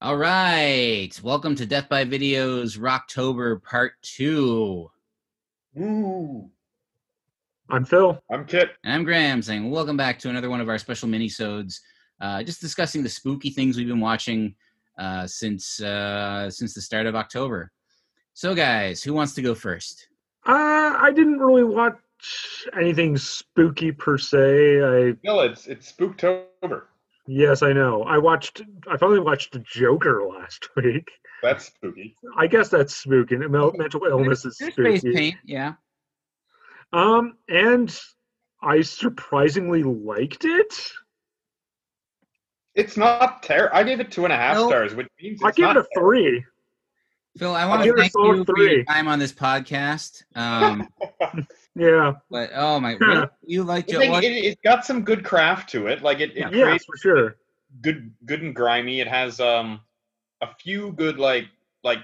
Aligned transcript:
All 0.00 0.16
right. 0.16 1.10
Welcome 1.24 1.56
to 1.56 1.66
Death 1.66 1.88
by 1.88 2.04
Video's 2.04 2.76
Rocktober 2.76 3.60
Part 3.64 3.94
2. 4.02 4.88
Ooh. 5.80 6.50
I'm 7.68 7.84
Phil. 7.84 8.22
I'm 8.30 8.44
Kit. 8.44 8.70
And 8.84 8.94
I'm 8.94 9.02
Graham 9.02 9.42
saying, 9.42 9.68
welcome 9.68 9.96
back 9.96 10.20
to 10.20 10.30
another 10.30 10.50
one 10.50 10.60
of 10.60 10.68
our 10.68 10.78
special 10.78 11.08
mini-sodes. 11.08 11.80
Uh, 12.20 12.44
just 12.44 12.60
discussing 12.60 13.02
the 13.02 13.08
spooky 13.08 13.50
things 13.50 13.76
we've 13.76 13.88
been 13.88 13.98
watching 13.98 14.54
uh, 15.00 15.26
since 15.26 15.80
uh, 15.82 16.48
since 16.48 16.74
the 16.74 16.80
start 16.80 17.06
of 17.06 17.16
October. 17.16 17.72
So, 18.34 18.54
guys, 18.54 19.02
who 19.02 19.12
wants 19.12 19.34
to 19.34 19.42
go 19.42 19.52
first? 19.52 20.06
Uh, 20.46 20.94
I 20.96 21.10
didn't 21.12 21.40
really 21.40 21.64
watch 21.64 21.96
anything 22.78 23.16
spooky 23.16 23.90
per 23.90 24.16
se. 24.16 24.80
I 24.80 25.16
No, 25.24 25.40
it's 25.40 25.66
it's 25.66 25.90
Spooktober. 25.90 26.82
Yes, 27.28 27.62
I 27.62 27.72
know. 27.72 28.02
I 28.02 28.18
watched. 28.18 28.62
I 28.90 28.96
finally 28.96 29.20
watched 29.20 29.52
The 29.52 29.60
Joker 29.60 30.24
last 30.28 30.68
week. 30.76 31.08
That's 31.42 31.66
spooky. 31.66 32.16
I 32.36 32.48
guess 32.48 32.68
that's 32.68 32.96
spooky. 32.96 33.36
Mel- 33.36 33.72
Mental 33.76 34.04
illness 34.06 34.44
is 34.44 34.56
There's 34.58 34.74
face 34.74 35.00
spooky. 35.02 35.14
paint, 35.16 35.36
yeah. 35.44 35.74
Um, 36.92 37.36
and 37.48 37.96
I 38.60 38.80
surprisingly 38.80 39.84
liked 39.84 40.44
it. 40.44 40.74
It's 42.74 42.96
not 42.96 43.42
terrible. 43.42 43.76
I 43.76 43.82
gave 43.84 44.00
it 44.00 44.10
two 44.10 44.24
and 44.24 44.32
a 44.32 44.36
half 44.36 44.56
No. 44.56 44.68
stars, 44.68 44.94
which 44.94 45.08
means 45.20 45.40
I 45.44 45.48
it's 45.48 45.56
give 45.56 45.64
not 45.64 45.76
it 45.76 45.86
a 45.94 46.00
three. 46.00 46.44
Phil, 47.36 47.54
I 47.54 47.66
want 47.68 47.82
to 47.84 47.90
it 47.90 47.96
thank 47.96 48.12
solid 48.12 48.38
you 48.38 48.44
for 48.44 48.54
three. 48.56 48.74
your 48.76 48.84
time 48.84 49.06
on 49.06 49.18
this 49.18 49.32
podcast. 49.32 50.22
Um, 50.34 50.88
Yeah, 51.78 52.14
but 52.30 52.50
oh 52.54 52.80
my, 52.80 52.94
really? 52.94 53.26
you 53.46 53.62
like 53.62 53.86
terrible. 53.86 54.04
it? 54.04 54.08
It, 54.08 54.10
What? 54.10 54.24
it, 54.24 54.44
it's 54.44 54.60
got 54.62 54.84
some 54.84 55.02
good 55.04 55.24
craft 55.24 55.70
to 55.70 55.86
it. 55.86 56.02
Like 56.02 56.18
it, 56.20 56.30
it 56.32 56.36
Yeah. 56.38 56.50
yes, 56.52 56.64
creates 56.64 56.84
for 56.84 56.96
sure. 56.96 57.36
good, 57.80 58.12
good 58.26 58.42
and 58.42 58.54
grimy. 58.54 59.00
It 59.00 59.06
has 59.06 59.38
um 59.40 59.80
a 60.40 60.48
few 60.60 60.92
good 60.92 61.18
like 61.18 61.44
like 61.84 62.00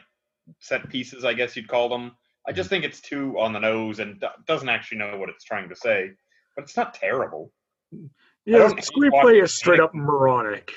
set 0.61 0.89
pieces, 0.89 1.25
I 1.25 1.35
guess 1.35 1.57
you'd 1.57 1.67
call 1.69 1.89
them. 1.89 2.13
I 2.47 2.53
just 2.53 2.69
think 2.71 2.85
it's 2.85 3.01
too 3.01 3.39
on 3.39 3.53
the 3.53 3.59
nose 3.59 3.99
and 3.99 4.23
doesn't 4.47 4.69
actually 4.69 4.99
know 4.99 5.17
what 5.17 5.29
it's 5.29 5.45
trying 5.45 5.69
to 5.71 5.75
say. 5.77 6.11
But 6.55 6.65
it's 6.65 6.77
not 6.77 6.95
terrible. 6.95 7.51
Yeah, 8.45 8.59
don't 8.59 8.77
the 8.77 8.83
screenplay 8.83 9.43
is 9.43 9.53
straight 9.55 9.81
up 9.81 9.95
moronic. 9.95 10.71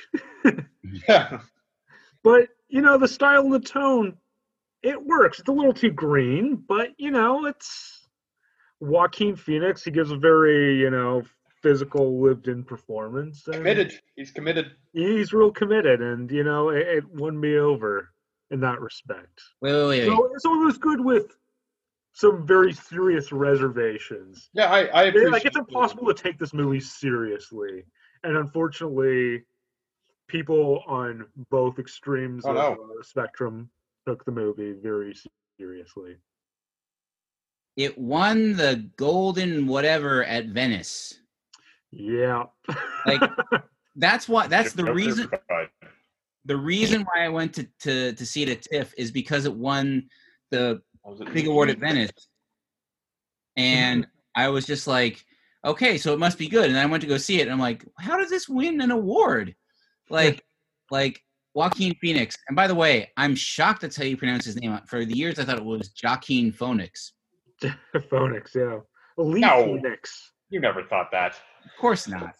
Yeah. 1.08 1.39
But 2.23 2.49
you 2.67 2.81
know, 2.81 2.97
the 2.97 3.08
style 3.08 3.41
and 3.41 3.53
the 3.53 3.59
tone, 3.59 4.17
it 4.83 5.02
works. 5.05 5.39
It's 5.39 5.47
a 5.47 5.52
little 5.52 5.73
too 5.73 5.91
green, 5.91 6.55
but 6.67 6.89
you 6.97 7.11
know, 7.11 7.45
it's 7.45 8.06
Joaquin 8.80 9.36
Phoenix. 9.36 9.83
He 9.83 9.92
gives 9.92 10.11
a 10.11 10.17
very, 10.17 10.80
you 10.80 10.89
know, 10.89 11.23
physical, 11.61 12.22
lived-in 12.22 12.64
performance. 12.64 13.44
committed. 13.44 14.00
He's 14.16 14.31
committed. 14.31 14.72
He's 14.94 15.33
real 15.33 15.52
committed, 15.52 16.02
and 16.02 16.30
you 16.31 16.44
know, 16.44 16.70
it, 16.70 16.88
it 16.88 17.09
won 17.09 17.39
me 17.39 17.58
over 17.58 18.09
in 18.52 18.59
that 18.61 18.80
respect. 18.80 19.42
Wait, 19.61 19.73
wait, 19.73 19.88
wait. 19.88 20.08
wait. 20.09 20.17
So, 20.17 20.30
so 20.38 20.61
it 20.61 20.66
was 20.66 20.78
good 20.78 21.02
with 21.02 21.36
some 22.14 22.48
very 22.48 22.73
serious 22.73 23.31
reservations. 23.31 24.50
Yeah, 24.53 24.72
I, 24.72 24.86
I 24.86 25.03
appreciate 25.03 25.31
Like 25.31 25.45
it's 25.45 25.58
impossible 25.58 26.08
to 26.08 26.14
take 26.14 26.39
this 26.39 26.53
movie 26.53 26.80
seriously, 26.80 27.83
and 28.23 28.38
unfortunately, 28.38 29.44
people 30.28 30.83
on 30.88 31.25
both 31.50 31.80
extremes 31.80 32.45
Oh, 32.45 32.50
of 32.50 32.55
no. 32.55 32.72
uh, 32.72 32.88
the 32.98 33.03
spectrum 33.03 33.70
took 34.08 34.23
the 34.25 34.31
movie 34.31 34.73
very 34.73 35.16
seriously. 35.59 36.16
It 37.78 37.95
won 37.97 38.58
the 38.58 38.89
golden 38.97 39.67
whatever 39.67 40.23
at 40.25 40.47
Venice. 40.47 41.20
Yeah, 41.92 42.45
Like, 43.06 43.22
That's 43.95 44.28
why. 44.28 44.47
That's 44.47 44.73
the 44.73 44.94
reason. 44.94 45.30
The 46.45 46.58
reason 46.58 47.03
why 47.03 47.25
I 47.25 47.30
went 47.30 47.53
to 47.55 47.67
to 47.81 48.14
to 48.14 48.25
see 48.25 48.44
it 48.44 48.50
at 48.50 48.61
TIFF 48.64 48.94
is 48.98 49.11
because 49.11 49.45
it 49.45 49.53
won 49.53 50.08
the 50.52 50.81
it- 51.20 51.33
big 51.33 51.48
award 51.48 51.70
at 51.70 51.80
Venice, 51.80 52.11
and 53.58 54.05
I 54.36 54.50
was 54.50 54.66
just 54.66 54.86
like, 54.87 55.26
okay, 55.66 55.98
so 55.98 56.14
it 56.14 56.20
must 56.20 56.37
be 56.37 56.48
good. 56.48 56.70
And 56.70 56.77
I 56.77 56.86
went 56.86 57.02
to 57.02 57.08
go 57.08 57.17
see 57.17 57.39
it, 57.39 57.43
and 57.43 57.52
I'm 57.52 57.60
like, 57.60 57.86
how 57.99 58.17
does 58.17 58.30
this 58.30 58.48
win 58.48 58.82
an 58.82 58.92
award? 58.92 59.55
Like, 60.10 60.43
like 60.92 61.23
Joaquin 61.54 61.95
Phoenix. 61.95 62.37
And 62.48 62.55
by 62.55 62.67
the 62.67 62.76
way, 62.76 63.11
I'm 63.17 63.36
shocked 63.36 63.82
that's 63.82 63.98
how 63.98 64.04
you 64.04 64.16
pronounce 64.16 64.45
his 64.45 64.55
name. 64.58 64.80
For 64.86 65.05
the 65.05 65.17
years, 65.17 65.39
I 65.39 65.43
thought 65.43 65.58
it 65.58 65.66
was 65.66 65.92
Joaquin 66.04 66.52
Phoenix. 66.52 67.14
Phoenix. 68.09 68.55
Yeah, 68.55 68.79
Elite 69.17 69.41
No. 69.41 69.65
Phoenix. 69.65 70.31
You 70.49 70.59
never 70.59 70.83
thought 70.83 71.11
that. 71.11 71.33
Of 71.65 71.71
course 71.79 72.07
not. 72.07 72.35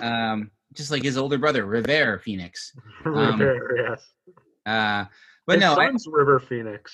Um, 0.00 0.50
just 0.74 0.90
like 0.90 1.02
his 1.02 1.18
older 1.18 1.38
brother, 1.38 1.66
River 1.66 2.18
Phoenix. 2.24 2.72
Um, 3.04 3.40
River, 3.40 3.76
yes. 3.88 4.06
Uh, 4.66 5.04
but 5.46 5.54
His 5.56 5.60
no, 5.62 5.72
I, 5.74 5.86
son's 5.86 6.06
River 6.10 6.40
Phoenix. 6.40 6.92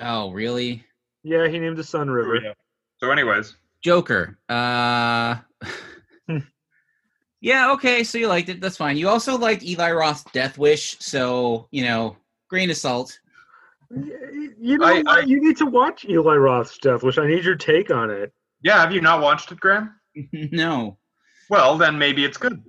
oh 0.00 0.30
really? 0.32 0.84
Yeah, 1.22 1.48
he 1.48 1.58
named 1.58 1.76
his 1.78 1.88
son 1.88 2.10
River. 2.10 2.54
So, 2.98 3.10
anyways, 3.10 3.56
Joker. 3.82 4.38
Uh 4.48 5.36
Yeah, 7.42 7.72
okay, 7.72 8.04
so 8.04 8.18
you 8.18 8.28
liked 8.28 8.50
it. 8.50 8.60
That's 8.60 8.76
fine. 8.76 8.98
You 8.98 9.08
also 9.08 9.38
liked 9.38 9.62
Eli 9.62 9.92
Roth's 9.92 10.24
Death 10.24 10.58
Wish, 10.58 10.98
so, 10.98 11.68
you 11.70 11.84
know, 11.84 12.16
grain 12.48 12.68
of 12.70 12.76
salt. 12.76 13.18
Y- 13.90 14.48
You 14.58 14.78
know 14.78 14.86
I- 14.86 15.02
what? 15.02 15.08
I- 15.08 15.20
you 15.26 15.40
need 15.40 15.56
to 15.58 15.66
watch 15.66 16.04
Eli 16.04 16.36
Roth's 16.36 16.78
Death 16.78 17.02
Wish. 17.02 17.18
I 17.18 17.26
need 17.26 17.44
your 17.44 17.56
take 17.56 17.90
on 17.90 18.10
it. 18.10 18.32
yeah, 18.62 18.80
have 18.80 18.92
you 18.92 19.00
not 19.00 19.20
watched 19.20 19.50
it, 19.52 19.58
Graham? 19.60 19.94
no. 20.32 20.98
Well, 21.48 21.76
then 21.78 21.98
maybe 21.98 22.24
it's 22.24 22.36
good. 22.36 22.62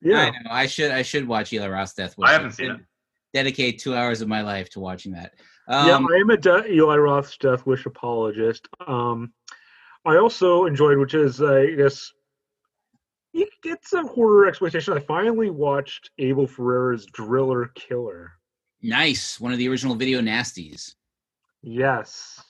Yeah. 0.00 0.20
I 0.20 0.30
know. 0.30 0.50
I 0.50 0.66
should 0.66 0.90
I 0.90 1.02
should 1.02 1.26
watch 1.28 1.52
Eli 1.52 1.68
Roth's 1.68 1.94
Death 1.94 2.16
Wish. 2.18 2.28
I 2.28 2.32
haven't 2.32 2.52
seen 2.52 2.70
it. 2.72 2.80
Dedicate 3.32 3.78
two 3.80 3.94
hours 3.94 4.20
of 4.20 4.28
my 4.28 4.42
life 4.42 4.68
to 4.70 4.80
watching 4.80 5.12
that. 5.12 5.34
yeah, 5.68 5.92
Um, 5.96 6.06
I 6.12 6.16
am 6.18 6.30
a 6.30 6.36
De- 6.36 6.72
Eli 6.72 6.96
Roth's 6.96 7.36
Death 7.36 7.66
Wish 7.66 7.86
apologist. 7.86 8.68
Um, 8.86 9.32
I 10.04 10.16
also 10.18 10.66
enjoyed, 10.66 10.98
which 10.98 11.14
is, 11.14 11.40
uh, 11.40 11.52
I 11.54 11.74
guess, 11.74 12.12
it- 13.32 13.48
it's 13.64 13.92
a 13.92 14.02
horror 14.02 14.46
exploitation. 14.46 14.94
I 14.94 15.00
finally 15.00 15.50
watched 15.50 16.10
Abel 16.18 16.46
Ferrara's 16.46 17.06
Driller 17.06 17.66
Killer. 17.74 18.32
Nice. 18.84 19.40
One 19.40 19.52
of 19.52 19.58
the 19.58 19.68
original 19.68 19.94
video 19.94 20.20
nasties. 20.20 20.94
Yes. 21.62 22.40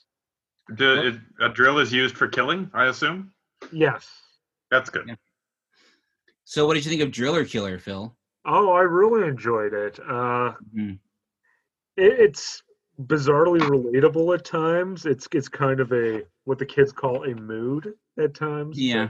Do, 0.76 1.00
is, 1.02 1.16
a 1.40 1.48
drill 1.48 1.78
is 1.78 1.92
used 1.92 2.16
for 2.16 2.26
killing, 2.28 2.70
I 2.74 2.86
assume. 2.86 3.32
Yes. 3.72 4.08
That's 4.70 4.90
good. 4.90 5.04
Yeah. 5.08 5.14
So 6.44 6.66
what 6.66 6.74
did 6.74 6.84
you 6.84 6.90
think 6.90 7.02
of 7.02 7.10
Driller 7.10 7.44
Killer, 7.44 7.78
Phil? 7.78 8.14
Oh, 8.44 8.72
I 8.72 8.80
really 8.80 9.26
enjoyed 9.28 9.72
it. 9.72 9.98
Uh, 10.00 10.52
Mhm. 10.74 10.98
it, 11.96 12.12
it's 12.20 12.62
bizarrely 13.02 13.60
relatable 13.60 14.34
at 14.36 14.44
times. 14.44 15.06
It's 15.06 15.26
it's 15.32 15.48
kind 15.48 15.80
of 15.80 15.92
a 15.92 16.22
what 16.44 16.58
the 16.58 16.66
kids 16.66 16.92
call 16.92 17.24
a 17.24 17.34
mood 17.34 17.94
at 18.18 18.34
times. 18.34 18.78
Yeah. 18.78 19.08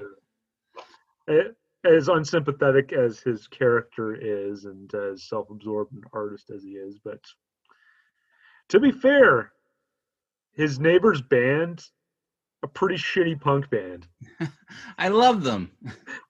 but, 1.26 1.34
uh, 1.34 1.48
as 1.84 2.08
unsympathetic 2.08 2.92
as 2.92 3.20
his 3.20 3.46
character 3.48 4.14
is, 4.14 4.64
and 4.64 4.92
as 4.94 5.24
self-absorbed 5.24 5.92
an 5.92 6.02
artist 6.12 6.50
as 6.54 6.62
he 6.62 6.70
is, 6.72 6.98
but 7.04 7.20
to 8.70 8.80
be 8.80 8.90
fair, 8.90 9.52
his 10.52 10.78
neighbor's 10.80 11.20
band, 11.20 11.84
a 12.62 12.68
pretty 12.68 12.94
shitty 12.96 13.38
punk 13.40 13.68
band. 13.70 14.06
I 14.98 15.08
love 15.08 15.42
them. 15.44 15.70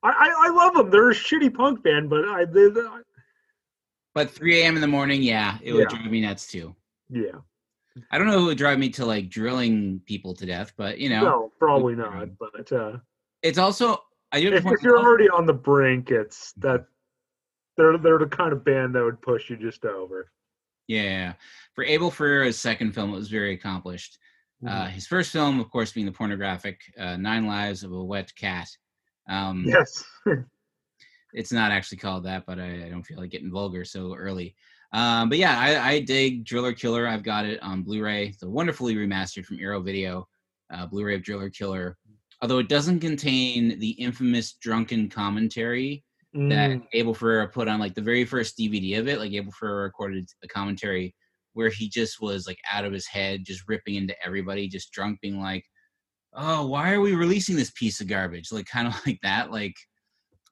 I 0.03 0.11
I, 0.11 0.49
I 0.49 0.51
love 0.51 0.75
them. 0.75 0.91
They're 0.91 1.11
a 1.11 1.15
shitty 1.15 1.55
punk 1.55 1.83
band, 1.85 2.11
but 2.11 2.25
I 2.29 2.45
they, 2.45 2.69
they- 2.71 2.81
But 4.15 4.31
3 4.31 4.63
a.m. 4.63 4.75
in 4.75 4.81
the 4.81 4.89
morning, 4.89 5.23
yeah, 5.23 5.59
it 5.63 5.73
would 5.73 5.89
Yeah. 5.91 5.97
drive 5.99 6.11
me 6.11 6.21
nuts 6.21 6.47
too. 6.49 6.75
yeah. 7.11 7.39
I 8.11 8.19
don't 8.19 8.27
know 8.27 8.41
who 8.41 8.47
would 8.47 8.59
drive 8.59 8.81
me 8.81 8.89
to 8.91 9.07
like 9.07 9.29
drilling 9.31 10.01
people 10.05 10.35
to 10.35 10.45
death, 10.47 10.73
but 10.77 10.99
you 10.99 11.09
know, 11.11 11.23
No, 11.23 11.53
probably 11.61 11.95
not. 11.95 12.27
But 12.41 12.73
uh, 12.73 12.97
it's 13.43 13.57
also 13.59 14.03
I 14.35 14.41
do 14.41 14.51
have 14.53 14.63
to 14.63 14.69
if, 14.69 14.75
if 14.75 14.83
you're 14.83 14.99
already 14.99 15.29
on 15.29 15.47
the 15.47 15.53
brink, 15.53 16.11
it's 16.11 16.53
that 16.59 16.87
they're 17.77 17.99
they're 17.99 18.19
the 18.19 18.27
kind 18.27 18.53
of 18.53 18.65
band 18.65 18.95
that 18.95 19.05
would 19.05 19.21
push 19.23 19.51
you 19.51 19.57
just 19.57 19.85
over. 19.85 20.31
yeah. 20.89 21.35
For 21.75 21.85
Abel 21.85 22.11
Ferrara's 22.11 22.59
second 22.59 22.93
film, 22.93 23.13
it 23.13 23.17
was 23.17 23.29
very 23.29 23.55
accomplished. 23.55 24.19
Mm-hmm. 24.63 24.75
Uh, 24.75 24.87
his 24.87 25.07
first 25.07 25.31
film, 25.31 25.61
of 25.61 25.71
course, 25.71 25.93
being 25.93 26.07
the 26.07 26.13
pornographic 26.13 26.81
uh, 26.99 27.17
Nine 27.17 27.47
Lives 27.47 27.83
of 27.83 27.93
a 27.93 28.05
Wet 28.05 28.35
Cat. 28.35 28.69
Um, 29.29 29.65
yes, 29.67 30.05
It's 31.35 31.53
not 31.53 31.73
actually 31.73 31.99
called 31.99 32.25
that, 32.25 32.47
but 32.47 32.61
I, 32.61 32.87
I 32.87 32.89
don't 32.89 33.03
feel 33.03 33.19
like 33.19 33.31
getting 33.31 33.51
vulgar 33.51 33.85
so 33.85 34.15
early. 34.15 34.55
Um, 34.93 35.29
but 35.29 35.39
yeah, 35.39 35.59
I, 35.59 35.91
I 35.91 36.01
dig 36.01 36.45
Driller 36.45 36.73
Killer. 36.73 37.09
I've 37.09 37.25
got 37.25 37.45
it 37.45 37.61
on 37.61 37.83
Blu-ray. 37.83 38.29
It's 38.29 38.45
a 38.45 38.49
wonderfully 38.49 38.95
remastered 38.95 39.45
from 39.45 39.59
Arrow 39.59 39.81
Video, 39.81 40.29
uh, 40.73 40.87
Blu-ray 40.87 41.17
of 41.17 41.25
Driller 41.25 41.51
Killer. 41.51 41.99
Although 42.45 42.59
it 42.59 42.69
doesn't 42.69 43.01
contain 43.01 43.79
the 43.79 43.93
infamous 43.93 44.53
drunken 44.61 45.09
commentary 45.09 46.05
that 46.35 46.73
Mm, 46.73 46.87
Abel 46.93 47.15
Ferrara 47.15 47.49
put 47.49 47.69
on 47.69 47.81
like 47.81 47.95
the 47.95 48.03
very 48.03 48.27
first 48.27 48.59
DVD 48.59 48.99
of 48.99 49.09
it. 49.09 49.19
Like 49.19 49.33
Abel 49.33 49.51
Ferrara 49.51 49.85
recorded 49.85 50.29
a 50.43 50.49
commentary 50.49 51.15
where 51.55 51.71
he 51.71 51.89
just 51.89 52.21
was 52.21 52.47
like 52.47 52.59
out 52.71 52.85
of 52.85 52.93
his 52.93 53.07
head, 53.07 53.47
just 53.47 53.63
ripping 53.67 53.95
into 53.95 54.15
everybody, 54.23 54.69
just 54.69 54.93
drunk, 54.93 55.21
being 55.23 55.41
like, 55.41 55.65
"Oh, 56.35 56.67
why 56.67 56.93
are 56.93 57.01
we 57.01 57.15
releasing 57.15 57.57
this 57.57 57.71
piece 57.71 58.03
of 58.03 58.09
garbage?" 58.09 58.53
Like 58.53 58.67
kind 58.77 58.89
of 58.89 58.95
like 59.07 59.19
that. 59.23 59.51
Like, 59.51 59.77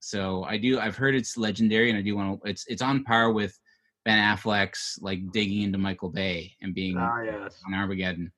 so 0.00 0.44
I 0.44 0.56
do. 0.56 0.78
I've 0.80 0.96
heard 0.96 1.14
it's 1.14 1.36
legendary, 1.36 1.90
and 1.90 1.98
I 1.98 2.02
do 2.02 2.16
want 2.16 2.40
to. 2.42 2.48
It's 2.48 2.64
it's 2.68 2.80
on 2.80 3.04
par 3.04 3.32
with 3.32 3.54
Ben 4.06 4.18
Affleck's 4.18 4.98
like 5.02 5.20
digging 5.30 5.60
into 5.60 5.76
Michael 5.76 6.08
Bay 6.10 6.56
and 6.62 6.72
being 6.74 6.96
Ah, 6.96 7.20
yes. 7.22 7.60
on 7.66 7.74
Armageddon. 7.74 8.32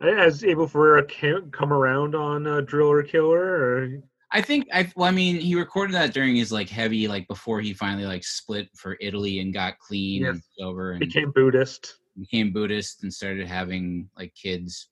Has 0.00 0.44
Abel 0.44 0.68
Ferrara 0.68 1.04
come 1.50 1.72
around 1.72 2.14
on 2.14 2.46
uh, 2.46 2.60
Driller 2.60 3.02
Killer? 3.02 3.40
Or 3.40 4.02
I 4.30 4.40
think 4.40 4.68
I 4.72 4.90
well, 4.94 5.08
I 5.08 5.10
mean, 5.10 5.40
he 5.40 5.54
recorded 5.54 5.94
that 5.94 6.14
during 6.14 6.36
his 6.36 6.52
like 6.52 6.68
heavy 6.68 7.08
like 7.08 7.26
before 7.26 7.60
he 7.60 7.72
finally 7.74 8.06
like 8.06 8.24
split 8.24 8.68
for 8.76 8.96
Italy 9.00 9.40
and 9.40 9.52
got 9.52 9.78
clean 9.78 10.24
and 10.24 10.42
sober 10.58 10.92
and 10.92 11.00
became 11.00 11.32
Buddhist? 11.32 11.96
became 12.18 12.52
Buddhist 12.52 13.02
and 13.02 13.12
started 13.12 13.46
having 13.46 14.08
like 14.16 14.34
kids. 14.34 14.88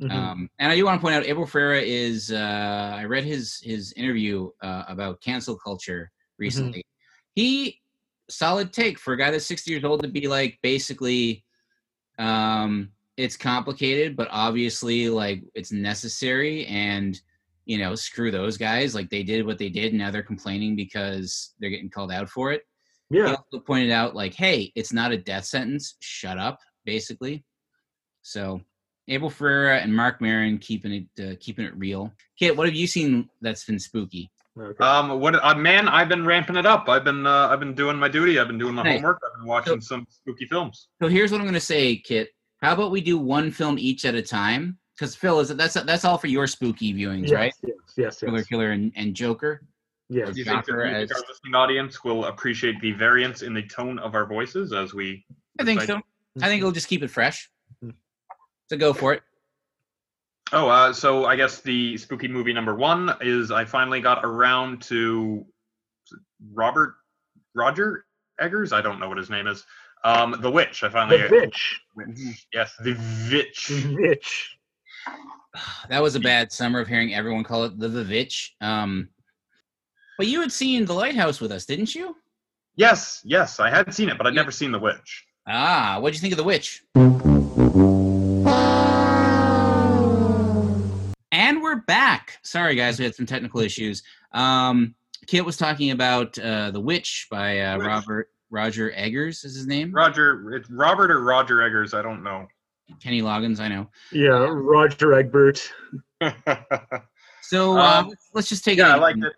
Mhm. 0.00 0.12
Um, 0.12 0.50
and 0.58 0.70
I 0.70 0.76
do 0.76 0.84
want 0.84 1.00
to 1.00 1.04
point 1.04 1.16
out, 1.16 1.26
Abel 1.26 1.44
Ferrara 1.46 1.80
is. 1.80 2.30
Uh, 2.30 2.94
I 2.96 3.04
read 3.04 3.24
his 3.24 3.60
his 3.62 3.92
interview 3.94 4.48
uh, 4.62 4.84
about 4.86 5.20
cancel 5.20 5.56
culture 5.58 6.10
recently. 6.38 6.84
He 7.34 7.80
solid 8.30 8.72
take 8.72 8.98
for 8.98 9.12
a 9.12 9.18
guy 9.18 9.30
that's 9.30 9.44
sixty 9.44 9.72
years 9.72 9.84
old 9.84 10.02
to 10.02 10.08
be 10.08 10.28
like 10.28 10.58
basically, 10.62 11.44
um, 12.18 12.92
it's 13.18 13.36
complicated, 13.36 14.16
but 14.16 14.28
obviously 14.30 15.10
like 15.10 15.42
it's 15.54 15.72
necessary. 15.72 16.64
And 16.66 17.20
you 17.66 17.76
know, 17.76 17.94
screw 17.94 18.30
those 18.30 18.56
guys. 18.56 18.94
Like 18.94 19.10
they 19.10 19.22
did 19.22 19.44
what 19.44 19.58
they 19.58 19.68
did, 19.68 19.92
and 19.92 19.98
now 19.98 20.10
they're 20.10 20.22
complaining 20.22 20.74
because 20.74 21.52
they're 21.60 21.68
getting 21.68 21.90
called 21.90 22.10
out 22.10 22.30
for 22.30 22.50
it. 22.50 22.62
He 23.10 23.18
yeah. 23.18 23.34
also 23.34 23.62
pointed 23.62 23.90
out 23.90 24.14
like, 24.14 24.34
hey, 24.34 24.72
it's 24.74 24.92
not 24.92 25.12
a 25.12 25.18
death 25.18 25.44
sentence. 25.44 25.96
Shut 26.00 26.38
up, 26.38 26.60
basically. 26.86 27.44
So 28.22 28.62
Abel 29.08 29.28
Ferrara 29.28 29.78
and 29.78 29.94
Marc 29.94 30.20
Maron 30.20 30.58
keeping 30.58 30.92
it 31.16 31.22
uh, 31.22 31.34
keeping 31.40 31.66
it 31.66 31.76
real. 31.76 32.12
Kit, 32.38 32.56
what 32.56 32.66
have 32.66 32.74
you 32.74 32.86
seen 32.86 33.28
that's 33.42 33.64
been 33.64 33.78
spooky? 33.78 34.30
Okay. 34.58 34.84
Um, 34.84 35.20
what? 35.20 35.34
Uh, 35.34 35.54
man, 35.54 35.88
I've 35.88 36.08
been 36.08 36.24
ramping 36.24 36.56
it 36.56 36.66
up. 36.66 36.88
I've 36.88 37.04
been, 37.04 37.26
uh, 37.26 37.48
I've 37.48 37.60
been 37.60 37.74
doing 37.74 37.96
my 37.96 38.08
duty. 38.08 38.40
I've 38.40 38.48
been 38.48 38.58
doing 38.58 38.74
my 38.74 38.82
Nice. 38.82 38.94
homework. 38.94 39.20
I've 39.24 39.38
been 39.40 39.46
watching 39.46 39.80
some 39.80 40.06
spooky 40.10 40.46
films. 40.46 40.88
So 41.00 41.08
here's 41.08 41.30
what 41.30 41.40
I'm 41.40 41.46
gonna 41.46 41.60
say, 41.60 41.96
Kit. 41.96 42.30
How 42.60 42.72
about 42.72 42.90
we 42.90 43.00
do 43.00 43.18
one 43.18 43.50
film 43.50 43.78
each 43.78 44.04
at 44.04 44.14
a 44.14 44.22
time? 44.22 44.78
Because 44.96 45.14
Phil, 45.14 45.38
is 45.40 45.48
that's 45.48 45.74
that's 45.74 46.04
all 46.04 46.18
for 46.18 46.26
your 46.26 46.46
spooky 46.48 46.92
viewings, 46.92 47.28
yes, 47.28 47.32
right? 47.32 47.54
yes, 47.62 47.76
yes, 47.96 48.20
Killer, 48.20 48.38
yes, 48.38 48.46
Killer, 48.48 48.70
and, 48.72 48.92
and 48.96 49.14
Joker. 49.14 49.62
yes. 50.08 50.30
Do 50.32 50.38
you 50.38 50.44
think, 50.44 50.66
Joker 50.66 50.84
as- 50.86 51.12
our 51.12 51.20
listening 51.28 51.54
audience 51.54 52.02
will 52.02 52.24
appreciate 52.24 52.80
the 52.80 52.92
variance 52.92 53.42
in 53.42 53.54
the 53.54 53.62
tone 53.62 54.00
of 54.00 54.14
our 54.16 54.26
voices 54.26 54.72
as 54.72 54.94
we? 54.94 55.24
I 55.60 55.64
think 55.64 55.80
recite- 55.80 55.96
so. 55.98 56.42
I 56.44 56.48
think 56.48 56.60
it'll 56.60 56.72
just 56.72 56.88
keep 56.88 57.02
it 57.02 57.10
fresh. 57.10 57.48
Mhm. 57.84 57.94
So 58.70 58.76
go 58.76 58.92
for 58.92 59.12
it. 59.12 59.22
Oh, 60.52 60.68
uh, 60.68 60.92
so 60.92 61.26
I 61.26 61.36
guess 61.36 61.60
the 61.60 61.96
spooky 61.96 62.26
movie 62.28 62.52
number 62.52 62.74
one 62.74 63.14
is 63.20 63.50
I 63.50 63.64
finally 63.64 64.00
got 64.00 64.24
around 64.24 64.82
to 64.82 65.44
Robert 66.52 66.94
Roger 67.54 68.06
Eggers. 68.40 68.72
I 68.72 68.80
don't 68.80 68.98
know 68.98 69.08
what 69.08 69.18
his 69.18 69.30
name 69.30 69.46
is. 69.46 69.64
Um, 70.04 70.36
the 70.40 70.50
Witch. 70.50 70.82
I 70.84 70.88
finally. 70.88 71.22
The 71.22 71.28
Vitch. 71.28 71.80
Witch. 71.96 72.46
Yes, 72.52 72.74
the 72.82 72.94
Witch. 73.30 73.66
Vitch. 73.68 74.54
That 75.88 76.02
was 76.02 76.14
a 76.14 76.20
bad 76.20 76.52
summer 76.52 76.78
of 76.78 76.86
hearing 76.86 77.14
everyone 77.14 77.42
call 77.42 77.64
it 77.64 77.78
the 77.78 77.88
Vivitch. 77.88 78.50
Um, 78.60 79.08
but 80.18 80.26
you 80.28 80.40
had 80.40 80.52
seen 80.52 80.84
The 80.84 80.92
Lighthouse 80.92 81.40
with 81.40 81.50
us, 81.50 81.64
didn't 81.64 81.94
you? 81.94 82.14
Yes, 82.76 83.22
yes, 83.24 83.58
I 83.58 83.70
had 83.70 83.92
seen 83.92 84.08
it, 84.08 84.18
but 84.18 84.26
I'd 84.26 84.34
Yeah. 84.34 84.42
never 84.42 84.52
seen 84.52 84.70
the 84.70 84.78
Witch. 84.78 85.24
Ah, 85.48 85.98
what'd 86.00 86.14
you 86.14 86.20
think 86.20 86.32
of 86.32 86.36
The 86.36 86.44
Witch? 86.44 86.82
And 91.32 91.62
we're 91.62 91.76
back. 91.86 92.38
Sorry, 92.42 92.74
guys, 92.74 92.98
we 92.98 93.04
had 93.04 93.14
some 93.14 93.26
technical 93.26 93.60
issues. 93.60 94.02
Um, 94.32 94.94
Kit 95.26 95.44
was 95.44 95.56
talking 95.56 95.90
about 95.90 96.38
uh, 96.38 96.70
The 96.70 96.80
Witch 96.80 97.26
by 97.30 97.60
uh, 97.60 97.78
Witch. 97.78 97.86
Robert 97.86 98.30
Roger 98.50 98.92
Eggers 98.94 99.44
is 99.44 99.54
his 99.54 99.66
name. 99.66 99.92
Roger, 99.92 100.52
it's 100.54 100.70
Robert 100.70 101.10
or 101.10 101.22
Roger 101.22 101.62
Eggers. 101.62 101.94
I 101.94 102.02
don't 102.02 102.22
know. 102.22 102.46
Kenny 103.02 103.22
Loggins, 103.22 103.60
I 103.60 103.68
know. 103.68 103.88
Yeah, 104.12 104.46
Roger 104.50 105.14
Egbert. 105.14 105.70
So 107.42 107.78
uh, 107.78 108.00
Um, 108.00 108.08
let's, 108.08 108.28
let's 108.34 108.48
just 108.50 108.62
take 108.62 108.76
yeah, 108.76 108.88
it. 108.88 108.90
I 108.90 108.94
in. 108.96 109.00
liked 109.00 109.24
it. 109.24 109.32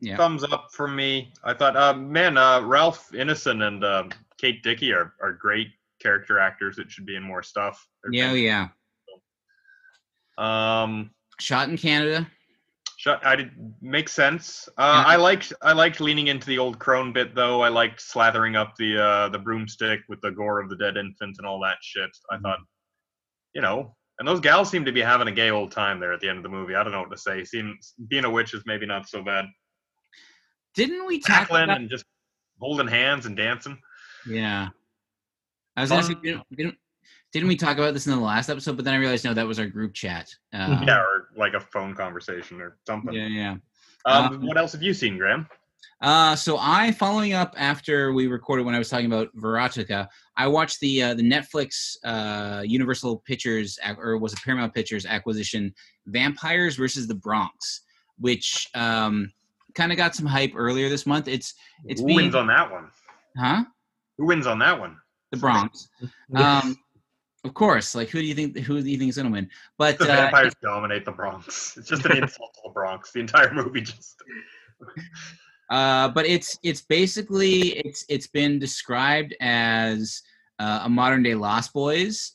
Yeah. 0.00 0.16
Thumbs 0.16 0.42
up 0.42 0.70
from 0.72 0.96
me. 0.96 1.32
I 1.44 1.54
thought, 1.54 1.76
uh, 1.76 1.94
man, 1.94 2.36
uh, 2.36 2.60
Ralph 2.62 3.08
Ineson 3.12 3.62
and 3.68 3.84
um 3.84 4.10
Kate 4.36 4.64
Dickie 4.64 4.92
are, 4.92 5.12
are 5.22 5.32
great 5.32 5.68
character 6.00 6.40
actors 6.40 6.74
that 6.74 6.90
should 6.90 7.06
be 7.06 7.14
in 7.14 7.22
more 7.22 7.40
stuff. 7.44 7.86
They're 8.02 8.12
Yeah, 8.12 8.32
yeah. 8.32 8.68
Um, 10.82 11.12
Shot 11.38 11.68
in 11.68 11.78
Canada. 11.78 12.26
Shut. 13.02 13.24
I 13.26 13.34
did 13.36 13.50
make 13.80 14.08
sense. 14.08 14.68
Uh. 14.78 15.02
I 15.06 15.16
liked 15.16 15.52
I 15.60 15.72
liked 15.72 16.00
leaning 16.00 16.28
into 16.28 16.46
the 16.46 16.58
old 16.58 16.78
crone 16.78 17.12
bit 17.12 17.34
though. 17.34 17.60
I 17.60 17.68
liked 17.68 18.00
slathering 18.00 18.56
up 18.56 18.74
the 18.78 19.02
uh, 19.02 19.28
the 19.30 19.38
broomstick 19.38 20.00
with 20.08 20.20
the 20.20 20.30
gore 20.30 20.60
of 20.60 20.68
the 20.70 20.76
dead 20.76 20.96
infant 20.96 21.36
and 21.38 21.46
all 21.46 21.60
that 21.62 21.78
shit. 21.82 22.10
I 22.30 22.36
Mm-hmm. 22.36 22.44
thought, 22.44 22.58
you 23.54 23.60
know, 23.62 23.94
and 24.18 24.28
those 24.28 24.40
gals 24.40 24.70
seem 24.70 24.84
to 24.84 24.92
be 24.92 25.00
having 25.02 25.26
a 25.28 25.32
gay 25.32 25.50
old 25.50 25.72
time 25.72 25.98
there 25.98 26.12
at 26.12 26.20
the 26.20 26.28
end 26.28 26.38
of 26.38 26.44
the 26.44 26.48
movie. 26.48 26.74
I 26.76 26.82
don't 26.84 26.92
know 26.92 27.00
what 27.00 27.10
to 27.10 27.18
say. 27.18 27.42
Seems 27.44 27.94
being 28.08 28.24
a 28.24 28.30
witch 28.30 28.54
is 28.54 28.62
maybe 28.66 28.86
not 28.86 29.08
so 29.08 29.22
bad. 29.22 29.46
Didn't 30.74 31.06
we 31.06 31.18
talk 31.18 31.48
Tackling 31.48 31.64
about? 31.64 31.76
and 31.78 31.90
just 31.90 32.04
holding 32.60 32.86
hands 32.88 33.26
and 33.26 33.36
dancing. 33.36 33.78
Yeah. 34.28 34.68
I 35.76 35.80
was 35.82 35.90
say, 35.90 35.96
Fun. 36.00 36.20
didn't, 36.22 36.42
didn't, 36.56 36.74
didn't 37.32 37.48
we 37.48 37.56
talk 37.56 37.78
about 37.78 37.94
this 37.94 38.06
in 38.06 38.12
the 38.12 38.20
last 38.20 38.48
episode? 38.50 38.76
But 38.76 38.84
then 38.84 38.94
I 38.94 38.98
realized 38.98 39.24
no, 39.24 39.34
that 39.34 39.46
was 39.46 39.58
our 39.58 39.66
group 39.66 39.94
chat. 39.94 40.28
Uh, 40.52 40.84
Yeah, 40.86 40.98
or 41.00 41.28
like 41.36 41.54
a 41.54 41.60
phone 41.60 41.94
conversation 41.94 42.60
or 42.60 42.76
something. 42.86 43.14
yeah, 43.14 43.26
yeah. 43.26 43.56
Um, 44.04 44.34
Um, 44.34 44.46
what 44.46 44.56
else 44.58 44.72
have 44.72 44.82
you 44.82 44.92
seen, 44.92 45.16
Graham? 45.16 45.48
Uh, 46.00 46.34
so 46.34 46.58
I, 46.58 46.90
following 46.92 47.32
up 47.32 47.54
after 47.56 48.12
we 48.12 48.26
recorded 48.26 48.66
when 48.66 48.74
I 48.74 48.78
was 48.78 48.88
talking 48.88 49.06
about 49.06 49.34
Verotica, 49.36 50.08
I 50.36 50.48
watched 50.48 50.80
the 50.80 51.02
uh, 51.02 51.14
the 51.14 51.22
Netflix 51.22 51.96
uh, 52.04 52.62
Universal 52.66 53.18
Pictures 53.24 53.78
or 53.96 54.18
was 54.18 54.32
it 54.32 54.40
Paramount 54.44 54.74
Pictures 54.74 55.06
acquisition, 55.06 55.72
Vampires 56.06 56.74
versus 56.76 57.06
the 57.06 57.14
Bronx, 57.14 57.82
which 58.18 58.68
um, 58.74 59.32
kind 59.74 59.92
of 59.92 59.96
got 59.96 60.14
some 60.16 60.26
hype 60.26 60.52
earlier 60.56 60.88
this 60.88 61.06
month. 61.06 61.28
It's 61.28 61.54
it's 61.86 62.00
Who 62.00 62.08
being 62.08 62.16
wins 62.16 62.34
on 62.34 62.48
that 62.48 62.70
one? 62.70 62.90
huh 63.38 63.62
Who 64.18 64.26
wins 64.26 64.46
on 64.48 64.58
that 64.58 64.78
one? 64.78 64.96
the 65.30 65.38
Bronx. 65.38 65.88
Um, 66.34 66.76
of 67.44 67.54
course, 67.54 67.94
like 67.94 68.08
who 68.10 68.20
do 68.20 68.26
you 68.26 68.34
think 68.34 68.56
who 68.58 68.80
do 68.82 68.88
you 68.88 68.98
think 68.98 69.10
is 69.10 69.16
gonna 69.16 69.30
win? 69.30 69.48
But 69.78 69.98
The 69.98 70.04
uh, 70.04 70.16
vampires 70.16 70.54
dominate 70.62 71.04
the 71.04 71.12
Bronx. 71.12 71.76
It's 71.76 71.88
just 71.88 72.04
an 72.06 72.16
insult 72.18 72.54
to 72.54 72.60
the 72.64 72.70
Bronx. 72.70 73.12
The 73.12 73.20
entire 73.20 73.52
movie 73.52 73.80
just. 73.82 74.22
Uh, 75.70 76.08
but 76.08 76.26
it's 76.26 76.58
it's 76.62 76.82
basically 76.82 77.78
it's 77.78 78.04
it's 78.10 78.26
been 78.26 78.58
described 78.58 79.34
as 79.40 80.20
uh, 80.58 80.80
a 80.82 80.88
modern 80.88 81.22
day 81.22 81.34
Lost 81.34 81.72
Boys. 81.72 82.32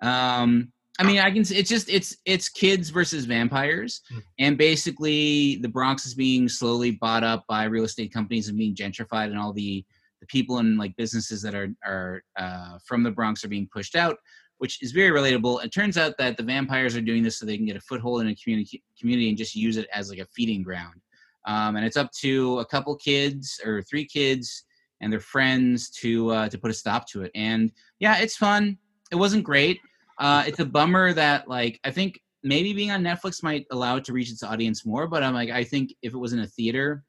Um, 0.00 0.72
I 0.98 1.04
mean, 1.04 1.18
I 1.18 1.30
can. 1.30 1.42
It's 1.42 1.68
just 1.68 1.90
it's 1.90 2.16
it's 2.24 2.48
kids 2.48 2.88
versus 2.88 3.26
vampires, 3.26 4.00
Hmm. 4.08 4.18
and 4.38 4.56
basically 4.56 5.56
the 5.56 5.68
Bronx 5.68 6.06
is 6.06 6.14
being 6.14 6.48
slowly 6.48 6.92
bought 6.92 7.24
up 7.24 7.44
by 7.46 7.64
real 7.64 7.84
estate 7.84 8.10
companies 8.12 8.48
and 8.48 8.56
being 8.56 8.74
gentrified, 8.74 9.26
and 9.26 9.38
all 9.38 9.52
the 9.52 9.84
the 10.20 10.26
people 10.26 10.58
and 10.58 10.78
like 10.78 10.96
businesses 10.96 11.42
that 11.42 11.54
are 11.54 11.68
are 11.84 12.22
uh, 12.38 12.78
from 12.86 13.02
the 13.02 13.10
Bronx 13.10 13.44
are 13.44 13.48
being 13.48 13.68
pushed 13.70 13.96
out, 13.96 14.16
which 14.58 14.82
is 14.82 14.92
very 14.92 15.10
relatable. 15.10 15.64
It 15.64 15.72
turns 15.72 15.96
out 15.96 16.14
that 16.18 16.36
the 16.36 16.42
vampires 16.42 16.96
are 16.96 17.00
doing 17.00 17.22
this 17.22 17.38
so 17.38 17.46
they 17.46 17.56
can 17.56 17.66
get 17.66 17.76
a 17.76 17.80
foothold 17.80 18.20
in 18.20 18.28
a 18.28 18.34
community 18.36 18.82
community 18.98 19.28
and 19.28 19.38
just 19.38 19.54
use 19.54 19.76
it 19.76 19.88
as 19.92 20.10
like 20.10 20.18
a 20.18 20.26
feeding 20.26 20.62
ground 20.62 21.00
um, 21.48 21.76
and 21.76 21.84
it's 21.84 21.96
up 21.96 22.12
to 22.12 22.58
a 22.58 22.64
couple 22.64 22.94
kids 22.96 23.58
or 23.64 23.82
three 23.82 24.04
kids 24.04 24.64
and 25.00 25.10
their 25.10 25.18
friends 25.20 25.88
to 25.90 26.30
uh, 26.30 26.48
to 26.48 26.58
put 26.58 26.70
a 26.70 26.74
stop 26.74 27.08
to 27.08 27.22
it. 27.22 27.30
And 27.34 27.72
yeah, 28.00 28.18
it's 28.18 28.36
fun. 28.36 28.76
It 29.10 29.16
wasn't 29.16 29.44
great. 29.44 29.80
Uh, 30.18 30.44
it's 30.46 30.60
a 30.60 30.66
bummer 30.66 31.14
that 31.14 31.48
like 31.48 31.80
I 31.84 31.90
think 31.90 32.20
maybe 32.42 32.74
being 32.74 32.90
on 32.90 33.02
Netflix 33.02 33.42
might 33.42 33.66
allow 33.70 33.96
it 33.96 34.04
to 34.04 34.12
reach 34.12 34.30
its 34.30 34.42
audience 34.42 34.84
more. 34.84 35.08
But 35.08 35.22
I'm 35.22 35.32
like 35.34 35.50
I 35.50 35.64
think 35.64 35.94
if 36.02 36.12
it 36.12 36.18
was 36.18 36.34
in 36.34 36.40
a 36.40 36.46
theater, 36.46 37.02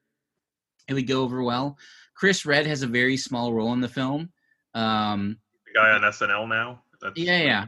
it 0.88 0.94
would 0.94 1.08
go 1.08 1.22
over 1.22 1.44
well. 1.44 1.78
Chris 2.16 2.46
Redd 2.46 2.66
has 2.66 2.82
a 2.82 2.88
very 2.88 3.18
small 3.18 3.54
role 3.54 3.74
in 3.74 3.82
the 3.82 3.90
film. 3.90 4.32
Um, 4.74 5.38
The 5.66 5.80
guy 5.80 5.90
on 5.92 6.02
SNL 6.02 6.48
now. 6.48 6.82
That's, 7.02 7.18
Yeah, 7.20 7.40
yeah. 7.44 7.66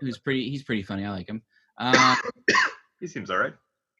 who's 0.00 0.18
pretty 0.18 0.48
he's 0.50 0.62
pretty 0.62 0.82
funny. 0.82 1.04
I 1.04 1.10
like 1.10 1.28
him. 1.28 1.42
Uh, 1.78 2.16
He 3.00 3.06
seems 3.08 3.30
all 3.30 3.38
right. 3.38 3.52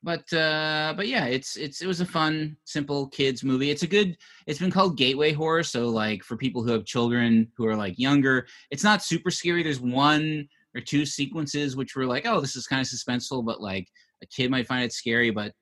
but 0.02 0.32
uh 0.32 0.94
but 0.96 1.08
yeah 1.08 1.26
it's 1.26 1.56
it's 1.56 1.82
it 1.82 1.86
was 1.86 2.00
a 2.00 2.06
fun 2.06 2.56
simple 2.64 3.08
kids 3.08 3.42
movie 3.44 3.70
it's 3.70 3.82
a 3.82 3.86
good 3.86 4.16
it's 4.46 4.58
been 4.58 4.70
called 4.70 4.96
gateway 4.96 5.32
horror 5.32 5.62
so 5.62 5.88
like 5.88 6.22
for 6.22 6.36
people 6.38 6.62
who 6.62 6.70
have 6.70 6.84
children 6.86 7.50
who 7.56 7.66
are 7.66 7.76
like 7.76 7.98
younger 7.98 8.46
it's 8.70 8.84
not 8.84 9.02
super 9.02 9.30
scary 9.30 9.62
there's 9.62 9.80
one 9.80 10.46
or 10.74 10.80
two 10.80 11.04
sequences 11.04 11.76
which 11.76 11.96
were 11.96 12.06
like 12.06 12.24
oh 12.26 12.40
this 12.40 12.56
is 12.56 12.66
kind 12.66 12.80
of 12.80 12.86
suspenseful 12.86 13.44
but 13.44 13.60
like 13.60 13.88
a 14.22 14.26
kid 14.26 14.50
might 14.50 14.66
find 14.66 14.84
it 14.84 14.92
scary 14.92 15.30
but 15.30 15.52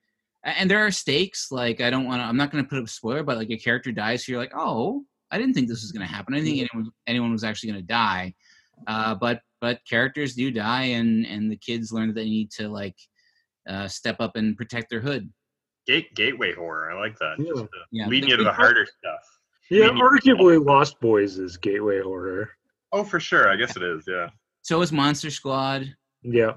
and 0.45 0.71
there 0.71 0.85
are 0.85 0.91
stakes 0.91 1.51
like 1.51 1.81
i 1.81 1.91
don't 1.91 2.05
want 2.07 2.21
to 2.21 2.25
i'm 2.25 2.37
not 2.37 2.51
going 2.53 2.63
to 2.63 2.69
put 2.71 2.83
a 2.83 2.87
spoiler 2.87 3.23
but 3.25 3.39
like 3.39 3.51
a 3.51 3.57
character 3.57 3.91
dies 3.91 4.25
so 4.25 4.31
you're 4.33 4.41
like 4.41 4.53
oh 4.57 5.03
i 5.33 5.39
didn't 5.39 5.55
think 5.55 5.69
this 5.69 5.83
was 5.83 5.91
going 5.93 6.07
to 6.07 6.13
happen 6.13 6.35
i 6.35 6.37
didn't 6.37 6.49
think 6.49 6.69
anyone 6.73 6.91
anyone 7.09 7.33
was 7.33 7.45
actually 7.45 7.71
going 7.71 7.83
to 7.83 7.87
die 7.87 8.33
uh 8.87 9.15
but 9.15 9.41
but 9.61 9.81
characters 9.89 10.35
do 10.35 10.51
die 10.51 10.83
and 10.85 11.27
and 11.27 11.51
the 11.51 11.57
kids 11.57 11.93
learn 11.93 12.09
that 12.09 12.15
they 12.15 12.25
need 12.29 12.51
to 12.53 12.69
like 12.69 12.97
uh, 13.69 13.87
step 13.87 14.17
up 14.19 14.35
and 14.37 14.57
protect 14.57 14.91
their 14.91 15.01
hood. 15.01 15.31
Gate 15.87 16.13
gateway 16.17 16.53
horror. 16.53 16.91
I 16.91 16.99
like 16.99 17.17
that. 17.19 17.37
Yeah. 17.39 17.45
Just 17.49 17.63
to 17.65 17.69
Yeah, 17.93 18.07
leading 18.09 18.31
you 18.31 18.37
to 18.37 18.43
the 18.43 18.51
the- 18.51 18.55
harder 18.55 18.87
stuff. 18.87 19.21
Yeah, 19.71 19.87
mean, 19.89 19.99
you- 19.99 20.03
arguably 20.03 20.65
Lost 20.65 21.01
Boys 21.01 21.39
is 21.39 21.57
gateway 21.57 22.01
horror. 22.01 22.51
Oh, 22.91 23.05
for 23.05 23.21
sure. 23.21 23.49
I 23.49 23.57
guess 23.57 23.77
it 23.77 23.83
is. 23.85 24.05
Yeah. 24.09 24.31
So 24.63 24.81
is 24.83 24.91
Monster 24.93 25.31
Squad. 25.31 25.95
Yeah. 26.23 26.53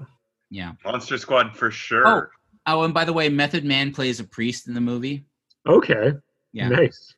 Yeah. 0.50 0.72
Monster 0.84 1.16
Squad 1.16 1.56
for 1.56 1.70
sure. 1.70 2.30
Oh, 2.66 2.82
and 2.82 2.92
by 2.92 3.04
the 3.04 3.12
way, 3.12 3.28
Method 3.28 3.64
Man 3.64 3.92
plays 3.92 4.18
a 4.18 4.24
priest 4.24 4.66
in 4.66 4.74
the 4.74 4.80
movie. 4.80 5.24
Okay. 5.66 6.12
Yeah. 6.52 6.68
Nice. 6.68 7.14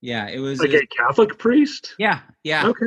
Yeah, 0.00 0.28
it 0.28 0.38
was. 0.38 0.60
Like 0.60 0.70
it- 0.70 0.84
a 0.84 0.86
Catholic 0.86 1.36
priest? 1.38 1.94
yeah, 1.98 2.20
yeah. 2.44 2.68
Okay. 2.68 2.86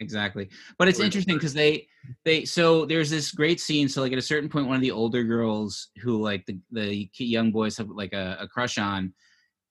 Exactly. 0.00 0.48
But 0.78 0.88
it's 0.88 1.00
interesting 1.00 1.34
because 1.34 1.54
they 1.54 1.86
they 2.24 2.44
so 2.44 2.84
there's 2.84 3.10
this 3.10 3.30
great 3.30 3.60
scene 3.60 3.88
so 3.88 4.00
like 4.00 4.12
at 4.12 4.18
a 4.18 4.22
certain 4.22 4.48
point 4.48 4.66
one 4.66 4.76
of 4.76 4.82
the 4.82 4.90
older 4.90 5.22
girls 5.22 5.88
who 6.02 6.20
like 6.20 6.44
the 6.46 6.58
the 6.70 7.08
young 7.18 7.52
boys 7.52 7.76
have 7.76 7.88
like 7.88 8.12
a, 8.12 8.38
a 8.40 8.48
crush 8.48 8.78
on 8.78 9.12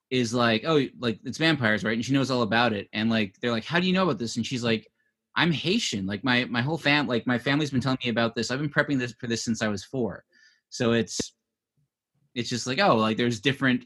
is 0.10 0.34
like 0.34 0.64
oh 0.66 0.86
like 1.00 1.20
it's 1.26 1.38
vampires 1.38 1.84
right? 1.84 1.96
And 1.96 2.06
she 2.06 2.14
knows 2.14 2.32
all 2.32 2.44
about 2.44 2.74
it 2.74 2.88
and 2.94 3.10
like 3.10 3.36
they're 3.42 3.52
like 3.52 3.66
how 3.66 3.80
do 3.80 3.88
you 3.88 3.94
know 3.94 4.04
about 4.04 4.20
this? 4.20 4.38
And 4.38 4.46
she's 4.46 4.64
like 4.64 4.88
i'm 5.36 5.52
haitian. 5.52 6.06
Like 6.06 6.24
my 6.24 6.46
my 6.46 6.62
whole 6.62 6.78
fam 6.78 7.08
like 7.08 7.28
my 7.28 7.38
family's 7.38 7.72
been 7.72 7.82
telling 7.82 8.00
me 8.04 8.10
about 8.10 8.36
this. 8.36 8.52
I've 8.52 8.60
been 8.60 8.70
prepping 8.70 9.00
this 9.00 9.14
for 9.20 9.28
this 9.28 9.44
since 9.44 9.62
i 9.62 9.68
was 9.68 9.84
four. 9.84 10.24
So 10.70 10.94
it's 10.94 11.34
it's 12.36 12.50
just 12.50 12.68
like 12.68 12.80
oh 12.80 12.96
like 12.96 13.18
there's 13.18 13.40
different 13.40 13.86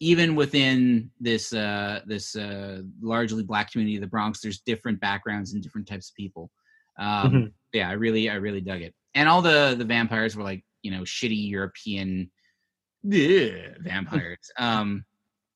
even 0.00 0.34
within 0.34 1.10
this 1.20 1.52
uh 1.52 2.00
this 2.06 2.36
uh 2.36 2.82
largely 3.00 3.42
black 3.42 3.70
community 3.70 3.96
of 3.96 4.00
the 4.02 4.06
bronx 4.08 4.40
there's 4.40 4.60
different 4.60 5.00
backgrounds 5.00 5.52
and 5.52 5.62
different 5.62 5.86
types 5.86 6.10
of 6.10 6.16
people 6.16 6.50
um 6.98 7.32
Mhm. 7.32 7.52
yeah 7.72 7.88
i 7.88 7.92
really 7.92 8.28
i 8.28 8.34
really 8.34 8.60
dug 8.60 8.82
it 8.82 8.94
and 9.14 9.28
all 9.28 9.40
the 9.42 9.74
the 9.78 9.84
vampires 9.84 10.36
were 10.36 10.42
like 10.42 10.64
you 10.82 10.90
know 10.90 11.02
shitty 11.02 11.48
european 11.48 12.30
bleh, 13.06 13.78
vampires 13.80 14.50
um 14.58 15.04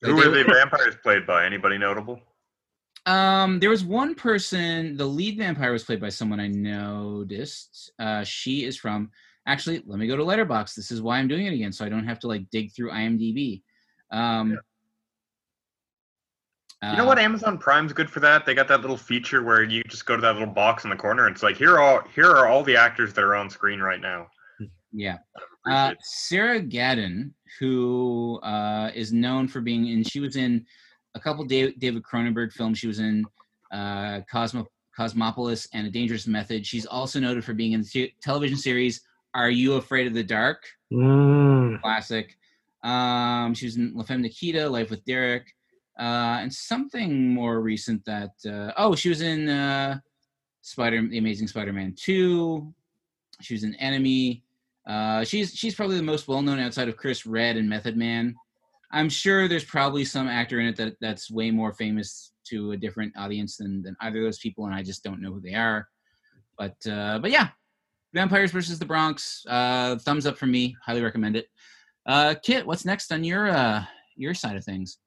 Who 0.01 0.15
were 0.15 0.29
the 0.29 0.43
vampires 0.45 0.95
played 1.03 1.25
by? 1.27 1.45
Anybody 1.45 1.77
notable? 1.77 2.19
um, 3.05 3.59
there 3.59 3.69
was 3.69 3.83
one 3.83 4.13
person. 4.13 4.95
The 4.95 5.05
lead 5.05 5.37
vampire 5.37 5.71
was 5.71 5.83
played 5.83 5.99
by 6.01 6.09
someone 6.09 6.39
I 6.39 6.47
noticed. 6.47 7.91
Uh, 7.97 8.23
she 8.23 8.65
is 8.65 8.77
from. 8.77 9.09
Actually, 9.47 9.81
let 9.85 9.97
me 9.99 10.07
go 10.07 10.15
to 10.15 10.23
Letterboxd. 10.23 10.75
This 10.75 10.91
is 10.91 11.01
why 11.01 11.17
I'm 11.17 11.27
doing 11.27 11.45
it 11.47 11.53
again, 11.53 11.71
so 11.71 11.85
I 11.85 11.89
don't 11.89 12.05
have 12.07 12.19
to 12.19 12.27
like 12.27 12.49
dig 12.51 12.71
through 12.75 12.91
IMDb. 12.91 13.61
Um, 14.11 14.57
You 16.81 16.95
know 16.95 17.05
what? 17.05 17.17
uh, 17.19 17.21
Amazon 17.21 17.57
Prime's 17.57 17.91
good 17.91 18.09
for 18.09 18.21
that. 18.21 18.45
They 18.45 18.53
got 18.53 18.67
that 18.69 18.81
little 18.81 18.97
feature 18.97 19.43
where 19.43 19.63
you 19.63 19.83
just 19.83 20.05
go 20.05 20.15
to 20.15 20.21
that 20.21 20.33
little 20.33 20.47
box 20.53 20.85
in 20.85 20.89
the 20.89 20.95
corner 20.95 21.27
and 21.27 21.35
it's 21.35 21.43
like 21.43 21.57
here 21.57 21.73
are 21.75 21.79
all 21.81 22.01
here 22.15 22.29
are 22.31 22.47
all 22.47 22.63
the 22.63 22.77
actors 22.77 23.13
that 23.13 23.23
are 23.23 23.35
on 23.35 23.49
screen 23.49 23.79
right 23.81 23.99
now. 23.99 24.27
Yeah. 24.93 25.17
Uh. 25.69 25.93
Sarah 26.01 26.61
Gadon, 26.61 27.31
who 27.59 28.39
uh, 28.43 28.91
is 28.95 29.11
known 29.13 29.47
for 29.47 29.61
being 29.61 29.87
in, 29.87 30.03
she 30.03 30.19
was 30.19 30.35
in 30.35 30.65
a 31.15 31.19
couple 31.19 31.43
David, 31.43 31.79
David 31.79 32.01
Cronenberg 32.03 32.53
films. 32.53 32.79
She 32.79 32.87
was 32.87 32.99
in 32.99 33.25
uh, 33.71 34.21
Cosmo, 34.31 34.65
Cosmopolis 34.95 35.67
and 35.73 35.85
A 35.85 35.91
Dangerous 35.91 36.27
Method. 36.27 36.65
She's 36.65 36.85
also 36.85 37.19
noted 37.19 37.43
for 37.45 37.53
being 37.53 37.73
in 37.73 37.81
the 37.81 37.87
te- 37.87 38.15
television 38.21 38.57
series 38.57 39.01
Are 39.35 39.51
You 39.51 39.73
Afraid 39.73 40.07
of 40.07 40.13
the 40.13 40.23
Dark? 40.23 40.63
Mm. 40.91 41.81
Classic. 41.81 42.35
Um, 42.83 43.53
she 43.53 43.65
was 43.65 43.77
in 43.77 43.93
La 43.93 44.03
Femme 44.03 44.21
Nikita, 44.21 44.69
Life 44.69 44.89
with 44.89 45.03
Derek, 45.05 45.47
uh, 45.99 46.39
and 46.41 46.53
something 46.53 47.33
more 47.33 47.61
recent 47.61 48.03
that, 48.05 48.31
uh, 48.47 48.71
oh, 48.77 48.95
she 48.95 49.09
was 49.09 49.21
in 49.21 49.49
uh, 49.49 49.99
Spider, 50.61 51.05
The 51.07 51.17
Amazing 51.17 51.47
Spider-Man 51.47 51.95
2. 51.97 52.73
She 53.41 53.53
was 53.53 53.63
in 53.63 53.75
Enemy. 53.75 54.43
Uh, 54.87 55.23
she's 55.23 55.53
she's 55.53 55.75
probably 55.75 55.97
the 55.97 56.03
most 56.03 56.27
well 56.27 56.41
known 56.41 56.59
outside 56.59 56.89
of 56.89 56.97
Chris 56.97 57.25
Redd 57.25 57.57
and 57.57 57.69
Method 57.69 57.95
Man. 57.95 58.35
I'm 58.91 59.07
sure 59.07 59.47
there's 59.47 59.63
probably 59.63 60.03
some 60.03 60.27
actor 60.27 60.59
in 60.59 60.65
it 60.65 60.75
that 60.77 60.95
that's 60.99 61.29
way 61.29 61.51
more 61.51 61.73
famous 61.73 62.33
to 62.47 62.71
a 62.71 62.77
different 62.77 63.13
audience 63.15 63.57
than 63.57 63.83
than 63.83 63.95
either 64.01 64.19
of 64.19 64.25
those 64.25 64.39
people, 64.39 64.65
and 64.65 64.73
I 64.73 64.81
just 64.81 65.03
don't 65.03 65.21
know 65.21 65.31
who 65.31 65.41
they 65.41 65.53
are. 65.53 65.87
But 66.57 66.75
uh, 66.89 67.19
but 67.19 67.31
yeah, 67.31 67.49
Vampires 68.13 68.51
versus 68.51 68.79
the 68.79 68.85
Bronx. 68.85 69.45
Uh, 69.47 69.97
thumbs 69.99 70.25
up 70.25 70.37
from 70.37 70.51
me. 70.51 70.75
Highly 70.83 71.01
recommend 71.01 71.35
it. 71.35 71.47
Uh, 72.05 72.35
Kit, 72.41 72.65
what's 72.65 72.85
next 72.85 73.11
on 73.11 73.23
your 73.23 73.49
uh, 73.49 73.83
your 74.15 74.33
side 74.33 74.55
of 74.55 74.63
things? 74.63 74.97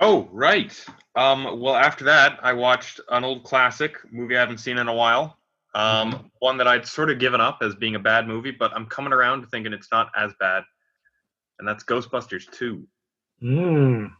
Oh, 0.00 0.28
right. 0.32 0.72
Um, 1.14 1.60
well, 1.60 1.76
after 1.76 2.04
that, 2.04 2.38
I 2.42 2.54
watched 2.54 3.00
an 3.10 3.22
old 3.22 3.44
classic 3.44 3.96
movie 4.10 4.36
I 4.36 4.40
haven't 4.40 4.58
seen 4.58 4.78
in 4.78 4.88
a 4.88 4.94
while. 4.94 5.36
Um, 5.74 6.30
one 6.40 6.56
that 6.56 6.66
I'd 6.66 6.86
sort 6.86 7.10
of 7.10 7.18
given 7.18 7.40
up 7.40 7.58
as 7.62 7.74
being 7.74 7.94
a 7.94 8.00
bad 8.00 8.26
movie, 8.26 8.50
but 8.50 8.72
I'm 8.74 8.86
coming 8.86 9.12
around 9.12 9.42
to 9.42 9.46
thinking 9.48 9.72
it's 9.72 9.92
not 9.92 10.10
as 10.16 10.32
bad, 10.40 10.64
and 11.58 11.68
that's 11.68 11.84
Ghostbusters 11.84 12.50
2. 12.50 12.84
Mm. 13.42 14.10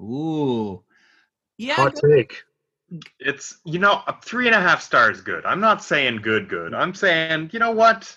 Ooh, 0.00 0.82
yeah, 1.58 1.74
Hot 1.74 1.94
take. 1.94 2.42
It's 3.20 3.58
you 3.64 3.78
know 3.78 4.02
three 4.22 4.46
and 4.46 4.54
a 4.54 4.60
half 4.60 4.82
stars 4.82 5.20
good. 5.20 5.46
I'm 5.46 5.60
not 5.60 5.82
saying 5.84 6.16
good 6.16 6.48
good. 6.48 6.74
I'm 6.74 6.94
saying 6.94 7.50
you 7.52 7.58
know 7.58 7.70
what? 7.70 8.16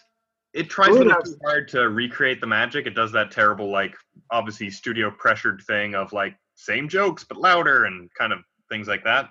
It 0.56 0.70
tries 0.70 0.96
a 0.96 1.04
Good 1.04 1.26
too 1.26 1.38
hard 1.44 1.68
to 1.70 1.90
recreate 1.90 2.40
the 2.40 2.48
magic. 2.48 2.88
It 2.88 2.96
does 2.96 3.12
that 3.12 3.30
terrible 3.30 3.70
like 3.70 3.94
obviously 4.32 4.70
studio 4.70 5.12
pressured 5.12 5.62
thing 5.68 5.96
of 5.96 6.14
like 6.14 6.38
same 6.56 6.88
jokes 6.88 7.26
but 7.26 7.38
louder 7.38 7.84
and 7.86 8.10
kind 8.18 8.32
of 8.32 8.40
things 8.70 8.88
like 8.88 9.04
that. 9.04 9.30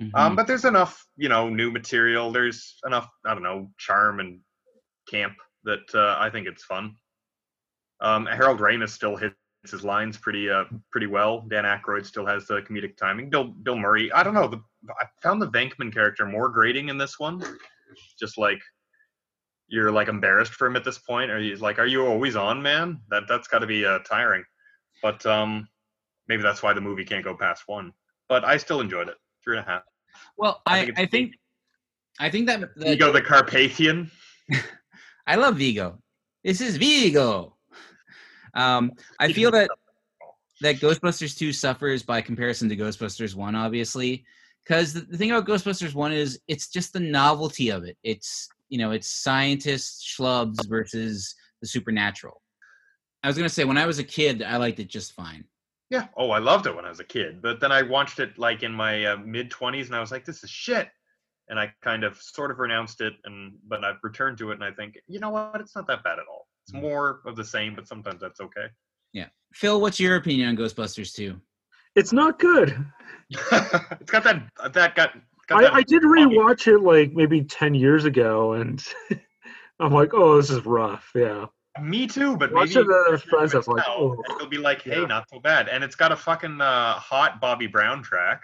Mhm. 0.00 0.10
Um, 0.14 0.36
but 0.36 0.46
there's 0.46 0.66
enough 0.66 1.06
you 1.16 1.30
know 1.30 1.48
new 1.48 1.70
material. 1.70 2.30
There's 2.30 2.78
enough 2.84 3.08
I 3.24 3.32
don't 3.32 3.42
know 3.42 3.70
charm 3.78 4.20
and 4.20 4.40
camp 5.08 5.32
that 5.64 5.94
uh, 5.94 6.16
I 6.18 6.28
think 6.28 6.46
it's 6.46 6.64
fun. 6.64 6.94
Um, 8.02 8.26
Harold 8.26 8.60
Ramis 8.60 8.90
still 8.90 9.16
hits 9.16 9.34
his 9.70 9.84
lines 9.84 10.18
pretty 10.18 10.50
uh 10.50 10.64
pretty 10.92 11.06
well. 11.06 11.46
Dan 11.48 11.64
Aykroyd 11.64 12.04
still 12.04 12.26
has 12.26 12.46
the 12.46 12.60
comedic 12.60 12.98
timing. 12.98 13.30
Bill 13.30 13.44
Bill 13.44 13.76
Murray, 13.76 14.12
I 14.12 14.22
don't 14.22 14.34
know. 14.34 14.48
The, 14.48 14.60
I 14.90 15.06
found 15.22 15.40
the 15.40 15.48
Venkman 15.48 15.94
character 15.94 16.26
more 16.26 16.50
grating 16.50 16.90
in 16.90 16.98
this 16.98 17.18
one. 17.18 17.42
Just 18.20 18.36
like 18.36 18.60
you're 19.68 19.90
like 19.90 20.08
embarrassed 20.08 20.52
for 20.52 20.66
him 20.66 20.76
at 20.76 20.84
this 20.84 20.98
point, 20.98 21.30
or 21.30 21.38
he's 21.38 21.60
like, 21.60 21.78
"Are 21.78 21.86
you 21.86 22.06
always 22.06 22.36
on, 22.36 22.62
man?" 22.62 23.00
That 23.10 23.24
that's 23.28 23.48
got 23.48 23.60
to 23.60 23.66
be 23.66 23.84
uh, 23.84 24.00
tiring. 24.00 24.44
But 25.02 25.24
um, 25.26 25.68
maybe 26.28 26.42
that's 26.42 26.62
why 26.62 26.72
the 26.72 26.80
movie 26.80 27.04
can't 27.04 27.24
go 27.24 27.34
past 27.34 27.64
one. 27.66 27.92
But 28.28 28.44
I 28.44 28.56
still 28.56 28.80
enjoyed 28.80 29.08
it. 29.08 29.16
Three 29.44 29.56
and 29.58 29.66
a 29.66 29.70
half. 29.70 29.82
well, 30.36 30.62
I 30.66 30.80
I 30.80 30.84
think 30.84 30.98
I 30.98 31.06
think 31.06 31.34
I 32.18 32.30
think 32.30 32.46
that, 32.46 32.60
that 32.60 32.76
Vigo 32.76 33.12
the 33.12 33.22
Carpathian. 33.22 34.10
I 35.26 35.34
love 35.36 35.56
Vigo. 35.56 35.98
This 36.44 36.60
is 36.60 36.76
Vigo. 36.76 37.56
Um, 38.54 38.92
I 39.18 39.32
feel 39.32 39.50
that 39.50 39.68
that 40.60 40.76
Ghostbusters 40.76 41.36
2 41.36 41.52
suffers 41.52 42.02
by 42.02 42.20
comparison 42.20 42.68
to 42.68 42.76
Ghostbusters 42.76 43.34
1, 43.34 43.54
obviously. 43.54 44.24
Because 44.64 44.92
the, 44.92 45.00
the 45.00 45.18
thing 45.18 45.30
about 45.30 45.46
Ghostbusters 45.46 45.94
1 45.94 46.12
is 46.12 46.40
it's 46.48 46.68
just 46.68 46.92
the 46.92 47.00
novelty 47.00 47.68
of 47.68 47.84
it. 47.84 47.96
It's, 48.02 48.48
you 48.68 48.78
know, 48.78 48.90
it's 48.90 49.08
scientists, 49.08 50.04
schlubs 50.04 50.68
versus 50.68 51.34
the 51.60 51.68
supernatural. 51.68 52.42
I 53.22 53.28
was 53.28 53.36
going 53.36 53.48
to 53.48 53.54
say, 53.54 53.64
when 53.64 53.78
I 53.78 53.86
was 53.86 53.98
a 53.98 54.04
kid, 54.04 54.42
I 54.42 54.56
liked 54.56 54.78
it 54.80 54.88
just 54.88 55.12
fine. 55.12 55.44
Yeah. 55.90 56.08
Oh, 56.16 56.30
I 56.30 56.38
loved 56.38 56.66
it 56.66 56.74
when 56.74 56.84
I 56.84 56.88
was 56.88 57.00
a 57.00 57.04
kid. 57.04 57.40
But 57.42 57.60
then 57.60 57.72
I 57.72 57.82
watched 57.82 58.18
it 58.18 58.38
like 58.38 58.62
in 58.62 58.72
my 58.72 59.04
uh, 59.04 59.16
mid 59.18 59.50
20s 59.50 59.86
and 59.86 59.94
I 59.94 60.00
was 60.00 60.10
like, 60.10 60.24
this 60.24 60.42
is 60.42 60.50
shit. 60.50 60.88
And 61.48 61.60
I 61.60 61.72
kind 61.82 62.02
of 62.02 62.16
sort 62.20 62.50
of 62.50 62.58
renounced 62.58 63.00
it. 63.00 63.14
And 63.24 63.52
but 63.68 63.84
I've 63.84 63.98
returned 64.02 64.38
to 64.38 64.50
it 64.50 64.54
and 64.54 64.64
I 64.64 64.72
think, 64.72 64.98
you 65.06 65.20
know 65.20 65.30
what? 65.30 65.60
It's 65.60 65.76
not 65.76 65.86
that 65.86 66.02
bad 66.02 66.18
at 66.18 66.26
all. 66.28 66.48
It's 66.64 66.74
more 66.74 67.20
of 67.24 67.36
the 67.36 67.44
same, 67.44 67.76
but 67.76 67.86
sometimes 67.86 68.20
that's 68.20 68.40
okay. 68.40 68.66
Yeah. 69.12 69.28
Phil, 69.54 69.80
what's 69.80 70.00
your 70.00 70.16
opinion 70.16 70.48
on 70.48 70.56
Ghostbusters 70.56 71.14
2? 71.14 71.40
It's 71.94 72.12
not 72.12 72.38
good. 72.40 72.84
it's 73.30 74.10
got 74.10 74.24
that 74.24 74.42
that 74.72 74.94
got. 74.94 75.12
I, 75.50 75.66
I 75.76 75.82
did 75.82 76.02
rewatch 76.02 76.66
it 76.66 76.80
like 76.80 77.12
maybe 77.12 77.42
10 77.42 77.74
years 77.74 78.04
ago, 78.04 78.54
and 78.54 78.82
I'm 79.80 79.92
like, 79.92 80.10
oh, 80.14 80.36
this 80.36 80.50
is 80.50 80.64
rough. 80.66 81.10
Yeah. 81.14 81.46
Me 81.82 82.06
too, 82.06 82.36
but 82.38 82.52
Watch 82.52 82.74
maybe 82.74 82.88
it 82.88 83.20
friends. 83.22 83.52
Was 83.54 83.68
like, 83.68 83.84
oh, 83.86 84.12
and 84.12 84.36
it'll 84.36 84.48
be 84.48 84.56
like, 84.56 84.82
hey, 84.82 85.00
yeah. 85.00 85.06
not 85.06 85.28
so 85.30 85.38
bad. 85.40 85.68
And 85.68 85.84
it's 85.84 85.94
got 85.94 86.10
a 86.10 86.16
fucking 86.16 86.60
uh, 86.60 86.94
hot 86.94 87.38
Bobby 87.40 87.66
Brown 87.66 88.02
track. 88.02 88.42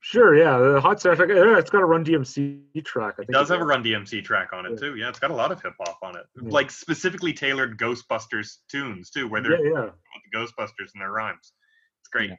sure, 0.00 0.36
yeah. 0.36 0.56
The 0.58 0.80
hot 0.80 0.98
soundtrack. 0.98 1.28
Yeah, 1.34 1.58
it's 1.58 1.70
got 1.70 1.82
a 1.82 1.84
Run 1.84 2.04
DMC 2.04 2.84
track. 2.84 3.14
I 3.18 3.22
It 3.22 3.26
think 3.26 3.32
does 3.32 3.48
have 3.48 3.60
a 3.60 3.64
Run 3.64 3.82
DMC 3.82 4.22
track 4.24 4.50
on 4.52 4.64
it 4.64 4.70
Yeah. 4.74 4.76
too. 4.76 4.94
Yeah, 4.96 5.08
it's 5.08 5.18
got 5.18 5.32
a 5.32 5.34
lot 5.34 5.50
of 5.50 5.60
hip 5.60 5.72
hop 5.80 5.98
on 6.04 6.16
it, 6.16 6.24
Yeah. 6.40 6.50
like 6.50 6.70
specifically 6.70 7.32
tailored 7.32 7.76
Ghostbusters 7.78 8.58
tunes 8.70 9.10
too, 9.10 9.26
where 9.26 9.40
they're 9.42 9.60
Yeah, 9.66 9.72
yeah. 9.72 9.84
with 9.86 9.92
the 10.30 10.38
Ghostbusters 10.38 10.90
in 10.94 11.00
their 11.00 11.10
rhymes. 11.10 11.52
It's 12.00 12.08
great. 12.08 12.30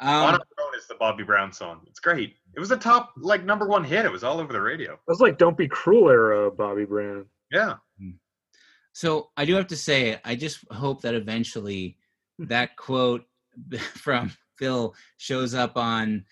Yeah. 0.00 0.08
On 0.08 0.34
Um, 0.34 0.40
Our 0.58 0.64
Own 0.66 0.74
is 0.78 0.86
the 0.86 0.94
Bobby 0.94 1.24
Brown 1.24 1.52
song. 1.52 1.80
It's 1.86 2.00
great. 2.00 2.36
It 2.54 2.60
was 2.60 2.70
a 2.70 2.76
top 2.76 3.12
like 3.16 3.44
number 3.44 3.66
one 3.66 3.84
hit. 3.84 4.04
It 4.04 4.12
was 4.12 4.24
all 4.24 4.40
over 4.40 4.52
the 4.52 4.60
radio. 4.60 4.92
It 4.94 4.98
was 5.06 5.20
like 5.20 5.38
Don't 5.38 5.56
Be 5.56 5.68
Cruel 5.68 6.10
era 6.10 6.50
Bobby 6.50 6.84
Brown. 6.84 7.26
Yeah. 7.50 7.74
So 8.92 9.30
I 9.36 9.44
do 9.44 9.54
have 9.54 9.68
to 9.68 9.76
say, 9.76 10.20
I 10.24 10.34
just 10.34 10.64
hope 10.72 11.02
that 11.02 11.14
eventually 11.14 11.96
that 12.40 12.76
quote 12.76 13.24
from 13.94 14.32
Phil 14.56 14.94
shows 15.18 15.54
up 15.54 15.76
on 15.76 16.24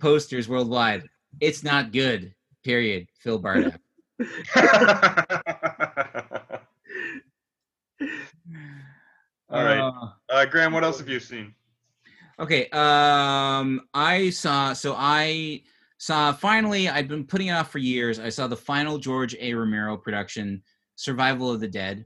posters 0.00 0.48
worldwide. 0.48 1.04
It's 1.40 1.62
not 1.62 1.92
good. 1.92 2.34
Period. 2.62 3.08
Phil 3.18 3.40
Bardak. 3.42 3.78
all 9.50 9.64
right, 9.64 9.78
Uh, 9.80 10.08
uh, 10.30 10.44
Graham. 10.46 10.72
What 10.72 10.84
else 10.84 10.98
have 10.98 11.08
you 11.08 11.20
seen? 11.20 11.54
Okay. 12.40 12.68
Um, 12.70 13.82
I 13.92 14.30
saw. 14.30 14.72
So 14.72 14.94
I 14.96 15.62
saw 15.98 16.32
finally. 16.32 16.88
I've 16.88 17.08
been 17.08 17.26
putting 17.26 17.48
it 17.48 17.52
off 17.52 17.70
for 17.70 17.78
years. 17.78 18.18
I 18.18 18.28
saw 18.28 18.46
the 18.46 18.56
final 18.56 18.98
George 18.98 19.36
A. 19.38 19.54
Romero 19.54 19.96
production, 19.96 20.62
Survival 20.96 21.50
of 21.50 21.60
the 21.60 21.68
Dead. 21.68 22.04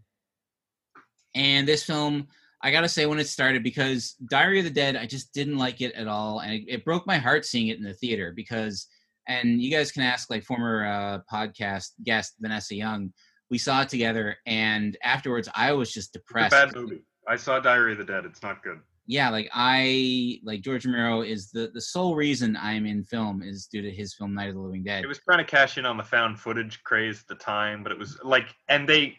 And 1.34 1.66
this 1.68 1.84
film, 1.84 2.28
I 2.62 2.70
gotta 2.70 2.88
say, 2.88 3.06
when 3.06 3.18
it 3.18 3.28
started, 3.28 3.62
because 3.62 4.12
Diary 4.30 4.58
of 4.58 4.64
the 4.64 4.70
Dead, 4.70 4.96
I 4.96 5.06
just 5.06 5.32
didn't 5.32 5.58
like 5.58 5.80
it 5.80 5.94
at 5.94 6.08
all, 6.08 6.40
and 6.40 6.52
it, 6.52 6.64
it 6.68 6.84
broke 6.84 7.06
my 7.06 7.16
heart 7.18 7.44
seeing 7.44 7.68
it 7.68 7.78
in 7.78 7.84
the 7.84 7.94
theater 7.94 8.32
because. 8.34 8.86
And 9.30 9.60
you 9.60 9.70
guys 9.70 9.92
can 9.92 10.04
ask 10.04 10.30
like 10.30 10.42
former 10.42 10.86
uh, 10.86 11.18
podcast 11.30 11.90
guest 12.02 12.36
Vanessa 12.40 12.74
Young. 12.74 13.12
We 13.50 13.58
saw 13.58 13.82
it 13.82 13.90
together, 13.90 14.38
and 14.46 14.96
afterwards, 15.04 15.50
I 15.54 15.72
was 15.74 15.92
just 15.92 16.16
It's 16.16 16.16
a 16.16 16.18
depressed. 16.20 16.50
bad 16.50 16.74
movie. 16.74 17.02
I 17.28 17.36
saw 17.36 17.60
Diary 17.60 17.92
of 17.92 17.98
the 17.98 18.04
Dead. 18.04 18.24
It's 18.24 18.42
not 18.42 18.62
good. 18.62 18.80
Yeah 19.10 19.30
like 19.30 19.48
i 19.54 20.38
like 20.44 20.60
george 20.60 20.84
romero 20.86 21.22
is 21.22 21.50
the 21.50 21.70
the 21.72 21.80
sole 21.80 22.14
reason 22.14 22.56
i'm 22.60 22.84
in 22.86 23.02
film 23.02 23.42
is 23.42 23.66
due 23.66 23.80
to 23.82 23.90
his 23.90 24.14
film 24.14 24.34
night 24.34 24.50
of 24.50 24.54
the 24.54 24.60
living 24.60 24.84
dead 24.84 25.02
It 25.02 25.06
was 25.08 25.18
trying 25.18 25.38
to 25.38 25.44
cash 25.50 25.78
in 25.78 25.86
on 25.86 25.96
the 25.96 26.04
found 26.04 26.38
footage 26.38 26.80
craze 26.84 27.20
at 27.22 27.26
the 27.26 27.34
time, 27.42 27.82
but 27.82 27.90
it 27.90 27.98
was 27.98 28.18
like, 28.22 28.54
and 28.68 28.86
they, 28.88 29.16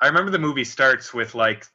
I 0.00 0.06
remember 0.06 0.30
the 0.30 0.38
movie 0.38 0.64
starts 0.64 1.12
with 1.12 1.34
like, 1.34 1.66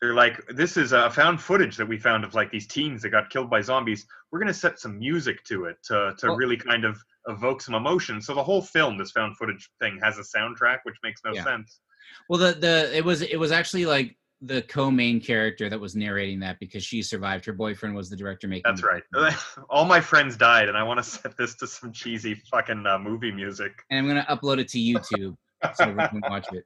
they're 0.00 0.14
like, 0.14 0.40
this 0.48 0.78
is 0.78 0.92
a 0.92 1.10
found 1.10 1.40
footage 1.42 1.76
that 1.76 1.86
we 1.86 1.98
found 1.98 2.24
of 2.24 2.34
like 2.34 2.50
these 2.50 2.66
teens 2.66 3.02
that 3.02 3.10
got 3.10 3.28
killed 3.28 3.50
by 3.50 3.60
zombies. 3.60 4.06
We're 4.32 4.38
gonna 4.40 4.54
set 4.54 4.78
some 4.80 4.98
music 4.98 5.44
to 5.44 5.66
it 5.66 5.76
to 5.84 6.14
to 6.16 6.28
Well- 6.28 6.36
really 6.36 6.56
kind 6.56 6.86
of 6.86 6.96
evoke 7.28 7.60
some 7.60 7.74
emotion. 7.74 8.22
So 8.22 8.34
the 8.34 8.42
whole 8.42 8.62
film, 8.62 8.96
this 8.96 9.10
found 9.10 9.36
footage 9.36 9.68
thing, 9.80 10.00
has 10.02 10.16
a 10.18 10.22
soundtrack, 10.22 10.78
which 10.84 10.96
makes 11.02 11.20
no 11.24 11.34
Yeah. 11.34 11.44
sense. 11.44 11.80
well 12.30 12.40
the 12.40 12.52
the 12.58 12.96
it 12.96 13.04
was 13.04 13.20
it 13.20 13.36
was 13.38 13.52
actually 13.52 13.84
like 13.84 14.16
the 14.42 14.62
co-main 14.62 15.20
character 15.20 15.68
that 15.68 15.78
was 15.78 15.94
narrating 15.94 16.40
that 16.40 16.58
because 16.58 16.82
she 16.82 17.02
survived. 17.02 17.44
Her 17.44 17.52
boyfriend 17.52 17.94
was 17.94 18.08
the 18.08 18.16
director 18.16 18.48
making 18.48 18.62
That's 18.64 18.82
right. 18.82 19.02
All 19.70 19.84
my 19.84 20.00
friends 20.00 20.36
died, 20.36 20.68
and 20.68 20.78
I 20.78 20.82
want 20.82 20.98
to 20.98 21.04
set 21.04 21.36
this 21.36 21.54
to 21.56 21.66
some 21.66 21.92
cheesy 21.92 22.34
fucking 22.50 22.86
uh, 22.86 22.98
movie 22.98 23.32
music. 23.32 23.72
and 23.90 23.98
i'm 23.98 24.06
gonna 24.06 24.26
upload 24.30 24.58
it 24.58 24.68
to 24.68 24.78
youtube 24.78 25.36
so 25.74 25.84
everyone 25.84 26.08
can 26.08 26.22
watch 26.30 26.46
it. 26.52 26.64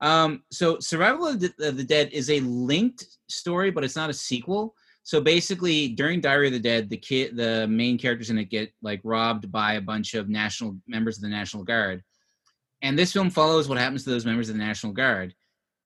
Um 0.00 0.42
so 0.52 0.78
survival 0.78 1.26
of 1.26 1.40
the, 1.40 1.52
of 1.60 1.76
the 1.76 1.84
dead 1.84 2.10
is 2.12 2.30
a 2.30 2.40
linked 2.40 3.06
story 3.28 3.70
but 3.70 3.82
it's 3.82 3.96
not 3.96 4.10
a 4.10 4.14
sequel. 4.14 4.74
So 5.02 5.20
basically 5.20 5.88
during 5.88 6.20
diary 6.20 6.48
of 6.48 6.52
the 6.52 6.60
dead 6.60 6.88
the 6.90 6.96
kid 6.96 7.36
the 7.36 7.66
main 7.66 7.98
characters 7.98 8.30
in 8.30 8.38
it 8.38 8.50
get 8.50 8.72
like 8.82 9.00
robbed 9.02 9.50
by 9.50 9.74
a 9.74 9.80
bunch 9.80 10.14
of 10.14 10.28
national 10.28 10.76
members 10.86 11.16
of 11.16 11.22
the 11.22 11.28
national 11.28 11.64
guard. 11.64 12.02
And 12.82 12.96
this 12.96 13.12
film 13.12 13.30
follows 13.30 13.68
what 13.68 13.78
happens 13.78 14.04
to 14.04 14.10
those 14.10 14.26
members 14.26 14.48
of 14.48 14.54
the 14.54 14.62
national 14.62 14.92
guard 14.92 15.34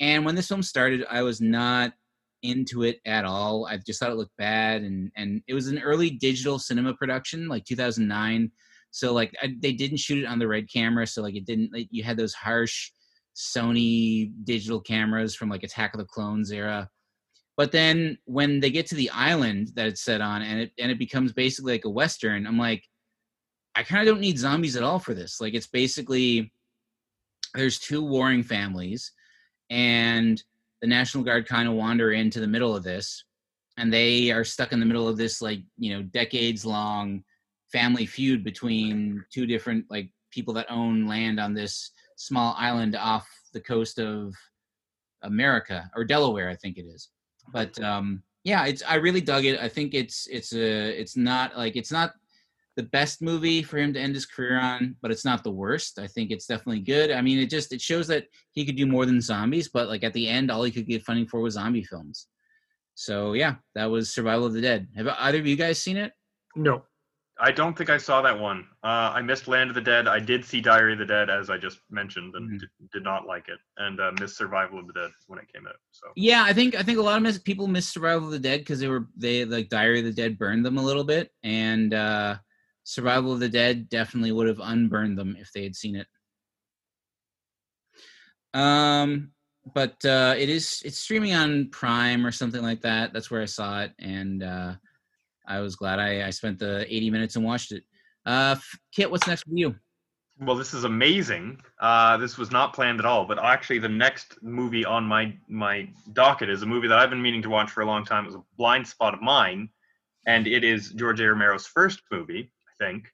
and 0.00 0.24
when 0.24 0.34
this 0.34 0.48
film 0.48 0.62
started 0.62 1.04
i 1.10 1.22
was 1.22 1.40
not 1.40 1.92
into 2.42 2.82
it 2.82 3.00
at 3.04 3.24
all. 3.24 3.66
I 3.66 3.76
just 3.76 4.00
thought 4.00 4.10
it 4.10 4.16
looked 4.16 4.36
bad 4.38 4.82
and 4.82 5.10
and 5.16 5.42
it 5.46 5.54
was 5.54 5.66
an 5.68 5.80
early 5.80 6.10
digital 6.10 6.58
cinema 6.58 6.94
production 6.94 7.48
like 7.48 7.64
2009 7.64 8.50
so 8.90 9.12
like 9.12 9.34
I, 9.42 9.54
they 9.60 9.72
didn't 9.72 9.98
shoot 9.98 10.22
it 10.24 10.26
on 10.26 10.38
the 10.38 10.48
red 10.48 10.70
camera 10.72 11.06
so 11.06 11.22
like 11.22 11.36
it 11.36 11.46
didn't 11.46 11.72
like 11.72 11.88
you 11.90 12.02
had 12.02 12.16
those 12.16 12.34
harsh 12.34 12.90
sony 13.36 14.32
digital 14.44 14.80
cameras 14.80 15.34
from 15.34 15.48
like 15.48 15.62
attack 15.62 15.94
of 15.94 15.98
the 15.98 16.06
clones 16.06 16.50
era. 16.50 16.88
But 17.56 17.72
then 17.72 18.16
when 18.24 18.60
they 18.60 18.70
get 18.70 18.86
to 18.86 18.94
the 18.94 19.10
island 19.10 19.72
that 19.74 19.86
it's 19.86 20.02
set 20.02 20.20
on 20.20 20.42
and 20.42 20.60
it 20.60 20.72
and 20.78 20.90
it 20.90 20.98
becomes 20.98 21.32
basically 21.32 21.74
like 21.74 21.84
a 21.84 21.90
western 21.90 22.46
i'm 22.46 22.58
like 22.58 22.84
i 23.76 23.82
kind 23.82 24.00
of 24.00 24.12
don't 24.12 24.20
need 24.20 24.38
zombies 24.38 24.76
at 24.76 24.82
all 24.82 24.98
for 24.98 25.14
this. 25.14 25.40
Like 25.40 25.54
it's 25.54 25.66
basically 25.66 26.52
there's 27.54 27.78
two 27.78 28.02
warring 28.02 28.42
families 28.42 29.12
and 29.70 30.42
the 30.82 30.86
national 30.86 31.24
guard 31.24 31.46
kind 31.46 31.68
of 31.68 31.74
wander 31.74 32.12
into 32.12 32.40
the 32.40 32.46
middle 32.46 32.74
of 32.74 32.82
this 32.82 33.24
and 33.78 33.92
they 33.92 34.30
are 34.30 34.44
stuck 34.44 34.72
in 34.72 34.80
the 34.80 34.86
middle 34.86 35.08
of 35.08 35.16
this 35.16 35.40
like 35.40 35.60
you 35.78 35.94
know 35.94 36.02
decades 36.02 36.66
long 36.66 37.22
family 37.72 38.04
feud 38.04 38.42
between 38.44 39.24
two 39.32 39.46
different 39.46 39.84
like 39.90 40.10
people 40.30 40.54
that 40.54 40.70
own 40.70 41.06
land 41.06 41.38
on 41.38 41.54
this 41.54 41.92
small 42.16 42.54
island 42.58 42.96
off 42.96 43.28
the 43.52 43.60
coast 43.60 43.98
of 43.98 44.34
America 45.22 45.90
or 45.94 46.04
Delaware, 46.04 46.48
I 46.48 46.56
think 46.56 46.78
it 46.78 46.84
is. 46.84 47.08
But 47.52 47.80
um, 47.82 48.22
yeah, 48.44 48.66
it's 48.66 48.82
I 48.86 48.96
really 48.96 49.20
dug 49.20 49.44
it. 49.44 49.60
I 49.60 49.68
think 49.68 49.94
it's 49.94 50.26
it's 50.28 50.54
a 50.54 51.00
it's 51.00 51.16
not 51.16 51.56
like 51.56 51.76
it's 51.76 51.92
not 51.92 52.12
the 52.76 52.82
best 52.84 53.20
movie 53.20 53.62
for 53.62 53.78
him 53.78 53.92
to 53.92 54.00
end 54.00 54.14
his 54.14 54.26
career 54.26 54.58
on, 54.58 54.96
but 55.02 55.10
it's 55.10 55.24
not 55.24 55.42
the 55.44 55.50
worst. 55.50 55.98
I 55.98 56.06
think 56.06 56.30
it's 56.30 56.46
definitely 56.46 56.80
good. 56.80 57.10
I 57.10 57.20
mean, 57.20 57.38
it 57.38 57.50
just 57.50 57.72
it 57.72 57.80
shows 57.80 58.06
that 58.08 58.26
he 58.52 58.64
could 58.64 58.76
do 58.76 58.86
more 58.86 59.06
than 59.06 59.20
zombies, 59.20 59.68
but 59.68 59.88
like 59.88 60.04
at 60.04 60.12
the 60.12 60.28
end, 60.28 60.50
all 60.50 60.62
he 60.62 60.70
could 60.70 60.86
get 60.86 61.02
funding 61.02 61.26
for 61.26 61.40
was 61.40 61.54
zombie 61.54 61.84
films. 61.84 62.28
So 62.94 63.32
yeah, 63.32 63.56
that 63.74 63.86
was 63.86 64.12
Survival 64.12 64.46
of 64.46 64.52
the 64.52 64.60
Dead. 64.60 64.88
Have 64.96 65.08
either 65.08 65.38
of 65.38 65.46
you 65.46 65.56
guys 65.56 65.82
seen 65.82 65.96
it? 65.96 66.12
No. 66.54 66.84
I 67.42 67.50
don't 67.50 67.74
think 67.76 67.88
I 67.88 67.96
saw 67.96 68.20
that 68.20 68.38
one. 68.38 68.66
Uh, 68.84 69.12
I 69.14 69.22
missed 69.22 69.48
Land 69.48 69.70
of 69.70 69.74
the 69.74 69.80
Dead. 69.80 70.06
I 70.06 70.20
did 70.20 70.44
see 70.44 70.60
Diary 70.60 70.92
of 70.92 70.98
the 70.98 71.06
Dead, 71.06 71.30
as 71.30 71.48
I 71.48 71.56
just 71.56 71.80
mentioned, 71.90 72.34
and 72.34 72.50
Mhm. 72.50 72.60
did, 72.60 72.68
did 72.92 73.02
not 73.02 73.26
like 73.26 73.48
it, 73.48 73.58
and 73.78 73.98
uh, 73.98 74.12
missed 74.20 74.36
Survival 74.36 74.78
of 74.78 74.86
the 74.86 74.92
Dead 74.92 75.10
when 75.26 75.38
it 75.38 75.50
came 75.50 75.66
out. 75.66 75.76
So 75.90 76.08
Yeah, 76.16 76.44
I 76.44 76.52
think 76.52 76.74
I 76.74 76.82
think 76.82 76.98
a 76.98 77.02
lot 77.02 77.16
of 77.16 77.22
miss, 77.22 77.38
people 77.38 77.66
missed 77.66 77.94
Survival 77.94 78.26
of 78.26 78.32
the 78.32 78.38
Dead 78.38 78.60
because 78.60 78.78
they 78.78 78.88
were 78.88 79.06
they 79.16 79.46
like 79.46 79.70
Diary 79.70 80.00
of 80.00 80.04
the 80.04 80.12
Dead 80.12 80.38
burned 80.38 80.66
them 80.66 80.76
a 80.76 80.82
little 80.82 81.04
bit, 81.04 81.32
and 81.42 81.94
uh, 81.94 82.36
Survival 82.84 83.32
of 83.32 83.40
the 83.40 83.48
Dead 83.48 83.88
definitely 83.88 84.32
would 84.32 84.48
have 84.48 84.60
unburned 84.60 85.18
them 85.18 85.36
if 85.38 85.52
they 85.52 85.62
had 85.62 85.76
seen 85.76 85.96
it. 85.96 86.06
Um, 88.52 89.32
but 89.74 90.04
uh, 90.04 90.34
it 90.36 90.48
is 90.48 90.82
it's 90.84 90.98
streaming 90.98 91.34
on 91.34 91.68
Prime 91.70 92.26
or 92.26 92.32
something 92.32 92.62
like 92.62 92.80
that. 92.82 93.12
That's 93.12 93.30
where 93.30 93.42
I 93.42 93.46
saw 93.46 93.82
it, 93.82 93.92
and 93.98 94.42
uh, 94.42 94.74
I 95.46 95.60
was 95.60 95.76
glad 95.76 95.98
I, 95.98 96.26
I 96.26 96.30
spent 96.30 96.58
the 96.58 96.86
eighty 96.92 97.10
minutes 97.10 97.36
and 97.36 97.44
watched 97.44 97.72
it. 97.72 97.84
Uh, 98.26 98.56
Kit, 98.92 99.10
what's 99.10 99.26
next 99.26 99.44
for 99.44 99.54
you? 99.54 99.74
Well, 100.40 100.56
this 100.56 100.72
is 100.72 100.84
amazing. 100.84 101.60
Uh, 101.78 102.16
this 102.16 102.38
was 102.38 102.50
not 102.50 102.72
planned 102.72 102.98
at 102.98 103.04
all, 103.04 103.26
but 103.26 103.38
actually, 103.38 103.78
the 103.78 103.88
next 103.88 104.38
movie 104.42 104.84
on 104.84 105.04
my 105.04 105.36
my 105.48 105.88
docket 106.12 106.48
is 106.48 106.62
a 106.62 106.66
movie 106.66 106.88
that 106.88 106.98
I've 106.98 107.10
been 107.10 107.22
meaning 107.22 107.42
to 107.42 107.50
watch 107.50 107.70
for 107.70 107.82
a 107.82 107.86
long 107.86 108.04
time. 108.04 108.24
It 108.24 108.28
was 108.28 108.36
a 108.36 108.44
blind 108.56 108.88
spot 108.88 109.12
of 109.12 109.20
mine, 109.20 109.68
and 110.26 110.46
it 110.46 110.64
is 110.64 110.90
George 110.90 111.20
A. 111.20 111.24
Romero's 111.24 111.66
first 111.66 112.00
movie, 112.10 112.50
think, 112.80 113.04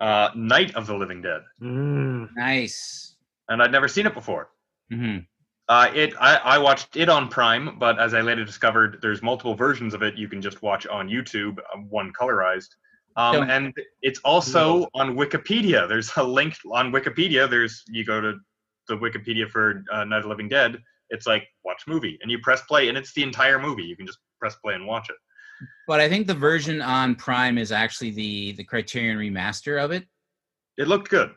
uh, 0.00 0.30
Night 0.36 0.74
of 0.76 0.86
the 0.86 0.94
Living 0.94 1.20
Dead, 1.22 1.42
Mm. 1.60 2.28
Nice. 2.36 3.16
and 3.48 3.62
I'd 3.62 3.72
never 3.72 3.88
seen 3.88 4.06
it 4.06 4.14
before. 4.14 4.50
hmm 4.90 5.18
Uh, 5.68 5.90
it 5.94 6.14
I, 6.20 6.36
I 6.54 6.58
watched 6.58 6.96
it 6.96 7.08
on 7.08 7.28
Prime, 7.28 7.76
but 7.78 7.98
as 7.98 8.14
I 8.14 8.20
later 8.20 8.44
discovered, 8.44 8.98
there's 9.02 9.20
multiple 9.22 9.54
versions 9.56 9.94
of 9.94 10.02
it 10.02 10.14
you 10.16 10.28
can 10.28 10.40
just 10.40 10.62
watch 10.62 10.86
on 10.86 11.08
YouTube, 11.08 11.58
uh, 11.58 11.78
one 11.98 12.12
colorized. 12.12 12.68
Um, 13.16 13.48
and 13.50 13.72
it's 14.02 14.20
also 14.20 14.88
on 14.94 15.16
Wikipedia. 15.16 15.88
There's 15.88 16.10
a 16.16 16.22
link 16.22 16.54
on 16.70 16.92
Wikipedia. 16.92 17.48
There's 17.50 17.82
you 17.88 18.04
go 18.04 18.20
to 18.20 18.34
the 18.88 18.96
Wikipedia 18.96 19.48
for 19.48 19.82
uh, 19.90 20.04
Night 20.04 20.18
of 20.18 20.22
the 20.24 20.28
Living 20.28 20.48
Dead. 20.48 20.76
It's 21.10 21.26
like 21.26 21.44
watch 21.64 21.82
movie, 21.88 22.18
and 22.20 22.30
you 22.30 22.38
press 22.40 22.62
play, 22.70 22.88
and 22.88 22.96
it's 22.98 23.12
the 23.14 23.22
entire 23.22 23.58
movie. 23.58 23.84
You 23.84 23.96
can 23.96 24.06
just 24.06 24.18
press 24.38 24.54
play 24.62 24.74
and 24.74 24.86
watch 24.86 25.08
it. 25.10 25.16
But 25.86 26.00
I 26.00 26.08
think 26.08 26.26
the 26.26 26.34
version 26.34 26.82
on 26.82 27.14
Prime 27.14 27.58
is 27.58 27.72
actually 27.72 28.10
the 28.10 28.52
the 28.52 28.64
Criterion 28.64 29.18
remaster 29.18 29.82
of 29.82 29.90
it. 29.90 30.06
It 30.76 30.88
looked 30.88 31.10
good. 31.10 31.32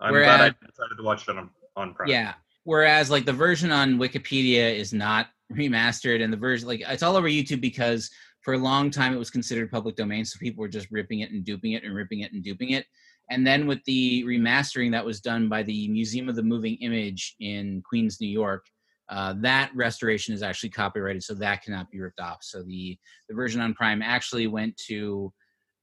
I'm 0.00 0.12
Whereas- 0.12 0.36
glad 0.38 0.40
I 0.62 0.66
decided 0.66 0.96
to 0.96 1.02
watch 1.02 1.28
it 1.28 1.36
on 1.36 1.50
on 1.76 1.94
Prime. 1.94 2.08
Yeah. 2.08 2.34
Whereas 2.64 3.10
like 3.10 3.24
the 3.24 3.32
version 3.32 3.72
on 3.72 3.98
Wikipedia 3.98 4.74
is 4.74 4.92
not 4.92 5.28
remastered 5.52 6.22
and 6.22 6.32
the 6.32 6.36
version 6.36 6.68
like 6.68 6.82
it's 6.86 7.02
all 7.02 7.16
over 7.16 7.28
YouTube 7.28 7.60
because 7.60 8.10
for 8.42 8.54
a 8.54 8.58
long 8.58 8.90
time 8.90 9.12
it 9.12 9.18
was 9.18 9.30
considered 9.30 9.70
public 9.70 9.96
domain 9.96 10.24
so 10.24 10.38
people 10.38 10.62
were 10.62 10.68
just 10.68 10.90
ripping 10.90 11.20
it 11.20 11.30
and 11.30 11.44
duping 11.44 11.72
it 11.72 11.84
and 11.84 11.94
ripping 11.94 12.20
it 12.20 12.32
and 12.32 12.42
duping 12.42 12.70
it. 12.70 12.86
And 13.30 13.46
then 13.46 13.66
with 13.66 13.82
the 13.84 14.24
remastering 14.24 14.90
that 14.92 15.04
was 15.04 15.20
done 15.20 15.48
by 15.48 15.62
the 15.62 15.88
Museum 15.88 16.28
of 16.28 16.34
the 16.36 16.42
Moving 16.42 16.76
Image 16.76 17.36
in 17.38 17.80
Queens, 17.88 18.20
New 18.20 18.28
York, 18.28 18.66
uh, 19.10 19.34
that 19.38 19.70
restoration 19.74 20.32
is 20.32 20.42
actually 20.42 20.70
copyrighted, 20.70 21.22
so 21.22 21.34
that 21.34 21.62
cannot 21.62 21.90
be 21.90 22.00
ripped 22.00 22.20
off. 22.20 22.38
So 22.42 22.62
the 22.62 22.96
the 23.28 23.34
version 23.34 23.60
on 23.60 23.74
Prime 23.74 24.02
actually 24.02 24.46
went 24.46 24.76
to, 24.88 25.32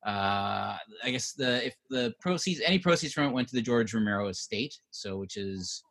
uh, 0.06 0.78
I 1.04 1.12
guess 1.12 1.34
the 1.34 1.68
if 1.68 1.76
the 1.90 2.14
proceeds 2.22 2.62
any 2.64 2.80
proceeds 2.80 3.14
from 3.14 3.26
it 3.26 3.34
went 3.34 3.50
to 3.50 3.56
the 3.56 3.62
George 3.62 3.94
Romero 3.94 4.30
estate, 4.30 4.74
so 4.92 5.18
which 5.18 5.36
is 5.36 5.84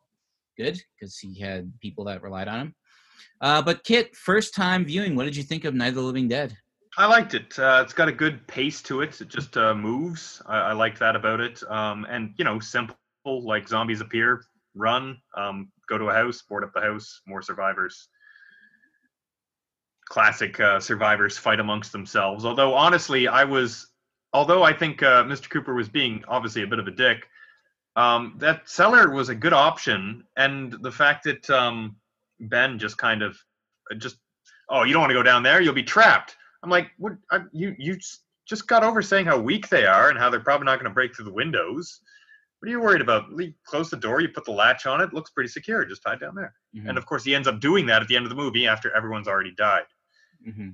good 0.57 0.81
because 0.99 1.19
he 1.19 1.39
had 1.39 1.71
people 1.79 2.03
that 2.05 2.23
relied 2.23 2.47
on 2.47 2.59
him. 2.59 2.75
Uh, 3.41 3.61
but 3.61 3.83
Kit, 3.83 4.15
first 4.15 4.55
time 4.55 4.83
viewing, 4.83 5.15
what 5.15 5.25
did 5.25 5.35
you 5.35 5.43
think 5.43 5.63
of 5.63 5.75
Night 5.75 5.89
of 5.89 5.95
the 5.95 6.01
Living 6.01 6.27
Dead? 6.27 6.57
I 6.97 7.05
liked 7.05 7.35
it. 7.35 7.57
Uh, 7.59 7.81
it's 7.83 7.93
got 7.93 8.07
a 8.07 8.11
good 8.11 8.45
pace 8.47 8.81
to 8.83 9.01
it. 9.01 9.21
It 9.21 9.27
just 9.27 9.55
uh, 9.55 9.75
moves. 9.75 10.41
I, 10.47 10.57
I 10.57 10.73
like 10.73 10.97
that 10.97 11.15
about 11.15 11.39
it. 11.39 11.61
Um, 11.69 12.07
and 12.09 12.33
you 12.37 12.45
know, 12.45 12.59
simple 12.59 12.97
like 13.25 13.67
zombies 13.67 14.01
appear, 14.01 14.43
run, 14.73 15.19
um, 15.37 15.71
go 15.87 15.97
to 15.97 16.05
a 16.05 16.13
house, 16.13 16.41
board 16.41 16.63
up 16.63 16.73
the 16.73 16.81
house, 16.81 17.21
more 17.27 17.41
survivors. 17.41 18.09
Classic 20.09 20.59
uh, 20.59 20.79
survivors 20.79 21.37
fight 21.37 21.59
amongst 21.59 21.91
themselves. 21.91 22.45
Although 22.45 22.73
honestly, 22.73 23.27
I 23.27 23.43
was, 23.43 23.87
although 24.33 24.63
I 24.63 24.73
think 24.73 25.03
uh, 25.03 25.23
Mr. 25.23 25.49
Cooper 25.49 25.73
was 25.73 25.89
being 25.89 26.23
obviously 26.27 26.63
a 26.63 26.67
bit 26.67 26.79
of 26.79 26.87
a 26.87 26.91
dick. 26.91 27.27
Um, 27.95 28.35
that 28.37 28.69
cellar 28.69 29.09
was 29.09 29.29
a 29.29 29.35
good 29.35 29.53
option, 29.53 30.23
and 30.37 30.71
the 30.81 30.91
fact 30.91 31.23
that 31.23 31.49
um, 31.49 31.95
Ben 32.39 32.77
just 32.77 32.97
kind 32.97 33.23
of 33.23 33.37
uh, 33.91 33.95
just, 33.95 34.17
oh, 34.69 34.83
you 34.83 34.93
don't 34.93 35.01
want 35.01 35.09
to 35.09 35.15
go 35.15 35.23
down 35.23 35.41
there, 35.41 35.61
you'll 35.61 35.73
be 35.73 35.83
trapped 35.83 36.37
I'm 36.63 36.69
like, 36.69 36.91
what? 36.97 37.13
I, 37.31 37.41
you 37.51 37.75
you 37.77 37.97
just 38.47 38.67
got 38.67 38.83
over 38.83 39.01
saying 39.01 39.25
how 39.25 39.39
weak 39.39 39.69
they 39.69 39.85
are 39.85 40.09
and 40.09 40.17
how 40.17 40.29
they're 40.29 40.39
probably 40.39 40.65
not 40.65 40.79
going 40.79 40.89
to 40.89 40.93
break 40.93 41.15
through 41.15 41.25
the 41.25 41.33
windows. 41.33 41.99
What 42.59 42.67
are 42.67 42.71
you 42.71 42.81
worried 42.81 43.01
about? 43.01 43.31
Leave, 43.31 43.53
close 43.63 43.89
the 43.89 43.97
door. 43.97 44.19
You 44.19 44.29
put 44.29 44.45
the 44.45 44.51
latch 44.51 44.85
on 44.87 44.99
it. 45.01 45.13
Looks 45.13 45.29
pretty 45.29 45.49
secure. 45.49 45.85
Just 45.85 46.01
tied 46.01 46.19
down 46.19 46.33
there. 46.35 46.55
Mhm. 46.75 46.89
And 46.89 46.97
of 46.97 47.05
course, 47.05 47.23
he 47.23 47.35
ends 47.35 47.47
up 47.47 47.59
doing 47.59 47.85
that 47.85 48.01
at 48.01 48.07
the 48.07 48.15
end 48.15 48.25
of 48.25 48.29
the 48.29 48.35
movie 48.35 48.65
after 48.67 48.91
everyone's 48.95 49.27
already 49.27 49.51
died. 49.51 49.85
hmm 50.43 50.69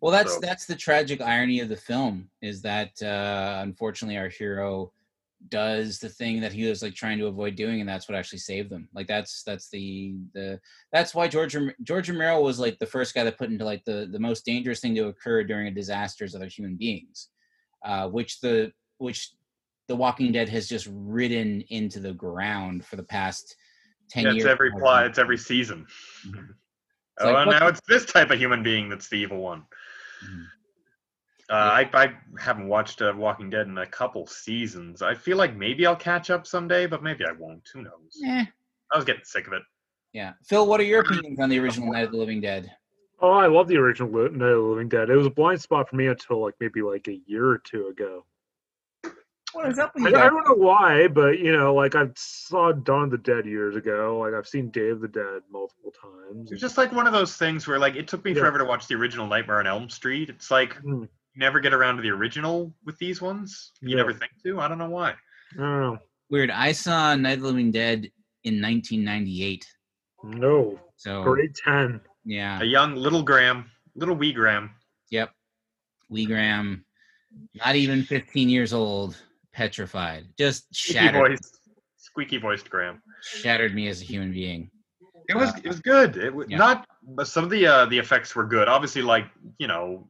Well, 0.00 0.12
that's 0.12 0.34
So- 0.34 0.40
that's 0.40 0.66
the 0.66 0.76
tragic 0.76 1.20
irony 1.22 1.60
of 1.60 1.68
the 1.70 1.76
film 1.76 2.30
is 2.42 2.60
that 2.62 3.02
uh, 3.02 3.60
unfortunately 3.62 4.18
our 4.18 4.28
hero 4.28 4.92
does 5.48 5.98
the 6.00 6.08
thing 6.08 6.40
that 6.40 6.52
he 6.52 6.66
was 6.66 6.82
like 6.82 6.94
trying 6.94 7.18
to 7.18 7.26
avoid 7.26 7.54
doing, 7.56 7.80
and 7.80 7.88
that's 7.88 8.08
what 8.08 8.16
actually 8.16 8.38
saved 8.38 8.68
them. 8.70 8.88
Like 8.94 9.06
that's 9.06 9.42
that's 9.42 9.68
the 9.70 10.14
the 10.34 10.60
that's 10.92 11.14
why 11.14 11.28
George 11.28 11.56
George 11.82 12.08
Romero 12.10 12.40
was 12.42 12.58
like 12.58 12.78
the 12.78 12.86
first 12.86 13.14
guy 13.14 13.24
that 13.24 13.38
put 13.38 13.50
into 13.50 13.64
like 13.64 13.84
the 13.84 14.06
the 14.10 14.18
most 14.18 14.44
dangerous 14.44 14.80
thing 14.80 14.94
to 14.96 15.08
occur 15.08 15.44
during 15.44 15.66
a 15.66 15.70
disaster 15.70 16.24
is 16.24 16.34
other 16.34 16.46
human 16.48 16.76
beings, 16.76 17.28
uh, 17.84 18.08
which 18.08 18.40
the 18.40 18.72
which 18.98 19.32
the 19.88 19.96
Walking 19.96 20.32
Dead 20.32 20.48
has 20.48 20.68
just 20.68 20.88
ridden 20.90 21.62
into 21.68 22.00
the 22.00 22.12
ground 22.12 22.84
for 22.84 22.96
the 22.96 23.02
past 23.04 23.56
ten 24.10 24.24
Yeah, 24.24 24.30
years. 24.32 24.44
it's 24.44 24.50
every 24.50 24.70
plot. 24.72 25.06
It's 25.06 25.18
every 25.18 25.38
season. 25.38 25.86
Mhm. 26.26 26.48
It's 26.50 27.24
Oh, 27.24 27.32
like, 27.32 27.36
and 27.38 27.46
what 27.46 27.52
now 27.60 27.66
the- 27.66 27.68
it's 27.72 27.80
this 27.88 28.04
type 28.04 28.30
of 28.30 28.38
human 28.38 28.62
being 28.62 28.88
that's 28.88 29.08
the 29.08 29.16
evil 29.16 29.38
one. 29.38 29.64
Mhm. 30.24 30.46
Uh, 31.48 31.52
I, 31.54 31.90
I 31.94 32.16
haven't 32.40 32.66
watched 32.66 33.00
uh, 33.02 33.12
Walking 33.16 33.50
Dead 33.50 33.68
in 33.68 33.78
a 33.78 33.86
couple 33.86 34.26
seasons. 34.26 35.00
I 35.00 35.14
feel 35.14 35.36
like 35.36 35.54
maybe 35.54 35.86
I'll 35.86 35.94
catch 35.94 36.28
up 36.28 36.44
someday, 36.46 36.86
but 36.86 37.04
maybe 37.04 37.24
I 37.24 37.30
won't. 37.32 37.68
Who 37.72 37.82
knows? 37.82 38.20
Eh, 38.24 38.44
I 38.92 38.96
was 38.96 39.04
getting 39.04 39.24
sick 39.24 39.46
of 39.46 39.52
it. 39.52 39.62
yeah. 40.12 40.32
Phil, 40.44 40.66
what 40.66 40.80
are 40.80 40.84
your 40.84 41.02
opinions 41.02 41.38
on 41.38 41.48
the 41.48 41.58
original 41.60 41.92
Night 41.92 42.04
of 42.04 42.10
the 42.10 42.16
Living 42.18 42.40
Dead? 42.40 42.72
Oh, 43.20 43.30
I 43.30 43.46
love 43.46 43.68
the 43.68 43.76
original 43.76 44.10
Night 44.10 44.26
of 44.32 44.38
the 44.38 44.56
Living 44.58 44.88
Dead. 44.88 45.08
It 45.08 45.16
was 45.16 45.26
a 45.26 45.30
blind 45.30 45.60
spot 45.60 45.88
for 45.88 45.94
me 45.96 46.08
until 46.08 46.42
like 46.42 46.54
maybe 46.58 46.82
like 46.82 47.06
a 47.06 47.20
year 47.26 47.46
or 47.46 47.58
two 47.58 47.86
ago. 47.88 48.26
What 49.56 49.68
is 49.70 49.78
up 49.78 49.94
with 49.94 50.04
I, 50.04 50.08
you 50.10 50.16
I 50.16 50.18
guys? 50.20 50.30
don't 50.30 50.48
know 50.48 50.64
why, 50.64 51.08
but 51.08 51.38
you 51.38 51.50
know, 51.56 51.74
like 51.74 51.94
I 51.94 52.04
saw 52.14 52.72
Dawn 52.72 53.04
of 53.04 53.10
the 53.10 53.18
Dead 53.18 53.46
years 53.46 53.74
ago. 53.74 54.18
Like 54.20 54.34
I've 54.34 54.46
seen 54.46 54.70
Day 54.70 54.90
of 54.90 55.00
the 55.00 55.08
Dead 55.08 55.40
multiple 55.50 55.92
times. 56.00 56.52
It's 56.52 56.60
just 56.60 56.76
like 56.76 56.92
one 56.92 57.06
of 57.06 57.12
those 57.14 57.36
things 57.36 57.66
where 57.66 57.78
like 57.78 57.96
it 57.96 58.06
took 58.06 58.24
me 58.24 58.32
Yeah. 58.32 58.40
forever 58.40 58.58
to 58.58 58.64
watch 58.66 58.86
the 58.86 58.94
original 58.94 59.26
Nightmare 59.26 59.58
on 59.58 59.66
Elm 59.66 59.88
Street. 59.88 60.28
It's 60.28 60.50
like 60.50 60.74
Hmm. 60.76 61.02
you 61.02 61.08
never 61.36 61.58
get 61.60 61.72
around 61.72 61.96
to 61.96 62.02
the 62.02 62.10
original 62.10 62.74
with 62.84 62.98
these 62.98 63.22
ones. 63.22 63.72
You 63.80 63.90
Yeah. 63.90 63.96
never 63.96 64.12
think 64.12 64.32
to. 64.44 64.60
I 64.60 64.68
don't 64.68 64.78
know 64.78 64.90
why. 64.90 65.10
I 65.54 65.56
don't 65.56 65.80
know. 65.80 65.98
Weird. 66.28 66.50
I 66.50 66.72
saw 66.72 67.14
Night 67.14 67.38
of 67.38 67.40
the 67.42 67.46
Living 67.48 67.70
Dead 67.70 68.10
in 68.44 68.60
1998. 68.60 69.66
No, 70.24 70.78
So 70.96 71.22
grade 71.22 71.54
ten. 71.64 72.00
yeah, 72.24 72.60
A 72.60 72.64
young 72.64 72.94
little 72.94 73.22
Graham, 73.22 73.70
little 73.94 74.16
wee 74.16 74.32
Graham. 74.32 74.70
yep. 75.10 75.32
Lee 76.10 76.26
Graham, 76.26 76.84
not 77.54 77.74
even 77.76 78.02
15 78.02 78.48
years 78.48 78.72
old, 78.72 79.16
petrified. 79.56 80.26
Just 80.38 80.66
Squeaky 80.74 80.98
shattered, 80.98 81.30
voiced, 81.40 81.58
squeaky 81.96 82.36
voiced 82.36 82.68
Graham. 82.70 83.00
shattered 83.22 83.74
me 83.74 83.88
as 83.88 84.02
a 84.02 84.04
human 84.04 84.30
being. 84.30 84.70
It 85.28 85.34
was 85.36 85.50
Uh, 85.50 85.60
it 85.64 85.68
was 85.68 85.80
good. 85.80 86.16
It 86.18 86.32
was 86.32 86.48
yeah. 86.48 86.58
not, 86.58 86.86
but 87.02 87.26
some 87.26 87.42
of 87.42 87.50
the 87.50 87.66
uh, 87.66 87.86
the 87.86 87.98
effects 87.98 88.36
were 88.36 88.44
good. 88.46 88.68
Obviously, 88.68 89.02
like 89.02 89.26
you 89.58 89.66
know, 89.66 90.08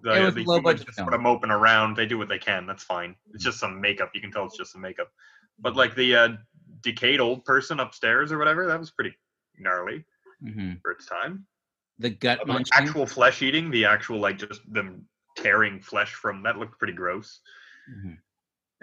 the, 0.00 0.14
It 0.14 0.24
was 0.24 0.34
the 0.34 0.44
low 0.44 0.58
humans 0.58 0.64
budget 0.80 0.86
just 0.86 0.96
film. 0.98 1.06
sort 1.06 1.14
of 1.14 1.20
moping 1.20 1.50
around. 1.50 1.96
They 1.96 2.06
do 2.06 2.16
what 2.16 2.28
they 2.28 2.38
can. 2.38 2.66
That's 2.66 2.84
fine. 2.84 3.16
It's 3.34 3.44
just 3.44 3.58
some 3.58 3.80
makeup. 3.80 4.10
You 4.14 4.20
can 4.20 4.30
tell 4.30 4.46
it's 4.46 4.56
just 4.56 4.72
some 4.72 4.80
makeup. 4.80 5.10
But 5.58 5.76
like 5.76 5.94
the 5.96 6.16
uh, 6.16 6.28
decayed 6.82 7.20
old 7.20 7.44
person 7.44 7.80
upstairs 7.80 8.30
or 8.32 8.38
whatever, 8.38 8.66
that 8.66 8.78
was 8.78 8.90
pretty 8.92 9.14
gnarly 9.58 10.04
hmm 10.40 10.72
for 10.82 10.92
its 10.92 11.06
time. 11.06 11.46
The 11.98 12.10
gut 12.10 12.40
The 12.46 12.52
munching. 12.52 12.70
actual 12.72 13.06
flesh 13.06 13.42
eating, 13.42 13.70
the 13.70 13.84
actual 13.84 14.18
like 14.18 14.38
just 14.38 14.60
them 14.72 15.06
tearing 15.36 15.80
flesh 15.80 16.12
from 16.14 16.42
that 16.44 16.58
looked 16.58 16.78
pretty 16.78 16.92
gross. 16.94 17.40
Mhm. 17.90 18.18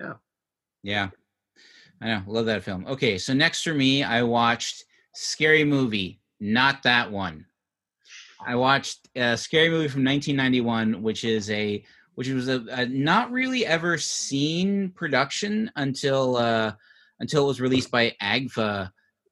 Yeah. 0.01 0.13
Yeah. 0.83 1.09
I 2.01 2.07
know. 2.07 2.23
Love 2.25 2.47
that 2.47 2.63
film. 2.63 2.85
Okay, 2.87 3.17
so 3.17 3.33
next 3.33 3.61
for 3.63 3.73
me, 3.73 4.03
I 4.03 4.23
watched 4.23 4.85
Scary 5.13 5.63
Movie, 5.63 6.19
not 6.39 6.83
that 6.83 7.11
one. 7.11 7.45
I 8.45 8.55
watched 8.55 9.07
a 9.15 9.37
scary 9.37 9.69
movie 9.69 9.87
from 9.87 10.03
1991, 10.03 11.03
which 11.03 11.23
is 11.23 11.49
a 11.51 11.83
which 12.15 12.27
was 12.27 12.49
a, 12.49 12.63
a 12.69 12.85
not 12.87 13.31
really 13.31 13.65
ever 13.65 13.97
seen 13.97 14.89
production 14.91 15.71
until 15.75 16.37
uh, 16.37 16.73
until 17.19 17.43
it 17.43 17.47
was 17.47 17.61
released 17.61 17.91
by 17.91 18.15
AGFA 18.21 18.89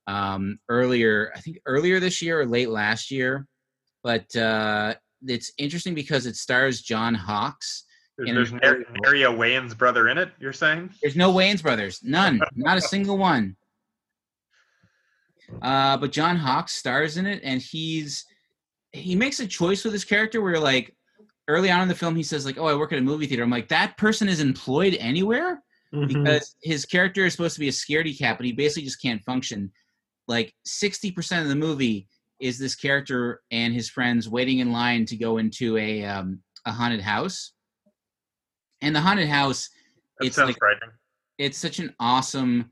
um, 0.08 0.60
earlier, 0.70 1.32
I 1.36 1.40
think 1.40 1.58
earlier 1.66 2.00
this 2.00 2.22
year 2.22 2.40
or 2.42 2.46
late 2.46 2.70
last 2.70 3.12
year. 3.12 3.48
But 4.04 4.34
uh, 4.36 4.96
it's 5.24 5.52
interesting 5.58 5.96
because 5.96 6.26
it 6.26 6.36
stars 6.36 6.82
John 6.82 7.16
Hawkes. 7.16 7.86
There's, 8.26 8.36
there's 8.36 8.52
a 8.52 8.54
Nar- 8.56 8.62
very- 8.62 8.86
Naria 9.26 9.38
Wayne's 9.38 9.74
brother 9.74 10.10
in 10.10 10.18
it. 10.18 10.30
You're 10.40 10.54
saying? 10.54 10.90
There's 11.02 11.16
no 11.16 11.34
Wayans 11.34 11.62
brothers, 11.62 12.00
none, 12.04 12.42
not 12.56 12.78
a 12.78 12.82
single 12.82 13.18
one. 13.18 13.56
Uh, 15.62 15.98
but 15.98 16.12
John 16.12 16.36
Hawkes 16.36 16.74
stars 16.74 17.18
in 17.18 17.26
it, 17.26 17.42
and 17.44 17.62
he's 17.62 18.26
he 18.92 19.16
makes 19.16 19.40
a 19.40 19.48
choice 19.48 19.84
with 19.84 19.94
his 19.94 20.04
character 20.06 20.42
where 20.42 20.60
like 20.60 20.96
early 21.48 21.70
on 21.72 21.82
in 21.82 21.88
the 21.88 21.96
film 21.96 22.16
he 22.16 22.24
says 22.24 22.46
like, 22.46 22.58
"Oh, 22.60 22.68
I 22.68 22.76
work 22.76 22.92
at 22.94 23.00
a 23.00 23.02
movie 23.02 23.26
theater." 23.26 23.44
I'm 23.44 23.50
like, 23.50 23.70
that 23.70 23.98
person 23.98 24.28
is 24.30 24.40
employed 24.42 24.96
anywhere 25.00 25.62
Mhm. 25.94 26.08
because 26.08 26.56
his 26.62 26.86
character 26.86 27.26
is 27.26 27.34
supposed 27.34 27.56
to 27.56 27.60
be 27.60 27.68
a 27.70 27.72
scaredy 27.72 28.16
cat, 28.18 28.38
but 28.38 28.46
he 28.46 28.52
basically 28.52 28.84
just 28.84 29.02
can't 29.02 29.24
function. 29.24 29.72
Like 30.28 30.54
sixty 30.66 31.12
percent 31.12 31.42
of 31.44 31.50
the 31.50 31.56
movie 31.56 32.08
is 32.40 32.60
this 32.60 32.76
character 32.76 33.42
and 33.50 33.74
his 33.74 33.90
friends 33.90 34.30
waiting 34.30 34.60
in 34.60 34.72
line 34.72 35.06
to 35.08 35.18
go 35.18 35.38
into 35.40 35.78
a 35.78 36.06
um, 36.06 36.42
a 36.66 36.72
haunted 36.72 37.02
house, 37.02 37.54
and 38.82 38.96
the 38.96 39.02
haunted 39.02 39.28
house 39.30 39.70
That 40.20 40.28
It's 40.28 40.36
sounds 40.36 40.48
like- 40.50 40.58
frightening. 40.58 40.92
it's 41.38 41.58
such 41.58 41.80
an 41.80 41.94
awesome 42.00 42.72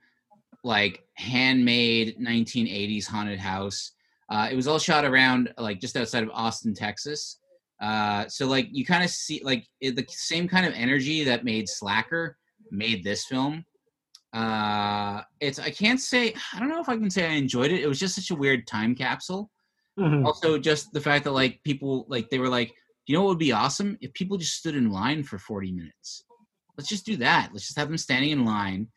like 0.63 1.03
handmade 1.13 2.17
1980s 2.19 3.05
haunted 3.07 3.39
house. 3.39 3.91
Uh, 4.29 4.49
it 4.51 4.55
was 4.55 4.67
all 4.67 4.79
shot 4.79 5.05
around 5.05 5.53
like 5.57 5.79
just 5.79 5.95
outside 5.95 6.23
of 6.23 6.29
austin 6.33 6.73
texas. 6.73 7.39
Uh, 7.81 8.27
so 8.27 8.47
like 8.47 8.67
you 8.71 8.83
kind 8.85 9.03
of 9.03 9.09
see 9.09 9.39
like 9.43 9.65
it, 9.81 9.95
the 9.95 10.05
same 10.09 10.47
kind 10.47 10.65
of 10.65 10.73
energy 10.73 11.23
that 11.23 11.45
made 11.45 11.69
slacker 11.69 12.35
made 12.71 13.03
this 13.03 13.23
film. 13.25 13.63
Uh, 14.33 15.21
it's 15.39 15.57
i 15.59 15.69
can't 15.69 16.01
say 16.01 16.33
i 16.53 16.59
don't 16.59 16.67
know 16.69 16.81
if 16.81 16.89
i 16.89 16.97
can 16.97 17.09
say 17.09 17.25
i 17.25 17.31
enjoyed 17.33 17.71
it. 17.71 17.81
It 17.81 17.87
was 17.87 17.99
just 17.99 18.15
such 18.15 18.31
a 18.31 18.35
weird 18.35 18.67
time 18.67 18.93
capsule. 18.95 19.49
Mhm. 19.97 20.25
also 20.25 20.59
just 20.59 20.91
the 20.93 21.01
fact 21.01 21.23
that 21.23 21.31
like 21.31 21.59
people 21.63 22.05
like 22.07 22.29
they 22.29 22.37
were 22.37 22.49
like 22.49 22.71
you 23.07 23.15
know 23.15 23.23
what 23.23 23.29
would 23.29 23.39
be 23.39 23.51
awesome? 23.51 23.97
If 24.01 24.13
people 24.13 24.37
just 24.37 24.57
stood 24.57 24.75
in 24.75 24.91
line 24.91 25.23
for 25.23 25.37
40 25.37 25.71
minutes. 25.71 26.23
Let's 26.77 26.89
just 26.89 27.05
do 27.05 27.17
that. 27.17 27.49
Let's 27.51 27.65
just 27.65 27.77
have 27.79 27.87
them 27.87 27.97
standing 27.97 28.31
in 28.31 28.45
line 28.45 28.87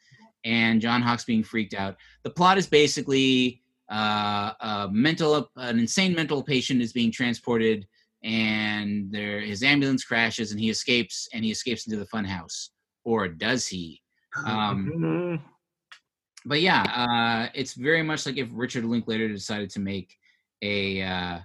and 0.45 0.81
john 0.81 1.03
hawkes 1.03 1.25
being 1.25 1.43
freaked 1.43 1.75
out. 1.75 1.97
The 2.23 2.31
plot 2.31 2.59
is 2.59 2.67
basically 2.67 3.63
uh, 3.91 4.53
a 4.61 4.89
mental 4.91 5.51
an 5.57 5.79
insane 5.79 6.15
mental 6.15 6.43
patient 6.43 6.81
is 6.81 6.93
being 6.93 7.11
transported 7.11 7.87
and 8.23 9.11
there 9.11 9.41
his 9.41 9.63
ambulance 9.63 10.05
crashes 10.05 10.53
and 10.53 10.61
he 10.61 10.71
escapes 10.71 11.29
and 11.33 11.45
he 11.45 11.51
escapes 11.51 11.87
into 11.87 11.99
the 11.99 12.07
fun 12.07 12.25
house 12.25 12.71
or 13.05 13.29
does 13.29 13.67
he? 13.67 14.01
Um, 14.47 15.43
but 16.45 16.61
yeah, 16.61 16.83
uh, 16.83 17.51
it's 17.55 17.75
very 17.75 18.03
much 18.03 18.27
like 18.27 18.37
if 18.37 18.49
Richard 18.53 18.85
Linklater 18.85 19.29
decided 19.29 19.71
to 19.71 19.81
make 19.81 20.17
a 20.63 21.03
uh, 21.03 21.39
a 21.39 21.45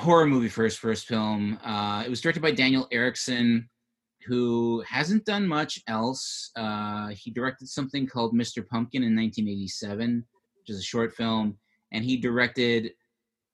horror 0.00 0.26
movie 0.26 0.48
for 0.48 0.64
his 0.64 0.76
first 0.76 1.06
film. 1.06 1.58
Uh, 1.64 2.02
it 2.04 2.10
was 2.10 2.20
directed 2.20 2.42
by 2.42 2.50
Daniel 2.50 2.88
Erickson, 2.90 3.68
who 4.26 4.82
hasn't 4.88 5.24
done 5.24 5.46
much 5.46 5.80
else. 5.86 6.50
Uh, 6.56 7.08
he 7.08 7.30
directed 7.30 7.68
something 7.68 8.06
called 8.06 8.34
Mr. 8.34 8.66
Pumpkin 8.66 9.02
in 9.02 9.16
1987, 9.16 10.24
which 10.58 10.70
is 10.70 10.78
a 10.78 10.82
short 10.82 11.14
film, 11.14 11.56
and 11.92 12.04
he 12.04 12.16
directed 12.16 12.92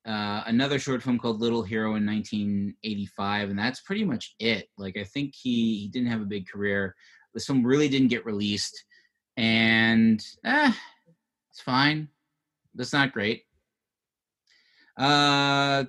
uh, 0.06 0.42
another 0.46 0.78
short 0.78 1.02
film 1.02 1.18
called 1.18 1.40
Little 1.40 1.62
Hero 1.62 1.96
in 1.96 2.06
1985, 2.06 3.50
and 3.50 3.58
that's 3.58 3.80
pretty 3.80 4.04
much 4.04 4.34
it. 4.38 4.68
Like 4.78 4.96
I 4.96 5.04
think 5.04 5.34
he 5.34 5.78
he 5.80 5.88
didn't 5.88 6.08
have 6.08 6.22
a 6.22 6.26
big 6.26 6.48
career. 6.48 6.94
This 7.34 7.46
film 7.46 7.66
really 7.66 7.88
didn't 7.88 8.08
get 8.08 8.24
released 8.24 8.84
and 9.36 10.24
eh, 10.44 10.72
it's 11.50 11.60
fine. 11.60 12.08
That's 12.74 12.92
not 12.92 13.12
great. 13.12 13.42
Uh, 14.96 15.84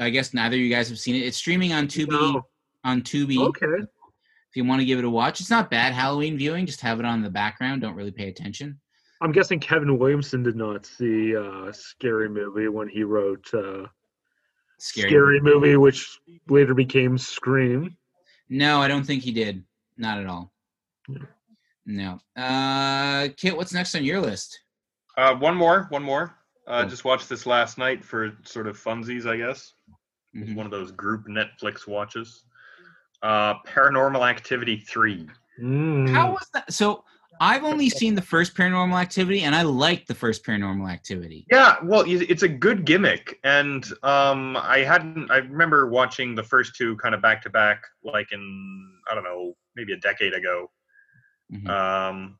I 0.00 0.10
guess 0.10 0.32
neither 0.34 0.56
of 0.56 0.60
you 0.60 0.70
guys 0.70 0.88
have 0.88 0.98
seen 0.98 1.14
it. 1.14 1.20
It's 1.26 1.36
streaming 1.36 1.72
on 1.72 1.86
Tubi. 1.86 2.10
No. 2.10 2.46
On 2.84 3.02
Tubi, 3.02 3.36
Okay. 3.38 3.66
if 3.82 4.56
you 4.56 4.64
want 4.64 4.80
to 4.80 4.86
give 4.86 4.98
it 4.98 5.04
a 5.04 5.10
watch, 5.10 5.40
it's 5.40 5.50
not 5.50 5.70
bad 5.70 5.92
Halloween 5.92 6.38
viewing. 6.38 6.64
Just 6.64 6.80
have 6.80 6.98
it 6.98 7.04
on 7.04 7.16
in 7.18 7.22
the 7.22 7.28
background. 7.30 7.82
Don't 7.82 7.94
really 7.94 8.10
pay 8.10 8.28
attention. 8.28 8.80
I'm 9.20 9.32
guessing 9.32 9.60
Kevin 9.60 9.98
Williamson 9.98 10.42
did 10.42 10.56
not 10.56 10.86
see 10.86 11.36
uh, 11.36 11.70
Scary 11.72 12.30
Movie 12.30 12.68
when 12.68 12.88
he 12.88 13.02
wrote 13.04 13.46
uh, 13.52 13.86
Scary. 14.78 15.10
Scary 15.10 15.40
Movie, 15.40 15.76
which 15.76 16.18
later 16.48 16.72
became 16.72 17.18
Scream. 17.18 17.94
No, 18.48 18.80
I 18.80 18.88
don't 18.88 19.04
think 19.04 19.22
he 19.22 19.30
did. 19.32 19.62
Not 19.98 20.18
at 20.18 20.26
all. 20.26 20.50
Yeah. 21.06 21.18
No. 21.84 22.20
Uh, 22.42 23.28
Kit, 23.36 23.54
what's 23.54 23.74
next 23.74 23.94
on 23.94 24.04
your 24.04 24.20
list? 24.20 24.58
Uh, 25.18 25.34
one 25.34 25.54
more, 25.54 25.86
one 25.90 26.02
more. 26.02 26.34
Uh, 26.66 26.84
Oh. 26.86 26.88
Just 26.88 27.04
watched 27.04 27.28
this 27.28 27.44
last 27.46 27.76
night 27.78 28.02
for 28.04 28.32
sort 28.44 28.66
of 28.68 28.82
funsies, 28.82 29.26
I 29.26 29.36
guess. 29.36 29.74
It 30.34 30.40
was 30.40 30.48
Mhm. 30.50 30.54
one 30.56 30.66
of 30.66 30.72
those 30.72 30.92
group 30.92 31.26
Netflix 31.26 31.86
watches. 31.86 32.44
Uh, 33.22 33.54
Paranormal 33.64 34.28
Activity 34.28 34.76
three. 34.78 35.28
Mm. 35.60 36.08
How 36.10 36.30
was 36.30 36.48
that? 36.54 36.72
So 36.72 37.04
I've 37.42 37.64
only 37.64 37.88
seen 37.90 38.14
the 38.14 38.22
first 38.22 38.54
Paranormal 38.56 39.00
Activity, 39.00 39.42
and 39.42 39.54
I 39.54 39.62
liked 39.62 40.08
the 40.08 40.14
first 40.14 40.44
Paranormal 40.44 40.90
Activity. 40.90 41.46
Yeah, 41.50 41.76
well, 41.82 42.04
it's 42.06 42.42
a 42.42 42.48
good 42.48 42.84
gimmick, 42.84 43.38
and 43.44 43.84
um, 44.02 44.56
I 44.56 44.78
hadn't. 44.78 45.30
I 45.30 45.38
remember 45.38 45.88
watching 45.88 46.34
the 46.34 46.42
first 46.42 46.74
two 46.76 46.96
kind 46.96 47.14
of 47.14 47.20
back 47.22 47.42
to 47.42 47.50
back, 47.50 47.82
like 48.02 48.32
in 48.32 48.92
I 49.10 49.14
don't 49.14 49.24
know, 49.24 49.54
maybe 49.76 49.92
a 49.92 49.98
decade 49.98 50.32
ago. 50.34 50.70
Mhm. 51.52 51.68
Um, 51.68 52.38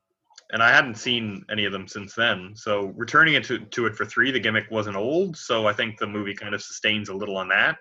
and 0.51 0.61
I 0.61 0.71
hadn't 0.71 0.95
seen 0.95 1.43
any 1.49 1.65
of 1.65 1.71
them 1.71 1.87
since 1.87 2.13
then. 2.13 2.53
So 2.55 2.93
returning 2.97 3.35
it 3.35 3.43
to, 3.45 3.59
to 3.59 3.85
it 3.87 3.95
for 3.95 4.05
three, 4.05 4.31
the 4.31 4.39
gimmick 4.39 4.65
wasn't 4.69 4.97
old. 4.97 5.37
So 5.37 5.65
I 5.65 5.73
think 5.73 5.97
the 5.97 6.07
movie 6.07 6.35
kind 6.35 6.53
of 6.53 6.61
sustains 6.61 7.09
a 7.09 7.13
little 7.13 7.37
on 7.37 7.47
that. 7.49 7.77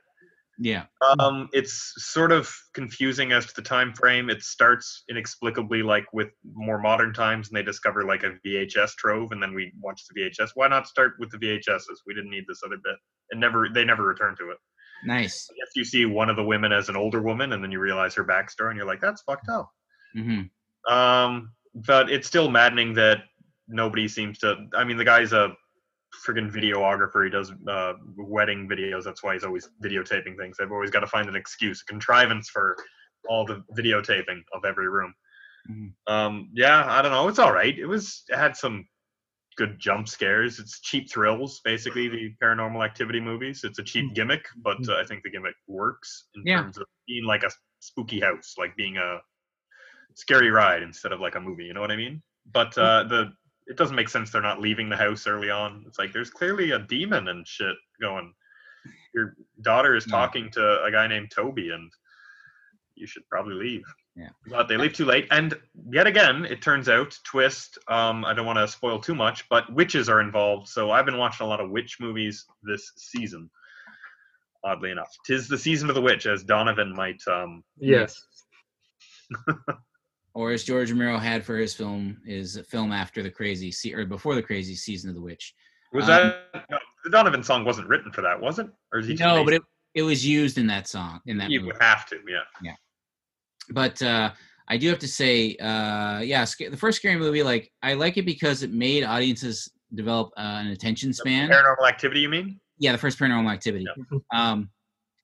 Yeah. 0.63 0.85
Um, 1.19 1.49
it's 1.53 1.95
sort 1.97 2.33
of 2.33 2.55
confusing 2.75 3.33
as 3.33 3.47
to 3.47 3.55
the 3.57 3.63
time 3.63 3.95
frame. 3.95 4.29
It 4.29 4.43
starts 4.43 5.05
inexplicably 5.09 5.83
like 5.83 6.05
with 6.13 6.29
more 6.45 6.79
modern 6.79 7.15
times, 7.15 7.49
and 7.49 7.57
they 7.57 7.63
discover 7.63 8.05
like 8.05 8.25
a 8.25 8.35
VHS 8.47 8.95
trove, 8.97 9.33
and 9.33 9.43
then 9.43 9.55
we 9.55 9.73
watch 9.81 10.03
the 10.07 10.21
VHS. 10.21 10.51
Why 10.55 10.69
not 10.69 10.87
start 10.87 11.15
with 11.19 11.31
the 11.31 11.39
VHSs? 11.39 12.03
We 12.07 12.15
didn't 12.15 12.31
need 12.31 12.45
this 12.47 12.61
other 12.65 12.77
bit. 12.77 12.97
And 13.31 13.41
never, 13.41 13.69
they 13.73 13.85
never 13.85 14.03
return 14.03 14.37
to 14.39 14.51
it. 14.51 14.59
Nice. 15.07 15.49
I 15.51 15.55
guess 15.57 15.71
you 15.75 15.85
see 15.85 16.05
one 16.05 16.29
of 16.29 16.37
the 16.37 16.45
women 16.45 16.73
as 16.73 16.91
an 16.91 16.97
older 16.97 17.23
woman, 17.23 17.55
and 17.55 17.65
then 17.65 17.73
you 17.73 17.81
realize 17.81 18.15
her 18.15 18.25
backstory, 18.25 18.69
and 18.69 18.77
you're 18.77 18.87
like, 18.87 19.01
that's 19.01 19.23
fucked 19.23 19.49
up. 19.49 19.71
hmm 20.15 20.43
Um, 20.93 21.53
but 21.75 22.11
it's 22.11 22.27
still 22.27 22.51
maddening 22.51 22.95
that 22.95 23.25
nobody 23.69 24.09
seems 24.09 24.39
to. 24.39 24.67
I 24.75 24.85
mean, 24.85 24.97
the 24.97 25.05
guy's 25.05 25.33
a 25.33 25.55
friggin' 26.27 26.51
videographer. 26.51 27.25
He 27.25 27.31
does 27.31 27.53
uh, 27.69 27.95
wedding 28.17 28.69
videos. 28.69 29.05
That's 29.05 29.23
why 29.23 29.35
he's 29.35 29.45
always 29.45 29.69
videotaping 29.83 30.37
things. 30.37 30.57
They've 30.59 30.73
always 30.73 30.91
got 30.91 31.01
to 31.01 31.07
find 31.07 31.29
an 31.29 31.37
excuse, 31.37 31.83
a 31.83 31.85
contrivance 31.85 32.49
for 32.51 32.77
all 33.29 33.45
the 33.47 33.63
videotaping 33.79 34.43
of 34.53 34.65
every 34.65 34.89
room. 34.89 35.15
Mhm. 35.71 35.93
Um, 36.07 36.51
yeah, 36.55 36.85
I 36.91 37.03
don't 37.03 37.13
know. 37.13 37.29
It's 37.29 37.39
all 37.39 37.53
right. 37.53 37.79
It 37.79 37.87
was 37.87 38.25
it 38.29 38.37
had 38.37 38.57
some 38.57 38.87
good 39.57 39.79
jump 39.79 40.09
scares. 40.09 40.59
It's 40.59 40.81
cheap 40.81 41.11
thrills, 41.11 41.61
basically 41.65 42.09
the 42.09 42.35
paranormal 42.43 42.83
activity 42.85 43.21
movies. 43.21 43.63
It's 43.63 43.79
a 43.79 43.83
cheap 43.83 44.15
gimmick, 44.15 44.47
but 44.63 44.79
uh, 44.89 44.97
I 44.97 45.05
think 45.05 45.23
the 45.23 45.31
gimmick 45.31 45.55
works 45.67 46.29
in 46.35 46.43
Yeah. 46.47 46.63
terms 46.63 46.79
of 46.79 46.87
being 47.07 47.25
like 47.25 47.43
a 47.43 47.51
spooky 47.81 48.21
house, 48.21 48.55
like 48.57 48.75
being 48.77 48.97
a 48.97 49.21
scary 50.15 50.51
ride 50.51 50.83
instead 50.83 51.13
of 51.13 51.21
like 51.21 51.35
a 51.35 51.41
movie. 51.41 51.65
You 51.65 51.75
know 51.75 51.81
what 51.81 51.91
I 51.93 51.97
mean? 51.97 52.23
But 52.53 52.77
uh, 52.79 53.05
the 53.05 53.33
it 53.67 53.77
doesn't 53.77 53.95
make 53.97 54.09
sense 54.09 54.31
they're 54.31 54.43
not 54.43 54.61
leaving 54.61 54.89
the 54.89 54.97
house 54.97 55.27
early 55.27 55.51
on. 55.51 55.85
It's 55.87 55.99
like 55.99 56.13
there's 56.13 56.31
clearly 56.31 56.73
a 56.73 56.79
demon 56.81 57.29
and 57.29 57.47
shit 57.47 57.77
going. 58.01 58.33
Your 59.15 59.35
daughter 59.63 59.95
is 59.95 60.07
Yeah. 60.07 60.13
talking 60.13 60.51
to 60.53 60.83
a 60.85 60.91
guy 60.91 61.07
named 61.07 61.31
Toby, 61.31 61.71
and 61.71 61.91
you 62.95 63.07
should 63.07 63.29
probably 63.29 63.55
leave. 63.55 63.83
Yeah. 64.17 64.31
But 64.49 64.67
they 64.67 64.77
leave 64.77 64.93
too 64.95 65.05
late, 65.05 65.29
and 65.31 65.55
yet 65.93 66.07
again, 66.07 66.45
it 66.45 66.61
turns 66.63 66.89
out 66.89 67.17
twist. 67.25 67.79
Um, 67.89 68.25
I 68.25 68.35
don't 68.35 68.47
want 68.47 68.59
to 68.59 68.67
spoil 68.67 68.99
too 68.99 69.15
much, 69.15 69.49
but 69.49 69.73
witches 69.73 70.09
are 70.09 70.21
involved. 70.21 70.69
So 70.69 70.91
I've 70.91 71.07
been 71.07 71.17
watching 71.19 71.47
a 71.47 71.49
lot 71.49 71.61
of 71.61 71.71
witch 71.71 71.99
movies 72.01 72.45
this 72.65 72.91
season. 72.97 73.49
Oddly 74.65 74.91
enough, 74.91 75.09
tis 75.25 75.47
the 75.49 75.57
season 75.57 75.89
of 75.89 75.95
the 75.95 76.03
witch, 76.03 76.27
as 76.27 76.43
Donovan 76.43 76.93
might 76.95 77.21
um, 77.29 77.63
Yes. 77.79 78.21
Or 80.35 80.53
as 80.53 80.63
George 80.65 80.91
Romero 80.91 81.19
had 81.19 81.45
for 81.45 81.57
his 81.57 81.75
film, 81.75 82.21
is 82.25 82.57
a 82.57 82.63
film 82.63 82.93
after 82.93 83.23
the 83.23 83.31
crazy 83.31 83.71
se- 83.73 83.95
or 83.95 84.05
before 84.07 84.35
the 84.35 84.43
crazy 84.43 84.75
season 84.75 85.11
of 85.11 85.17
the 85.17 85.21
witch. 85.23 85.55
Was 85.93 86.05
Um, 86.05 86.33
that 86.53 86.67
the 87.05 87.11
Donovan 87.11 87.43
song 87.43 87.65
wasn't 87.65 87.89
written 87.89 88.13
for 88.13 88.23
that, 88.23 88.41
was 88.41 88.59
it? 88.61 88.69
Or 88.93 89.01
is 89.01 89.09
he 89.09 89.15
No, 89.15 89.45
but 89.45 89.55
it, 89.55 89.63
it 89.95 90.03
was 90.03 90.25
used 90.25 90.57
in 90.57 90.67
that 90.69 90.87
song 90.87 91.21
in 91.27 91.37
that 91.39 91.51
you 91.51 91.61
movie. 91.61 91.73
would 91.73 91.83
have 91.83 92.07
to, 92.11 92.17
yeah. 92.29 92.43
Yeah. 92.63 92.75
But 93.71 94.01
uh, 94.03 94.31
I 94.69 94.77
do 94.77 94.89
have 94.89 95.01
to 95.01 95.09
say, 95.09 95.57
uh, 95.57 96.21
yeah, 96.21 96.45
the 96.71 96.77
first 96.77 96.99
scary 96.99 97.17
movie, 97.17 97.43
like 97.43 97.73
I 97.83 97.95
like 97.95 98.17
it 98.17 98.25
because 98.25 98.63
it 98.63 98.73
made 98.73 99.03
audiences 99.03 99.69
develop 99.95 100.31
uh, 100.37 100.59
an 100.61 100.69
attention 100.69 101.13
span. 101.13 101.49
The 101.49 101.57
Paranormal 101.57 101.89
Activity, 101.89 102.21
you 102.21 102.29
mean? 102.29 102.61
yeah, 102.79 102.93
the 102.93 102.99
first 102.99 103.19
Paranormal 103.19 103.53
Activity. 103.53 103.85
Um, 104.33 104.71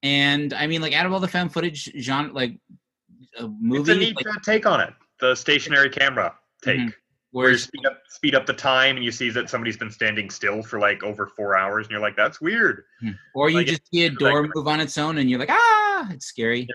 and 0.03 0.53
I 0.53 0.66
mean, 0.66 0.83
like 0.83 0.95
out 0.95 1.07
of 1.07 1.12
all 1.12 1.21
the 1.21 1.29
found 1.29 1.53
footage 1.53 1.92
genre, 2.01 2.33
like 2.33 2.59
uh, 3.41 3.49
It's 3.65 3.89
a 3.89 3.95
neat 3.95 4.17
like, 4.17 4.27
uh, 4.29 4.39
take 4.45 4.67
on 4.67 4.81
it. 4.81 4.93
The 5.21 5.35
stationary 5.35 5.91
camera 5.91 6.35
take, 6.63 6.79
Mhm. 6.81 6.95
where 7.31 7.51
you 7.51 7.59
speed 7.59 7.87
up, 7.87 8.03
speed 8.09 8.35
up 8.35 8.47
the 8.47 8.53
time, 8.53 8.97
and 8.97 9.05
you 9.05 9.11
see 9.13 9.31
that 9.31 9.49
somebody's 9.51 9.77
been 9.77 9.91
standing 9.91 10.31
still 10.31 10.63
for 10.63 10.79
like 10.79 11.03
over 11.03 11.27
four 11.27 11.57
hours, 11.57 11.87
and 11.87 11.93
you're 11.93 12.01
like, 12.01 12.17
"That's 12.17 12.41
weird." 12.41 12.85
or 13.35 13.51
you 13.51 13.57
like, 13.57 13.67
just 13.67 13.83
see 13.93 14.07
a 14.07 14.11
like- 14.11 14.19
door 14.19 14.49
move 14.55 14.69
on 14.69 14.81
its 14.81 14.97
own, 14.99 15.19
and 15.19 15.29
you're 15.31 15.39
like, 15.39 15.51
ah, 15.51 16.09
it's 16.13 16.27
scary. 16.27 16.67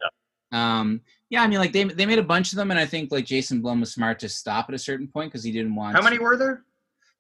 Um, 0.52 1.02
yeah, 1.30 1.44
I 1.44 1.48
mean, 1.48 1.60
like 1.60 1.72
they 1.72 1.84
they 1.86 2.06
made 2.06 2.20
a 2.20 2.24
bunch 2.24 2.52
of 2.52 2.58
them, 2.58 2.72
and 2.72 2.80
I 2.80 2.86
think 2.86 3.12
like 3.12 3.26
Jason 3.26 3.62
Blum 3.62 3.80
was 3.80 3.94
smart 3.94 4.20
to 4.20 4.30
stop 4.30 4.68
at 4.70 4.76
a 4.76 4.80
certain 4.80 5.08
point 5.08 5.32
because 5.32 5.44
he 5.44 5.52
didn't 5.52 5.74
want 5.76 5.96
How 5.96 6.02
many 6.02 6.20
were 6.20 6.36
there? 6.36 6.64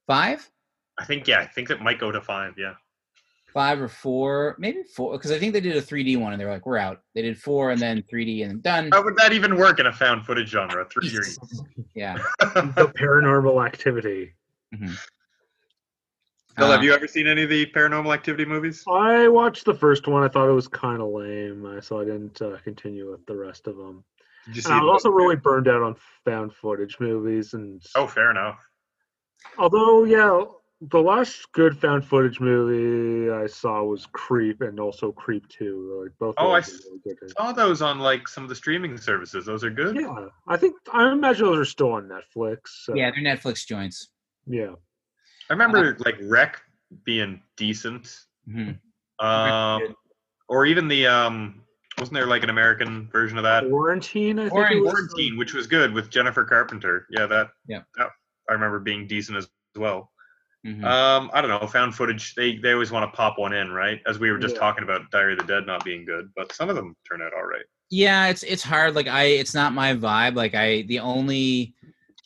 five, 0.08 0.50
I 1.00 1.06
think 1.06 1.28
yeah, 1.28 1.40
I 1.40 1.46
think 1.46 1.68
that 1.70 1.82
might 1.82 1.98
go 2.00 2.12
to 2.12 2.20
five. 2.22 2.56
Yeah. 2.58 2.74
Five 3.54 3.82
or 3.82 3.88
four, 3.88 4.56
maybe 4.60 4.84
four, 4.84 5.12
because 5.14 5.32
I 5.32 5.40
think 5.40 5.54
they 5.54 5.60
did 5.62 5.76
a 5.76 5.82
3D 5.82 6.18
one, 6.20 6.32
and 6.34 6.40
they 6.42 6.46
were 6.46 6.52
like, 6.52 6.66
we're 6.66 6.78
out. 6.78 7.02
They 7.16 7.22
did 7.22 7.38
four, 7.38 7.72
and 7.72 7.82
then 7.82 8.04
3D, 8.12 8.46
and 8.50 8.62
done. 8.64 8.90
How 8.92 9.04
would 9.04 9.16
that 9.18 9.34
even 9.34 9.56
work 9.58 9.80
in 9.80 9.88
a 9.88 9.94
found 9.94 10.26
footage 10.26 10.50
genre? 10.50 10.86
Three 10.90 11.10
years. 11.10 11.38
yeah. 11.96 12.18
the 12.40 12.92
paranormal 12.98 13.66
activity. 13.66 14.34
Mhm. 14.74 14.98
Phil, 16.58 16.66
Uh, 16.66 16.72
have 16.72 16.84
you 16.84 16.94
ever 16.94 17.08
seen 17.08 17.28
any 17.28 17.44
of 17.44 17.50
the 17.50 17.66
Paranormal 17.68 18.14
Activity 18.14 18.44
movies? 18.44 18.84
I 18.90 19.30
watched 19.30 19.64
the 19.66 19.74
first 19.74 20.08
one. 20.08 20.22
I 20.24 20.28
thought 20.28 20.50
it 20.50 20.54
was 20.54 20.68
kind 20.68 21.02
of 21.02 21.08
lame, 21.10 21.66
uh, 21.66 21.80
so 21.82 22.00
I 22.02 22.04
didn't 22.04 22.42
uh, 22.42 22.58
continue 22.64 23.10
with 23.10 23.26
the 23.26 23.36
rest 23.38 23.68
of 23.68 23.78
them. 23.78 24.04
Did 24.48 24.58
you 24.58 24.62
And 24.66 24.74
I 24.74 24.78
was 24.84 24.88
the- 24.88 24.92
also 24.92 25.10
really 25.12 25.38
burned 25.38 25.70
out 25.70 25.82
on 25.82 25.96
found 26.26 26.54
footage 26.54 27.00
movies, 27.00 27.54
and 27.54 27.82
Oh, 27.96 28.06
fair 28.06 28.32
enough. 28.32 28.60
although 29.58 30.04
yeah, 30.04 30.44
the 30.90 31.00
last 31.02 31.52
good 31.52 31.78
found 31.78 32.04
footage 32.06 32.40
movie 32.40 33.32
I 33.32 33.46
saw 33.48 33.84
was 33.84 34.08
Creep, 34.14 34.62
and 34.62 34.80
also 34.80 35.12
Creep 35.12 35.48
Two. 35.48 36.02
Like 36.04 36.12
both. 36.20 36.36
Oh, 36.38 36.52
I 36.52 36.62
really. 37.06 37.18
Saw 37.38 37.52
those 37.52 37.82
on 37.82 38.00
like 38.00 38.28
some 38.28 38.44
of 38.44 38.50
the 38.50 38.56
streaming 38.56 38.98
services. 38.98 39.46
Those 39.46 39.64
are 39.64 39.70
good. 39.70 39.96
Yeah, 39.96 40.28
I 40.48 40.58
think 40.58 40.76
I 40.92 41.12
imagine 41.12 41.46
those 41.46 41.60
are 41.60 41.66
still 41.66 41.92
on 41.94 42.10
Netflix. 42.10 42.58
So, 42.84 42.96
Yeah, 42.96 43.12
they're 43.12 43.24
Netflix 43.24 43.66
joints. 43.68 44.10
yeah. 44.48 44.72
I 45.50 45.54
remember 45.54 45.98
like 46.06 46.18
REC 46.22 46.62
being 47.04 47.42
decent. 47.58 48.26
Mhm. 48.50 48.80
Um, 49.20 49.96
or 50.48 50.66
even 50.66 50.88
the 50.88 51.06
um, 51.08 51.62
wasn't 52.00 52.16
there 52.16 52.26
like 52.26 52.44
an 52.44 52.50
American 52.50 53.08
version 53.12 53.38
of 53.38 53.44
that? 53.44 53.68
Quarantine. 53.70 54.40
I 54.40 54.44
think 54.44 54.52
Quarantine. 54.54 54.84
was. 54.84 54.94
Quarantine, 54.94 55.38
which 55.38 55.54
was 55.54 55.68
good 55.68 55.94
with 55.94 56.10
Jennifer 56.10 56.44
Carpenter. 56.46 57.06
Yeah, 57.12 57.26
that. 57.28 57.50
Yeah. 57.68 57.82
that- 57.98 58.10
I 58.50 58.54
remember 58.54 58.80
being 58.80 59.06
decent 59.08 59.38
as 59.38 59.48
well. 59.78 60.12
Mhm. 60.66 60.84
Um, 60.84 61.32
I 61.34 61.42
don't 61.42 61.50
know. 61.50 61.66
Found 61.68 61.96
footage. 61.96 62.36
They 62.36 62.58
they 62.58 62.72
always 62.74 62.92
want 62.92 63.12
to 63.12 63.16
pop 63.18 63.40
one 63.40 63.52
in, 63.54 63.72
right? 63.72 64.00
As 64.06 64.20
we 64.20 64.32
were 64.32 64.38
just 64.38 64.54
Yeah. 64.56 64.60
talking 64.62 64.84
about 64.84 65.10
Diary 65.10 65.34
of 65.34 65.40
the 65.40 65.46
Dead 65.46 65.66
not 65.66 65.84
being 65.84 66.06
good, 66.06 66.30
but 66.36 66.52
some 66.54 66.70
of 66.70 66.76
them 66.76 66.96
turn 67.10 67.22
out 67.22 67.34
all 67.34 67.44
right. 67.46 67.66
yeah, 67.90 68.28
it's 68.28 68.44
it's 68.44 68.62
hard. 68.64 68.94
Like 68.96 69.08
I, 69.08 69.24
it's 69.24 69.54
not 69.56 69.74
my 69.74 69.94
vibe. 69.96 70.36
Like 70.36 70.54
I, 70.56 70.84
the 70.84 71.00
only 71.00 71.74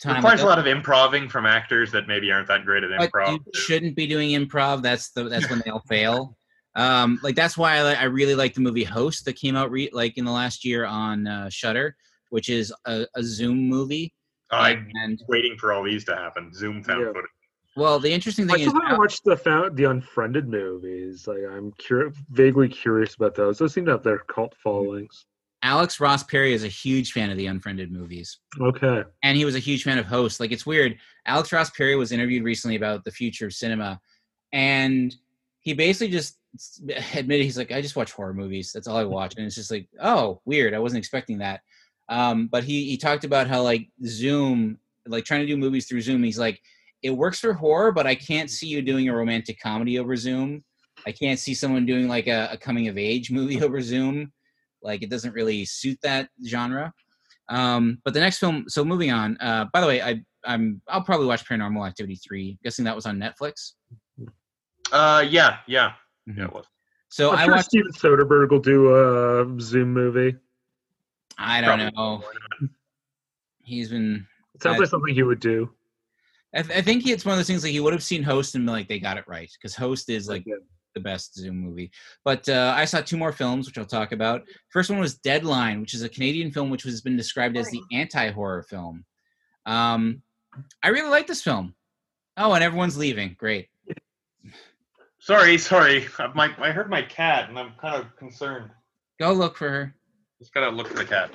time 0.02 0.18
Requires 0.18 0.42
a 0.42 0.46
lot 0.46 0.60
of 0.60 0.68
improving 0.68 1.30
from 1.30 1.46
actors 1.46 1.92
that 1.94 2.08
maybe 2.10 2.30
aren't 2.32 2.48
that 2.50 2.66
great 2.66 2.84
at 2.84 2.90
improv. 2.92 3.32
you 3.32 3.40
shouldn't 3.54 3.96
be 3.96 4.06
doing 4.06 4.32
improv. 4.32 4.82
That's 4.82 5.10
the 5.12 5.24
that's 5.30 5.50
when 5.50 5.62
they'll 5.66 5.80
fail. 5.88 6.38
Um, 6.76 7.20
like 7.24 7.36
that's 7.36 7.58
why 7.58 7.78
I, 7.78 7.94
I 7.94 8.04
really 8.04 8.36
like 8.36 8.54
the 8.54 8.60
movie 8.60 8.84
Host 8.84 9.24
that 9.26 9.38
came 9.38 9.56
out 9.56 9.72
re- 9.72 9.90
like 9.94 10.18
in 10.18 10.26
the 10.26 10.32
last 10.32 10.66
year 10.66 10.84
on 10.86 11.26
uh, 11.26 11.50
Shutter, 11.50 11.96
which 12.32 12.50
is 12.50 12.74
a, 12.86 13.08
a 13.16 13.24
Zoom 13.24 13.70
movie. 13.70 14.14
I'm 14.52 14.92
and 15.02 15.20
waiting 15.30 15.58
for 15.58 15.72
all 15.74 15.84
these 15.84 16.04
to 16.06 16.16
happen. 16.16 16.54
Zoom 16.54 16.84
found 16.84 17.00
Yeah. 17.02 17.08
footage. 17.14 17.32
Well, 17.76 18.00
the 18.00 18.12
interesting 18.12 18.50
I 18.50 18.54
thing 18.54 18.62
is 18.64 18.70
still 18.70 18.82
haven't 18.82 19.00
watched 19.00 19.24
the 19.24 19.36
found 19.36 19.76
the 19.76 19.86
Unfriended 19.86 20.48
movies. 20.48 21.28
Like 21.28 21.40
I'm 21.50 21.72
cur- 21.74 22.12
vaguely 22.30 22.70
curious 22.70 23.16
about 23.16 23.36
those. 23.36 23.58
Those 23.58 23.74
seem 23.74 23.86
to 23.86 23.92
have 23.92 24.04
their 24.04 24.20
cult 24.20 24.56
followings. 24.56 25.26
Alex 25.62 26.00
Ross 26.00 26.22
Perry 26.24 26.54
is 26.54 26.64
a 26.64 26.68
huge 26.68 27.12
fan 27.12 27.32
of 27.32 27.38
the 27.38 27.48
Unfriended 27.48 27.92
movies. 27.92 28.38
Okay. 28.62 29.04
and 29.24 29.36
he 29.36 29.46
was 29.46 29.56
a 29.56 29.60
huge 29.60 29.84
fan 29.84 29.98
of 29.98 30.06
Host. 30.06 30.40
Like 30.40 30.52
it's 30.52 30.66
weird. 30.66 30.98
Alex 31.26 31.52
Ross 31.52 31.70
Perry 31.72 31.96
was 31.96 32.12
interviewed 32.12 32.44
recently 32.44 32.76
about 32.76 33.04
the 33.04 33.12
future 33.12 33.48
of 33.48 33.54
cinema, 33.54 34.00
and 34.54 35.16
he 35.60 35.74
basically 35.74 36.10
just 36.10 36.38
admitted 37.16 37.44
he's 37.44 37.58
like, 37.58 37.72
I 37.72 37.82
just 37.82 37.96
watch 37.96 38.12
horror 38.12 38.34
movies. 38.34 38.72
That's 38.72 38.88
all 38.88 38.98
I 38.98 39.04
watch, 39.04 39.36
and 39.36 39.46
it's 39.46 39.56
just 39.56 39.72
like, 39.72 39.90
oh, 40.00 40.40
weird. 40.46 40.74
I 40.74 40.80
wasn't 40.80 41.00
expecting 41.00 41.40
that. 41.40 41.62
Um, 42.08 42.48
but 42.48 42.64
he 42.64 42.86
he 42.86 42.98
talked 42.98 43.24
about 43.24 43.48
how 43.48 43.64
like 43.64 43.90
Zoom, 44.06 44.78
like 45.08 45.26
trying 45.26 45.42
to 45.42 45.48
do 45.48 45.58
movies 45.58 45.88
through 45.88 46.02
Zoom. 46.02 46.24
He's 46.24 46.40
like, 46.40 46.62
it 47.06 47.12
works 47.12 47.40
for 47.40 47.54
horror, 47.54 47.92
but 47.92 48.08
I 48.08 48.16
can't 48.16 48.50
see 48.50 48.68
you 48.68 48.82
doing 48.82 49.08
a 49.10 49.16
romantic 49.16 49.60
comedy 49.62 50.00
over 50.00 50.16
Zoom. 50.16 50.64
I 51.06 51.12
can't 51.12 51.38
see 51.40 51.54
someone 51.54 51.86
doing 51.86 52.08
like 52.08 52.26
a, 52.28 52.50
a 52.52 52.58
coming 52.58 52.88
of 52.88 52.98
age 52.98 53.30
movie 53.30 53.62
over 53.66 53.80
Zoom. 53.82 54.34
Like 54.82 55.04
it 55.04 55.10
doesn't 55.12 55.34
really 55.34 55.66
suit 55.66 56.00
that 56.02 56.30
genre. 56.48 56.92
Um, 57.48 58.00
but 58.04 58.14
the 58.16 58.20
next 58.20 58.40
film. 58.40 58.66
So 58.68 58.84
moving 58.84 59.12
on. 59.12 59.38
Uh, 59.40 59.66
by 59.72 59.82
the 59.82 59.88
way, 59.88 60.02
I 60.02 60.22
I'm 60.46 60.82
I'll 60.88 61.04
probably 61.04 61.28
watch 61.28 61.48
Paranormal 61.48 61.88
Activity 61.88 62.16
three. 62.16 62.58
Guessing 62.64 62.86
that 62.86 62.96
was 62.96 63.06
on 63.06 63.20
Netflix. 63.20 63.74
Uh, 64.92 65.24
yeah, 65.30 65.58
yeah, 65.68 65.92
Mhm. 66.28 66.38
yeah. 66.38 66.44
It 66.46 66.54
was. 66.54 66.66
So 67.10 67.32
I'm 67.32 67.38
I 67.38 67.44
sure 67.46 67.54
watched. 67.56 67.66
Steven 67.66 67.92
Soderbergh 67.92 68.50
will 68.50 68.60
do 68.60 68.96
a 68.96 69.62
Zoom 69.62 69.94
movie. 69.94 70.36
I 71.38 71.62
don't 71.62 71.94
Probably. 71.94 72.28
know. 72.62 72.70
He's 73.64 73.90
been. 73.90 74.26
It 74.56 74.64
sounds 74.64 74.76
I- 74.78 74.80
like 74.80 74.90
something 74.90 75.14
he 75.14 75.24
would 75.24 75.40
do. 75.40 75.70
I, 76.56 76.62
th- 76.62 76.78
I 76.78 76.82
think 76.82 77.06
it's 77.06 77.26
one 77.26 77.34
of 77.34 77.40
those 77.40 77.48
things 77.48 77.64
like 77.64 77.74
he 77.74 77.80
would 77.80 77.94
have 77.94 78.04
seen 78.04 78.24
Host 78.24 78.56
and 78.56 78.66
been 78.66 78.74
like 78.74 78.88
they 78.88 79.00
got 79.00 79.18
it 79.18 79.28
right 79.28 79.52
because 79.60 79.76
Host 79.76 80.10
is 80.10 80.30
like 80.30 80.46
the 80.94 81.00
best 81.02 81.36
Zoom 81.36 81.58
movie. 81.58 81.92
But 82.24 82.48
uh, 82.48 82.74
I 82.76 82.86
saw 82.86 83.02
two 83.02 83.18
more 83.18 83.34
films, 83.34 83.68
which 83.68 83.78
I'll 83.78 83.86
talk 83.86 84.14
about. 84.14 84.44
First 84.70 84.90
one 84.90 85.00
was 85.00 85.18
Deadline, 85.18 85.82
which 85.82 85.94
is 85.94 86.04
a 86.04 86.10
Canadian 86.10 86.52
film 86.52 86.70
which 86.70 86.84
has 86.84 87.02
been 87.02 87.18
described 87.18 87.58
as 87.58 87.70
the 87.70 87.82
anti-horror 87.92 88.64
film. 88.64 89.04
Um, 89.66 90.22
I 90.82 90.88
really 90.88 91.10
like 91.10 91.28
this 91.28 91.42
film. 91.42 91.76
Oh, 92.38 92.54
and 92.54 92.64
everyone's 92.64 92.98
leaving. 92.98 93.36
Great. 93.38 93.68
Sorry, 95.20 95.58
sorry. 95.58 96.08
My, 96.36 96.54
I 96.60 96.72
heard 96.72 96.90
my 96.90 97.02
cat, 97.02 97.50
and 97.50 97.58
I'm 97.60 97.74
kind 97.82 97.96
of 97.96 98.16
concerned. 98.16 98.70
Go 99.20 99.34
look 99.34 99.58
for 99.58 99.70
her. 99.70 99.96
Just 100.40 100.54
gotta 100.54 100.70
look 100.70 100.88
for 100.88 100.98
the 100.98 101.06
cat. 101.06 101.32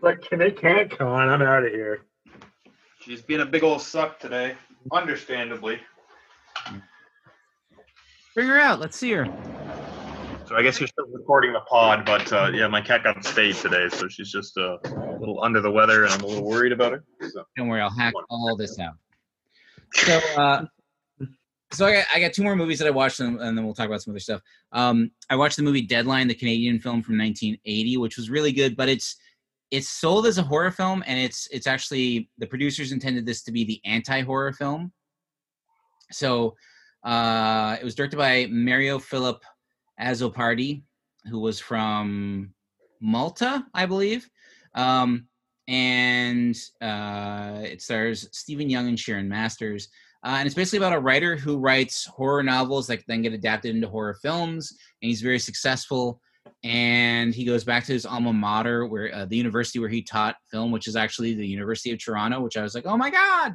Like, 0.00 0.22
can 0.22 0.38
they 0.38 0.50
can't 0.50 0.90
come 0.90 1.08
on? 1.08 1.28
I'm 1.28 1.42
out 1.42 1.64
of 1.64 1.72
here. 1.72 2.06
She's 3.06 3.22
being 3.22 3.40
a 3.40 3.46
big 3.46 3.62
old 3.62 3.80
suck 3.80 4.18
today, 4.18 4.56
understandably. 4.90 5.78
Bring 8.34 8.48
her 8.48 8.58
out. 8.58 8.80
Let's 8.80 8.96
see 8.96 9.12
her. 9.12 9.26
So 10.48 10.56
I 10.56 10.62
guess 10.62 10.80
you're 10.80 10.88
still 10.88 11.06
recording 11.12 11.52
the 11.52 11.60
pod, 11.60 12.04
but 12.04 12.32
uh, 12.32 12.50
yeah, 12.52 12.66
my 12.66 12.80
cat 12.80 13.04
got 13.04 13.24
stayed 13.24 13.54
today, 13.54 13.88
so 13.90 14.08
she's 14.08 14.32
just 14.32 14.58
uh, 14.58 14.78
a 14.84 15.18
little 15.20 15.40
under 15.44 15.60
the 15.60 15.70
weather, 15.70 16.02
and 16.02 16.14
I'm 16.14 16.22
a 16.22 16.26
little 16.26 16.44
worried 16.44 16.72
about 16.72 16.92
her. 16.92 17.04
So. 17.30 17.44
Don't 17.56 17.68
worry, 17.68 17.80
I'll 17.80 17.90
hack 17.90 18.12
all 18.28 18.56
this 18.56 18.76
out. 18.80 18.94
So, 19.92 20.20
uh, 20.36 20.64
so 21.70 21.86
I 21.86 21.92
got, 21.92 22.06
I 22.12 22.20
got 22.20 22.32
two 22.32 22.42
more 22.42 22.56
movies 22.56 22.80
that 22.80 22.88
I 22.88 22.90
watched, 22.90 23.20
and, 23.20 23.40
and 23.40 23.56
then 23.56 23.64
we'll 23.64 23.74
talk 23.74 23.86
about 23.86 24.02
some 24.02 24.14
other 24.14 24.20
stuff. 24.20 24.40
Um, 24.72 25.12
I 25.30 25.36
watched 25.36 25.56
the 25.56 25.62
movie 25.62 25.82
Deadline, 25.82 26.26
the 26.26 26.34
Canadian 26.34 26.80
film 26.80 27.04
from 27.04 27.16
1980, 27.18 27.98
which 27.98 28.16
was 28.16 28.30
really 28.30 28.50
good, 28.50 28.76
but 28.76 28.88
it's 28.88 29.16
it's 29.70 29.88
sold 29.88 30.26
as 30.26 30.38
a 30.38 30.42
horror 30.42 30.70
film, 30.70 31.02
and 31.06 31.18
it's 31.18 31.48
it's 31.50 31.66
actually 31.66 32.30
the 32.38 32.46
producers 32.46 32.92
intended 32.92 33.26
this 33.26 33.42
to 33.44 33.52
be 33.52 33.64
the 33.64 33.80
anti-horror 33.84 34.52
film. 34.52 34.92
So, 36.12 36.56
uh, 37.04 37.76
it 37.80 37.84
was 37.84 37.94
directed 37.94 38.16
by 38.16 38.46
Mario 38.50 38.98
Philip 38.98 39.42
Azzopardi, 40.00 40.82
who 41.28 41.40
was 41.40 41.58
from 41.58 42.52
Malta, 43.00 43.64
I 43.74 43.86
believe. 43.86 44.28
Um, 44.74 45.26
and 45.68 46.56
uh, 46.80 47.62
it 47.64 47.82
stars 47.82 48.28
Stephen 48.32 48.70
Young 48.70 48.88
and 48.88 48.98
Sharon 48.98 49.28
Masters. 49.28 49.88
Uh, 50.24 50.36
and 50.38 50.46
it's 50.46 50.54
basically 50.54 50.78
about 50.78 50.96
a 50.96 51.00
writer 51.00 51.36
who 51.36 51.58
writes 51.58 52.04
horror 52.04 52.42
novels 52.42 52.86
that 52.86 53.02
then 53.06 53.22
get 53.22 53.32
adapted 53.32 53.74
into 53.74 53.88
horror 53.88 54.16
films, 54.22 54.72
and 55.02 55.08
he's 55.08 55.22
very 55.22 55.38
successful. 55.38 56.20
And 56.64 57.34
he 57.34 57.44
goes 57.44 57.64
back 57.64 57.84
to 57.84 57.92
his 57.92 58.06
alma 58.06 58.32
mater, 58.32 58.86
where 58.86 59.14
uh, 59.14 59.24
the 59.26 59.36
university 59.36 59.78
where 59.78 59.88
he 59.88 60.02
taught 60.02 60.36
film, 60.50 60.70
which 60.72 60.88
is 60.88 60.96
actually 60.96 61.34
the 61.34 61.46
University 61.46 61.92
of 61.92 62.02
Toronto. 62.02 62.40
Which 62.40 62.56
I 62.56 62.62
was 62.62 62.74
like, 62.74 62.86
oh 62.86 62.96
my 62.96 63.10
god, 63.10 63.54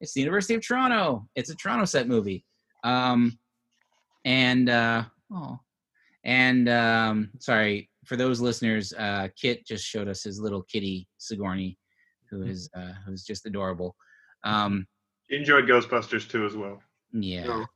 it's 0.00 0.12
the 0.12 0.20
University 0.20 0.54
of 0.54 0.66
Toronto. 0.66 1.26
It's 1.34 1.50
a 1.50 1.56
Toronto 1.56 1.84
set 1.84 2.08
movie. 2.08 2.44
Um, 2.84 3.38
and 4.24 4.68
uh, 4.68 5.04
oh, 5.32 5.58
and 6.24 6.68
um, 6.68 7.30
sorry 7.40 7.90
for 8.04 8.16
those 8.16 8.40
listeners. 8.40 8.92
Uh, 8.92 9.28
Kit 9.36 9.66
just 9.66 9.84
showed 9.84 10.08
us 10.08 10.22
his 10.22 10.40
little 10.40 10.62
kitty 10.62 11.08
Sigourney, 11.18 11.78
who 12.30 12.42
is 12.42 12.70
uh, 12.76 12.92
who's 13.04 13.24
just 13.24 13.46
adorable. 13.46 13.96
Um, 14.44 14.86
She 15.28 15.36
enjoyed 15.36 15.66
Ghostbusters 15.66 16.28
too, 16.28 16.46
as 16.46 16.56
well. 16.56 16.80
yeah, 17.12 17.44
No. 17.44 17.66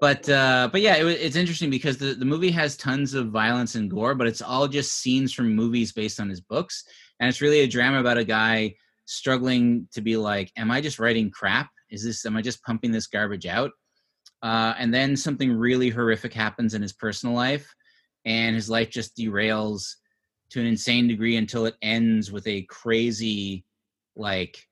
But 0.00 0.28
uh, 0.28 0.68
but 0.70 0.80
yeah, 0.80 0.96
it, 0.96 1.06
it's 1.06 1.36
interesting 1.36 1.70
because 1.70 1.98
the 1.98 2.14
the 2.14 2.24
movie 2.24 2.50
has 2.50 2.76
tons 2.76 3.14
of 3.14 3.28
violence 3.30 3.74
and 3.74 3.90
gore, 3.90 4.14
but 4.14 4.26
it's 4.26 4.42
all 4.42 4.68
just 4.68 5.00
scenes 5.00 5.32
from 5.32 5.54
movies 5.54 5.92
based 5.92 6.20
on 6.20 6.28
his 6.28 6.40
books, 6.40 6.84
and 7.20 7.28
it's 7.28 7.40
really 7.40 7.60
a 7.60 7.66
drama 7.66 8.00
about 8.00 8.18
a 8.18 8.24
guy 8.24 8.74
struggling 9.06 9.88
to 9.92 10.00
be 10.00 10.16
like, 10.16 10.52
am 10.56 10.70
I 10.70 10.80
just 10.80 10.98
writing 10.98 11.30
crap? 11.30 11.70
Is 11.90 12.04
this 12.04 12.26
am 12.26 12.36
I 12.36 12.42
just 12.42 12.62
pumping 12.62 12.92
this 12.92 13.06
garbage 13.06 13.46
out? 13.46 13.70
Uh, 14.42 14.74
and 14.78 14.92
then 14.92 15.16
something 15.16 15.52
really 15.52 15.88
horrific 15.88 16.34
happens 16.34 16.74
in 16.74 16.82
his 16.82 16.92
personal 16.92 17.34
life, 17.34 17.74
and 18.24 18.54
his 18.54 18.68
life 18.68 18.90
just 18.90 19.16
derails 19.16 19.94
to 20.50 20.60
an 20.60 20.66
insane 20.66 21.08
degree 21.08 21.36
until 21.36 21.66
it 21.66 21.74
ends 21.82 22.30
with 22.30 22.46
a 22.46 22.62
crazy, 22.62 23.64
like, 24.14 24.62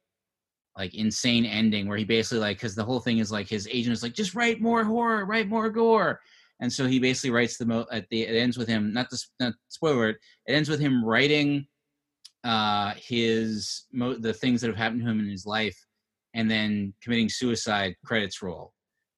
like 0.77 0.95
insane 0.95 1.45
ending 1.45 1.87
where 1.89 1.97
he 1.99 2.05
basically 2.05 2.41
like 2.41 2.57
because 2.57 2.75
the 2.75 2.85
whole 2.85 3.01
thing 3.01 3.19
is 3.19 3.31
like 3.31 3.49
his 3.49 3.69
agent 3.71 3.93
is 3.93 4.03
like 4.03 4.15
just 4.15 4.35
write 4.35 4.61
more 4.61 4.85
horror, 4.85 5.25
write 5.25 5.49
more 5.49 5.71
gore, 5.71 6.21
and 6.61 6.73
so 6.73 6.87
he 6.87 6.99
basically 6.99 7.31
writes 7.31 7.57
the 7.57 7.67
mo 7.67 7.87
at 7.93 8.09
the 8.11 8.23
it 8.23 8.37
ends 8.37 8.59
with 8.59 8.69
him 8.69 8.93
not 8.93 9.07
s- 9.13 9.31
not 9.41 9.53
spoiler 9.69 10.11
it 10.11 10.17
it 10.47 10.53
ends 10.55 10.69
with 10.69 10.81
him 10.81 11.05
writing 11.05 11.67
uh 12.45 12.93
his 12.97 13.85
mo- 13.93 14.19
the 14.19 14.33
things 14.33 14.61
that 14.61 14.67
have 14.69 14.77
happened 14.77 15.01
to 15.03 15.09
him 15.09 15.21
in 15.21 15.29
his 15.29 15.47
life 15.47 15.79
and 16.35 16.51
then 16.51 16.93
committing 17.03 17.29
suicide 17.29 17.95
credits 18.05 18.43
roll. 18.43 18.73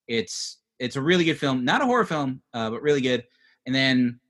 It's 0.09 0.59
it's 0.79 0.97
a 0.97 1.03
really 1.03 1.25
good 1.25 1.39
film 1.39 1.65
not 1.65 1.81
a 1.83 1.87
horror 1.87 2.05
film 2.05 2.43
uh, 2.53 2.71
but 2.71 2.83
really 2.83 3.01
good. 3.01 3.25
And 3.65 3.75
then 3.75 4.21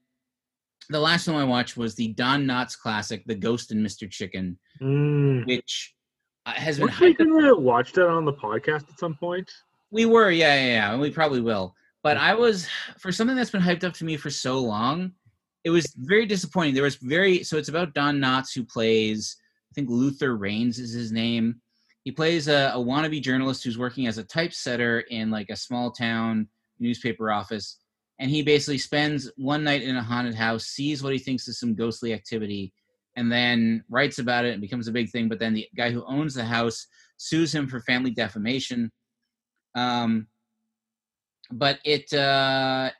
the 0.88 1.00
last 1.00 1.24
film 1.24 1.36
i 1.36 1.42
watched 1.44 1.76
was 1.76 1.96
the 1.96 2.12
don 2.14 2.44
knotts 2.46 2.78
classic 2.78 3.24
the 3.26 3.34
ghost 3.34 3.72
and 3.72 3.84
mr 3.84 4.08
chicken 4.08 4.56
Mm. 4.80 5.46
which 5.46 5.95
uh, 6.46 6.52
has 6.52 6.78
been 6.78 6.86
we 6.86 6.92
hyped 6.92 7.20
up 7.20 7.28
gonna 7.28 7.56
watch 7.56 7.92
that 7.92 8.08
on 8.08 8.24
the 8.24 8.32
podcast 8.32 8.88
at 8.88 8.98
some 8.98 9.14
point? 9.14 9.50
We 9.90 10.06
were, 10.06 10.30
yeah, 10.30 10.54
yeah, 10.54 10.66
yeah, 10.66 10.92
and 10.92 11.00
we 11.00 11.10
probably 11.10 11.40
will. 11.40 11.74
But 12.02 12.16
I 12.16 12.34
was 12.34 12.68
for 12.98 13.10
something 13.10 13.36
that's 13.36 13.50
been 13.50 13.60
hyped 13.60 13.84
up 13.84 13.92
to 13.94 14.04
me 14.04 14.16
for 14.16 14.30
so 14.30 14.60
long. 14.60 15.12
It 15.64 15.70
was 15.70 15.92
very 15.98 16.26
disappointing. 16.26 16.74
There 16.74 16.84
was 16.84 16.96
very 16.96 17.42
so 17.42 17.56
it's 17.56 17.68
about 17.68 17.94
Don 17.94 18.18
Knotts 18.18 18.54
who 18.54 18.64
plays 18.64 19.36
I 19.70 19.74
think 19.74 19.90
Luther 19.90 20.36
Raines 20.36 20.78
is 20.78 20.92
his 20.92 21.10
name. 21.10 21.60
He 22.04 22.12
plays 22.12 22.46
a, 22.46 22.70
a 22.72 22.78
wannabe 22.78 23.20
journalist 23.20 23.64
who's 23.64 23.76
working 23.76 24.06
as 24.06 24.18
a 24.18 24.22
typesetter 24.22 25.00
in 25.10 25.32
like 25.32 25.50
a 25.50 25.56
small 25.56 25.90
town 25.90 26.46
newspaper 26.78 27.32
office, 27.32 27.78
and 28.20 28.30
he 28.30 28.42
basically 28.42 28.78
spends 28.78 29.28
one 29.36 29.64
night 29.64 29.82
in 29.82 29.96
a 29.96 30.02
haunted 30.02 30.36
house, 30.36 30.66
sees 30.66 31.02
what 31.02 31.12
he 31.12 31.18
thinks 31.18 31.48
is 31.48 31.58
some 31.58 31.74
ghostly 31.74 32.12
activity, 32.12 32.72
and 33.16 33.32
then 33.32 33.82
writes 33.88 34.18
about 34.18 34.44
it 34.44 34.52
and 34.52 34.60
becomes 34.60 34.88
a 34.88 34.92
big 34.92 35.10
thing. 35.10 35.28
But 35.28 35.38
then 35.38 35.54
the 35.54 35.66
guy 35.76 35.90
who 35.90 36.04
owns 36.04 36.34
the 36.34 36.44
house 36.44 36.86
sues 37.16 37.54
him 37.54 37.66
for 37.66 37.80
family 37.80 38.10
defamation. 38.10 38.92
Um, 39.74 40.28
but 41.50 41.78
it 41.84 42.12
uh, 42.12 42.90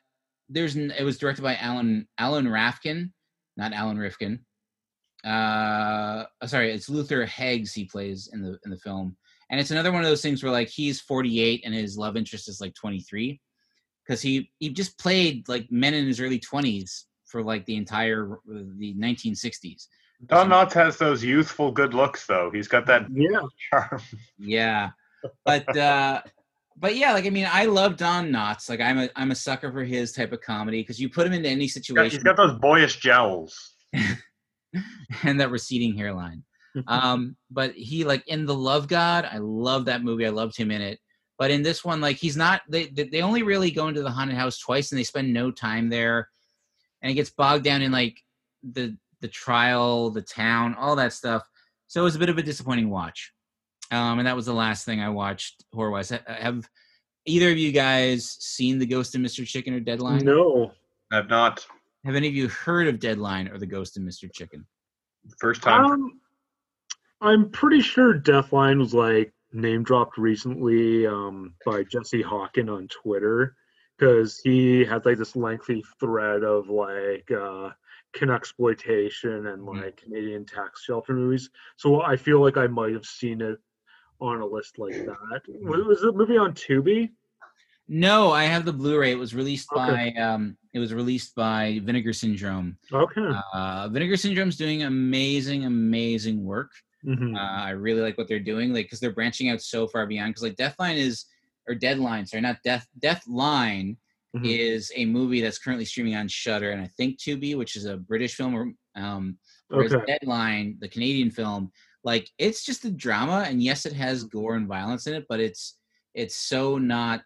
there's 0.49 0.75
it 0.75 1.03
was 1.03 1.17
directed 1.17 1.41
by 1.41 1.55
Alan 1.57 2.07
Alan 2.17 2.45
Rafkin, 2.45 3.11
not 3.55 3.73
Alan 3.73 3.97
Rifkin. 3.97 4.39
Uh, 5.23 6.25
sorry, 6.45 6.71
it's 6.71 6.89
Luther 6.89 7.25
Heggs 7.25 7.73
he 7.73 7.85
plays 7.85 8.29
in 8.33 8.41
the 8.41 8.57
in 8.63 8.71
the 8.71 8.77
film, 8.77 9.17
and 9.49 9.59
it's 9.59 9.71
another 9.71 9.91
one 9.91 10.01
of 10.01 10.07
those 10.07 10.21
things 10.21 10.43
where 10.43 10.51
like 10.51 10.69
he's 10.69 11.01
48 11.01 11.63
and 11.65 11.73
his 11.73 11.97
love 11.97 12.15
interest 12.15 12.47
is 12.47 12.61
like 12.61 12.73
23, 12.75 13.39
because 14.05 14.21
he 14.21 14.49
he 14.59 14.69
just 14.69 14.97
played 14.97 15.47
like 15.49 15.67
men 15.71 15.93
in 15.93 16.07
his 16.07 16.21
early 16.21 16.39
20s 16.39 17.03
for 17.25 17.43
like 17.43 17.65
the 17.65 17.75
entire 17.75 18.39
the 18.45 18.95
1960s. 18.97 19.87
Don 20.25 20.49
Knotts 20.49 20.73
has 20.73 20.97
those 20.97 21.23
youthful 21.23 21.71
good 21.71 21.93
looks, 21.93 22.25
though. 22.25 22.49
He's 22.51 22.67
got 22.67 22.85
that 22.87 23.05
Yeah. 23.11 23.41
charm. 23.69 24.01
Yeah, 24.37 24.89
but 25.45 25.77
uh, 25.77 26.21
but 26.77 26.95
yeah, 26.95 27.13
like 27.13 27.25
I 27.25 27.29
mean, 27.29 27.47
I 27.49 27.65
love 27.65 27.97
Don 27.97 28.29
Knotts. 28.31 28.69
Like 28.69 28.81
I'm 28.81 28.97
a 28.97 29.09
I'm 29.15 29.31
a 29.31 29.35
sucker 29.35 29.71
for 29.71 29.83
his 29.83 30.11
type 30.11 30.31
of 30.31 30.41
comedy 30.41 30.81
because 30.81 30.99
you 30.99 31.09
put 31.09 31.27
him 31.27 31.33
into 31.33 31.49
any 31.49 31.61
He's 31.65 31.73
got, 31.75 31.83
situation 31.83 32.11
he's 32.17 32.23
got 32.23 32.37
those 32.37 32.57
boyish 32.59 32.97
jowls. 32.99 33.73
and 35.23 35.39
that 35.39 35.51
receding 35.51 35.95
hairline. 35.95 36.43
Um, 36.87 37.35
but 37.51 37.73
he 37.73 38.03
like 38.03 38.27
in 38.27 38.45
the 38.45 38.55
Love 38.55 38.87
God, 38.87 39.27
I 39.31 39.37
love 39.37 39.85
that 39.85 40.03
movie. 40.03 40.25
I 40.25 40.29
loved 40.29 40.57
him 40.57 40.71
in 40.71 40.81
it. 40.81 40.99
But 41.37 41.51
in 41.51 41.61
this 41.61 41.85
one, 41.85 42.01
like 42.01 42.17
he's 42.17 42.35
not. 42.35 42.61
They 42.67 42.87
they 42.87 43.03
they 43.03 43.21
only 43.21 43.43
really 43.43 43.69
go 43.69 43.87
into 43.87 44.01
the 44.01 44.09
haunted 44.09 44.35
house 44.35 44.57
twice, 44.57 44.91
and 44.91 44.97
they 44.97 45.03
spend 45.03 45.31
no 45.31 45.51
time 45.51 45.89
there, 45.89 46.29
and 47.03 47.11
it 47.11 47.15
gets 47.15 47.29
bogged 47.29 47.63
down 47.63 47.83
in 47.83 47.91
like 47.91 48.17
the 48.63 48.97
the 49.21 49.27
trial, 49.27 50.09
the 50.09 50.21
town, 50.21 50.75
all 50.75 50.95
that 50.95 51.13
stuff. 51.13 51.47
So 51.87 52.01
it 52.01 52.03
was 52.03 52.15
a 52.15 52.19
bit 52.19 52.29
of 52.29 52.37
a 52.37 52.43
disappointing 52.43 52.89
watch. 52.89 53.33
Um, 53.91 54.19
and 54.19 54.27
that 54.27 54.35
was 54.35 54.45
the 54.45 54.53
last 54.53 54.85
thing 54.85 55.01
I 55.01 55.09
watched 55.09 55.63
horror 55.73 55.91
wise. 55.91 56.09
Have 56.27 56.67
either 57.25 57.49
of 57.49 57.57
you 57.57 57.71
guys 57.71 58.37
seen 58.39 58.79
The 58.79 58.85
Ghost 58.85 59.15
of 59.15 59.21
Mr. 59.21 59.45
Chicken 59.45 59.73
or 59.73 59.79
Deadline? 59.79 60.25
No. 60.25 60.71
I've 61.11 61.29
not. 61.29 61.65
Have 62.05 62.15
any 62.15 62.27
of 62.27 62.35
you 62.35 62.49
heard 62.49 62.87
of 62.87 62.99
Deadline 62.99 63.47
or 63.47 63.57
The 63.57 63.65
Ghost 63.65 63.97
of 63.97 64.03
Mr. 64.03 64.31
Chicken? 64.31 64.65
First 65.39 65.61
time. 65.61 65.85
Um, 65.85 66.19
I'm 67.21 67.49
pretty 67.49 67.81
sure 67.81 68.19
Deathline 68.19 68.79
was 68.79 68.93
like 68.93 69.33
name 69.53 69.83
dropped 69.83 70.17
recently 70.17 71.07
um, 71.07 71.53
by 71.65 71.83
Jesse 71.83 72.23
Hawken 72.23 72.69
on 72.73 72.87
Twitter 72.87 73.55
because 73.97 74.39
he 74.39 74.85
had 74.85 75.05
like 75.05 75.17
this 75.17 75.35
lengthy 75.35 75.83
thread 75.99 76.43
of 76.43 76.69
like 76.69 77.29
uh, 77.31 77.69
exploitation 78.23 79.47
and 79.47 79.61
Mhm. 79.61 79.81
like 79.83 79.97
Canadian 79.97 80.45
tax 80.45 80.83
shelter 80.83 81.13
movies. 81.13 81.49
So 81.77 82.01
I 82.01 82.15
feel 82.15 82.41
like 82.41 82.57
I 82.57 82.67
might 82.67 82.93
have 82.93 83.05
seen 83.05 83.41
it 83.41 83.59
on 84.19 84.41
a 84.41 84.45
list 84.45 84.79
like 84.79 84.93
that. 85.05 85.41
Was, 85.61 85.85
was 85.85 86.01
the 86.01 86.11
movie 86.11 86.37
on 86.37 86.53
Tubi? 86.53 87.11
No, 87.89 88.31
I 88.31 88.43
have 88.43 88.65
the 88.65 88.73
Blu-ray. 88.73 89.11
It 89.11 89.17
was 89.17 89.33
released 89.33 89.69
Okay. 89.71 90.13
by 90.15 90.21
um, 90.21 90.57
it 90.73 90.79
was 90.79 90.93
released 90.93 91.33
by 91.35 91.79
Vinegar 91.83 92.11
Syndrome. 92.13 92.77
Okay. 92.91 93.31
Uh, 93.53 93.87
Vinegar 93.89 94.17
Syndrome's 94.17 94.57
doing 94.57 94.83
amazing, 94.83 95.63
amazing 95.65 96.43
work. 96.43 96.71
Mhm. 97.05 97.35
Uh, 97.37 97.39
I 97.39 97.69
really 97.69 98.01
like 98.01 98.17
what 98.17 98.27
they're 98.27 98.39
doing, 98.41 98.73
like 98.73 98.87
because 98.87 98.99
they're 98.99 99.13
branching 99.13 99.49
out 99.49 99.61
so 99.61 99.87
far 99.87 100.05
beyond. 100.05 100.31
Because 100.31 100.43
like 100.43 100.55
Deathline 100.57 100.97
is 100.97 101.25
or 101.69 101.75
Deadline, 101.75 102.25
sorry, 102.25 102.41
not 102.41 102.57
Death 102.63 102.87
Deathline 102.99 103.95
Mhm. 104.39 104.45
is 104.59 104.91
a 104.95 105.05
movie 105.05 105.41
that's 105.41 105.59
currently 105.59 105.85
streaming 105.85 106.15
on 106.15 106.27
Shudder 106.27 106.71
and 106.71 106.81
I 106.81 106.87
think 106.97 107.19
Tubi, 107.19 107.55
which 107.57 107.75
is 107.75 107.85
a 107.85 107.97
British 107.97 108.35
film. 108.35 108.53
or, 108.55 108.73
Um, 108.95 109.37
whereas 109.69 109.93
Okay. 109.93 110.05
Deadline, 110.07 110.77
the 110.79 110.87
Canadian 110.89 111.29
film, 111.31 111.71
like 112.03 112.29
it's 112.37 112.63
just 112.65 112.85
a 112.85 112.91
drama, 112.91 113.45
and 113.47 113.61
yes, 113.61 113.85
it 113.85 113.93
has 113.93 114.23
Mm-hmm. 114.23 114.37
gore 114.37 114.55
and 114.55 114.67
violence 114.67 115.07
in 115.07 115.13
it, 115.13 115.25
but 115.29 115.39
it's 115.39 115.77
it's 116.13 116.35
so 116.35 116.77
not 116.79 117.23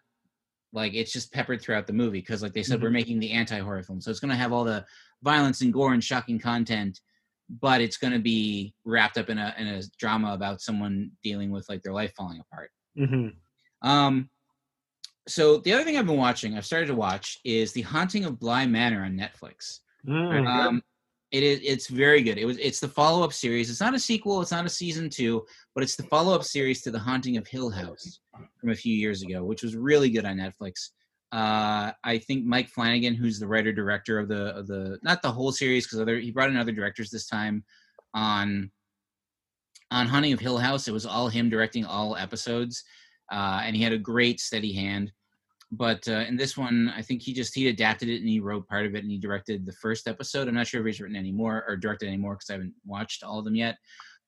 like 0.74 0.92
it's 0.94 1.12
just 1.12 1.32
peppered 1.32 1.60
throughout 1.62 1.86
the 1.86 1.92
movie 1.92 2.20
because 2.20 2.42
like 2.42 2.52
they 2.52 2.62
said 2.62 2.78
Mhm. 2.78 2.82
we're 2.82 2.90
making 2.90 3.18
the 3.20 3.30
anti-horror 3.30 3.82
film 3.82 4.00
so 4.00 4.10
it's 4.10 4.20
going 4.20 4.30
to 4.30 4.36
have 4.36 4.52
all 4.52 4.64
the 4.64 4.84
violence 5.22 5.60
and 5.62 5.72
gore 5.72 5.92
and 5.94 6.02
shocking 6.04 6.38
content 6.38 7.00
but 7.60 7.80
it's 7.80 7.96
going 7.96 8.12
to 8.12 8.18
be 8.18 8.74
wrapped 8.84 9.16
up 9.18 9.28
in 9.30 9.38
a 9.38 9.54
in 9.58 9.66
a 9.66 9.82
drama 9.98 10.32
about 10.34 10.60
someone 10.60 11.10
dealing 11.22 11.50
with 11.50 11.66
like 11.70 11.82
their 11.82 11.92
life 11.94 12.12
falling 12.16 12.40
apart 12.40 12.70
Mhm. 12.98 13.34
um 13.82 14.28
so 15.28 15.58
the 15.58 15.72
other 15.72 15.84
thing 15.84 15.96
i've 15.96 16.06
been 16.06 16.16
watching 16.16 16.56
i've 16.56 16.66
started 16.66 16.86
to 16.86 16.94
watch 16.94 17.38
is 17.44 17.72
the 17.72 17.82
haunting 17.82 18.24
of 18.24 18.38
bly 18.40 18.66
manor 18.66 19.04
on 19.04 19.16
netflix 19.16 19.80
Mm. 20.06 20.48
um, 20.48 20.82
it 21.30 21.42
is 21.42 21.60
it's 21.62 21.86
very 21.88 22.22
good. 22.22 22.36
It 22.36 22.44
was 22.44 22.58
it's 22.58 22.78
the 22.80 22.88
follow 22.88 23.24
up 23.24 23.32
series. 23.32 23.70
It's 23.70 23.80
not 23.80 23.94
a 23.94 23.98
sequel. 23.98 24.42
It's 24.42 24.50
not 24.50 24.66
a 24.66 24.68
season 24.68 25.08
two, 25.08 25.46
but 25.74 25.82
it's 25.82 25.96
the 25.96 26.02
follow 26.02 26.34
up 26.34 26.42
series 26.44 26.82
to 26.82 26.90
The 26.90 26.98
Haunting 26.98 27.38
of 27.38 27.46
Hill 27.46 27.70
House 27.70 28.20
from 28.60 28.70
a 28.70 28.74
few 28.74 28.94
years 28.94 29.22
ago, 29.22 29.42
which 29.44 29.62
was 29.62 29.74
really 29.76 30.10
good 30.10 30.26
on 30.26 30.36
Netflix. 30.36 30.90
Uh, 31.32 31.92
I 32.04 32.18
think 32.18 32.44
Mike 32.44 32.68
Flanagan, 32.68 33.14
who's 33.14 33.38
the 33.38 33.46
writer 33.46 33.72
director 33.72 34.18
of 34.18 34.28
the 34.28 34.54
of 34.56 34.66
the 34.66 34.98
not 35.02 35.22
the 35.22 35.32
whole 35.32 35.52
series 35.52 35.86
because 35.86 36.00
other 36.00 36.18
he 36.18 36.30
brought 36.30 36.50
in 36.50 36.56
other 36.58 36.72
directors 36.72 37.08
this 37.08 37.26
time 37.26 37.64
on 38.12 38.70
on 39.90 40.06
Haunting 40.06 40.34
of 40.34 40.40
Hill 40.40 40.58
House. 40.58 40.86
It 40.86 40.92
was 40.92 41.06
all 41.06 41.28
him 41.28 41.48
directing 41.48 41.86
all 41.86 42.16
episodes, 42.16 42.84
uh, 43.32 43.62
and 43.64 43.74
he 43.74 43.82
had 43.82 43.92
a 43.92 43.98
great 43.98 44.38
steady 44.38 44.72
hand 44.72 45.10
but 45.74 46.06
uh, 46.06 46.24
in 46.28 46.36
this 46.36 46.54
one, 46.54 46.92
I 46.94 47.00
think 47.00 47.22
he 47.22 47.32
just 47.32 47.54
he 47.54 47.68
adapted 47.68 48.10
it 48.10 48.20
and 48.20 48.28
he 48.28 48.40
wrote 48.40 48.68
part 48.68 48.84
of 48.84 48.94
it 48.94 49.02
and 49.02 49.10
he 49.10 49.16
directed 49.16 49.64
the 49.64 49.72
first 49.72 50.06
episode. 50.06 50.46
I'm 50.46 50.54
not 50.54 50.66
sure 50.66 50.80
if 50.80 50.86
he's 50.86 51.00
written 51.00 51.16
any 51.16 51.32
more 51.32 51.64
or 51.66 51.76
directed 51.78 52.08
any 52.08 52.18
more 52.18 52.34
because 52.34 52.50
I 52.50 52.54
haven't 52.54 52.74
watched 52.84 53.24
all 53.24 53.38
of 53.38 53.46
them 53.46 53.54
yet. 53.54 53.78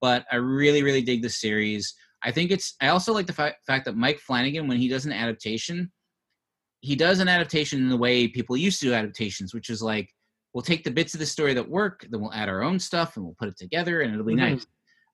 But 0.00 0.24
I 0.32 0.36
really, 0.36 0.82
really 0.82 1.02
dig 1.02 1.20
the 1.20 1.28
series. 1.28 1.94
I 2.22 2.30
think 2.30 2.50
it's. 2.50 2.74
I 2.80 2.88
also 2.88 3.12
like 3.12 3.26
the 3.26 3.34
fa- 3.34 3.54
fact 3.66 3.84
that 3.84 3.94
Mike 3.94 4.20
Flanagan, 4.20 4.68
when 4.68 4.78
he 4.78 4.88
does 4.88 5.04
an 5.04 5.12
adaptation, 5.12 5.92
he 6.80 6.96
does 6.96 7.20
an 7.20 7.28
adaptation 7.28 7.78
in 7.78 7.90
the 7.90 7.96
way 7.96 8.26
people 8.26 8.56
used 8.56 8.80
to 8.80 8.86
do 8.86 8.94
adaptations, 8.94 9.52
which 9.52 9.68
is 9.68 9.82
like 9.82 10.08
we'll 10.54 10.62
take 10.62 10.82
the 10.82 10.90
bits 10.90 11.12
of 11.12 11.20
the 11.20 11.26
story 11.26 11.52
that 11.52 11.68
work, 11.68 12.06
then 12.08 12.22
we'll 12.22 12.32
add 12.32 12.48
our 12.48 12.62
own 12.62 12.78
stuff 12.78 13.16
and 13.16 13.24
we'll 13.26 13.36
put 13.38 13.48
it 13.48 13.58
together 13.58 14.00
and 14.00 14.14
it'll 14.14 14.24
be 14.24 14.32
Mhm. 14.32 14.38
nice. 14.52 14.66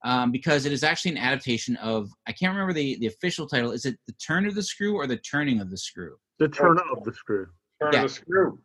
Um, 0.02 0.30
because 0.32 0.64
it 0.64 0.72
is 0.72 0.82
actually 0.82 1.10
an 1.12 1.18
adaptation 1.18 1.76
of 1.76 2.08
I 2.26 2.32
can't 2.32 2.52
remember 2.52 2.72
the 2.72 2.96
the 3.00 3.06
official 3.06 3.46
title. 3.46 3.70
Is 3.72 3.84
it 3.84 3.96
the 4.06 4.14
Turn 4.14 4.46
of 4.46 4.54
the 4.54 4.62
Screw 4.62 4.94
or 4.94 5.06
the 5.06 5.18
Turning 5.18 5.60
of 5.60 5.70
the 5.70 5.76
Screw? 5.76 6.16
The 6.38 6.48
turn 6.48 6.78
of 6.90 7.04
the 7.04 7.12
screw. 7.12 7.46
Turn 7.82 7.92
Yeah. 7.92 8.04
of 8.04 8.08
the 8.08 8.14
screw. 8.14 8.58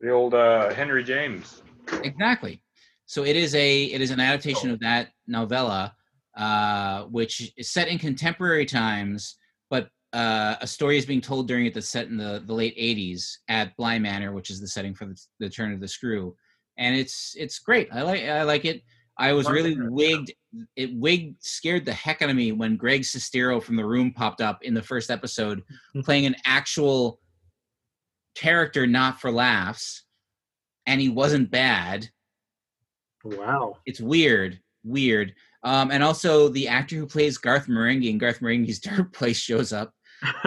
The 0.00 0.10
old 0.10 0.34
uh, 0.34 0.74
Henry 0.74 1.04
James. 1.04 1.62
Exactly. 2.02 2.62
So 3.06 3.24
it 3.24 3.36
is 3.36 3.54
a 3.54 3.84
it 3.84 4.00
is 4.00 4.10
an 4.10 4.18
adaptation 4.20 4.70
of 4.70 4.80
that 4.80 5.10
novella, 5.28 5.94
uh, 6.36 7.04
which 7.04 7.52
is 7.56 7.70
set 7.70 7.86
in 7.88 7.98
contemporary 7.98 8.66
times, 8.66 9.36
but 9.68 9.88
uh, 10.12 10.56
a 10.60 10.66
story 10.66 10.98
is 10.98 11.06
being 11.06 11.20
told 11.20 11.46
during 11.46 11.66
it 11.66 11.74
that's 11.74 11.88
set 11.88 12.08
in 12.08 12.16
the, 12.16 12.42
the 12.44 12.52
late 12.54 12.76
'80s 12.76 13.36
at 13.48 13.76
Bly 13.76 13.98
Manor, 14.00 14.32
which 14.32 14.50
is 14.50 14.60
the 14.60 14.66
setting 14.68 14.94
for 14.94 15.06
the, 15.06 15.16
the 15.38 15.48
Turn 15.48 15.72
of 15.72 15.80
the 15.80 15.86
Screw, 15.88 16.34
and 16.76 16.96
it's 16.96 17.34
it's 17.38 17.58
great. 17.60 17.88
I 17.92 18.02
like 18.02 18.22
I 18.24 18.42
like 18.42 18.64
it. 18.64 18.82
I 19.20 19.32
was 19.32 19.48
really 19.50 19.76
wigged. 19.78 20.32
It 20.76 20.94
wigged 20.94 21.36
scared 21.40 21.84
the 21.84 21.92
heck 21.92 22.22
out 22.22 22.30
of 22.30 22.36
me 22.36 22.52
when 22.52 22.76
Greg 22.76 23.02
Sestero 23.02 23.62
from 23.62 23.76
the 23.76 23.84
room 23.84 24.12
popped 24.12 24.40
up 24.40 24.62
in 24.62 24.74
the 24.74 24.82
first 24.82 25.10
episode, 25.10 25.62
playing 26.04 26.26
an 26.26 26.36
actual 26.46 27.20
character, 28.34 28.86
not 28.86 29.20
for 29.20 29.30
laughs, 29.30 30.04
and 30.86 31.00
he 31.00 31.08
wasn't 31.08 31.50
bad 31.50 32.08
Wow. 33.24 33.76
it's 33.86 34.00
weird, 34.00 34.58
weird. 34.82 35.34
Um, 35.62 35.90
and 35.90 36.02
also 36.02 36.48
the 36.48 36.68
actor 36.68 36.96
who 36.96 37.06
plays 37.06 37.36
Garth 37.36 37.66
Marenghi 37.66 38.08
in 38.08 38.18
Garth 38.18 38.40
Marenghi's 38.40 38.78
Dark 38.80 39.12
Place 39.12 39.36
shows 39.38 39.72
up 39.72 39.92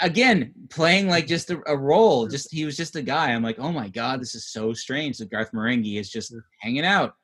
again, 0.00 0.54
playing 0.70 1.08
like 1.08 1.26
just 1.26 1.50
a, 1.50 1.60
a 1.66 1.76
role. 1.76 2.26
Just 2.26 2.50
he 2.52 2.64
was 2.64 2.76
just 2.76 2.96
a 2.96 3.02
guy. 3.02 3.30
I'm 3.32 3.42
like, 3.42 3.58
oh 3.58 3.72
my 3.72 3.88
god, 3.88 4.20
this 4.20 4.34
is 4.34 4.46
so 4.50 4.72
strange. 4.72 5.18
that 5.18 5.30
Garth 5.30 5.52
Marenghi 5.52 5.98
is 5.98 6.10
just 6.10 6.34
hanging 6.60 6.84
out. 6.84 7.14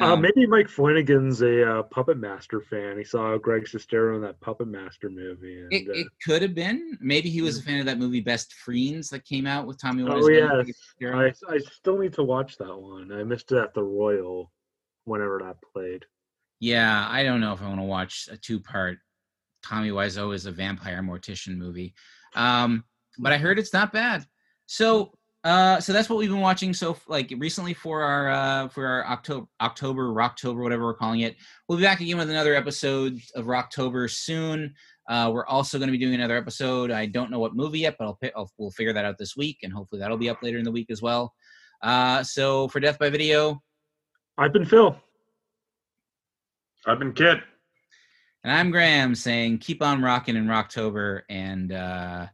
Uh, 0.00 0.12
Um, 0.12 0.20
maybe 0.20 0.46
Mike 0.46 0.68
Flanagan's 0.68 1.42
a 1.42 1.78
uh, 1.78 1.82
Puppet 1.84 2.18
Master 2.18 2.60
fan. 2.60 2.98
He 2.98 3.04
saw 3.04 3.36
Greg 3.38 3.64
Sestero 3.64 4.16
in 4.16 4.22
that 4.22 4.40
Puppet 4.40 4.68
Master 4.68 5.08
movie. 5.08 5.60
And, 5.60 5.72
it, 5.72 6.06
uh, 6.06 6.08
could 6.24 6.42
have 6.42 6.54
been. 6.54 6.98
Maybe 7.00 7.30
he 7.30 7.42
was 7.42 7.58
a 7.58 7.62
fan 7.62 7.80
of 7.80 7.86
that 7.86 7.98
movie 7.98 8.20
Best 8.20 8.54
Friends 8.54 9.08
that 9.10 9.24
came 9.24 9.46
out 9.46 9.66
with 9.66 9.80
Tommy 9.80 10.02
oh 10.02 10.06
Wiseau. 10.06 10.66
yes, 11.00 11.40
I, 11.48 11.54
I 11.54 11.58
still 11.58 11.98
need 11.98 12.12
to 12.14 12.22
watch 12.22 12.58
that 12.58 12.76
one. 12.76 13.12
I 13.12 13.22
missed 13.24 13.52
it 13.52 13.58
at 13.58 13.74
the 13.74 13.82
Royal 13.82 14.52
whenever 15.04 15.40
that 15.44 15.56
played. 15.72 16.04
Yeah, 16.60 17.06
I 17.10 17.22
don't 17.22 17.40
know 17.40 17.52
if 17.52 17.62
I 17.62 17.68
want 17.68 17.80
to 17.80 17.84
watch 17.84 18.28
a 18.30 18.36
two-part 18.36 18.98
Tommy 19.62 19.90
Wiseau 19.90 20.34
is 20.34 20.46
a 20.46 20.52
vampire 20.52 21.02
mortician 21.02 21.56
movie, 21.56 21.94
um, 22.34 22.84
but 23.18 23.32
I 23.32 23.38
heard 23.38 23.58
it's 23.58 23.72
not 23.72 23.92
bad. 23.92 24.24
So, 24.66 25.12
uh, 25.46 25.80
so 25.80 25.92
that's 25.92 26.10
what 26.10 26.18
we've 26.18 26.28
been 26.28 26.40
watching. 26.40 26.74
So, 26.74 26.96
like 27.06 27.32
recently 27.38 27.72
for 27.72 28.02
our 28.02 28.28
uh, 28.30 28.68
for 28.68 28.84
our 28.84 29.06
October 29.06 29.46
October 29.60 30.08
Rocktober, 30.08 30.60
whatever 30.60 30.82
we're 30.82 30.94
calling 30.94 31.20
it, 31.20 31.36
we'll 31.68 31.78
be 31.78 31.84
back 31.84 32.00
again 32.00 32.18
with 32.18 32.30
another 32.30 32.56
episode 32.56 33.20
of 33.36 33.44
Rocktober 33.44 34.10
soon. 34.10 34.74
Uh, 35.08 35.30
we're 35.32 35.46
also 35.46 35.78
going 35.78 35.86
to 35.86 35.92
be 35.92 36.04
doing 36.04 36.16
another 36.16 36.36
episode. 36.36 36.90
I 36.90 37.06
don't 37.06 37.30
know 37.30 37.38
what 37.38 37.54
movie 37.54 37.78
yet, 37.78 37.94
but 37.96 38.06
I'll, 38.06 38.18
I'll 38.34 38.50
we'll 38.58 38.72
figure 38.72 38.92
that 38.92 39.04
out 39.04 39.18
this 39.18 39.36
week, 39.36 39.58
and 39.62 39.72
hopefully 39.72 40.00
that'll 40.00 40.16
be 40.16 40.28
up 40.28 40.42
later 40.42 40.58
in 40.58 40.64
the 40.64 40.72
week 40.72 40.90
as 40.90 41.00
well. 41.00 41.32
Uh, 41.80 42.24
so 42.24 42.66
for 42.66 42.80
Death 42.80 42.98
by 42.98 43.08
Video, 43.08 43.62
I've 44.36 44.52
been 44.52 44.66
Phil. 44.66 44.96
I've 46.86 46.98
been 46.98 47.12
Kit. 47.12 47.38
And 48.42 48.52
I'm 48.52 48.72
Graham 48.72 49.14
saying 49.14 49.58
keep 49.58 49.80
on 49.80 50.02
rocking 50.02 50.34
in 50.34 50.46
Rocktober 50.46 51.22
and 51.30 51.70
uh, 51.70 52.26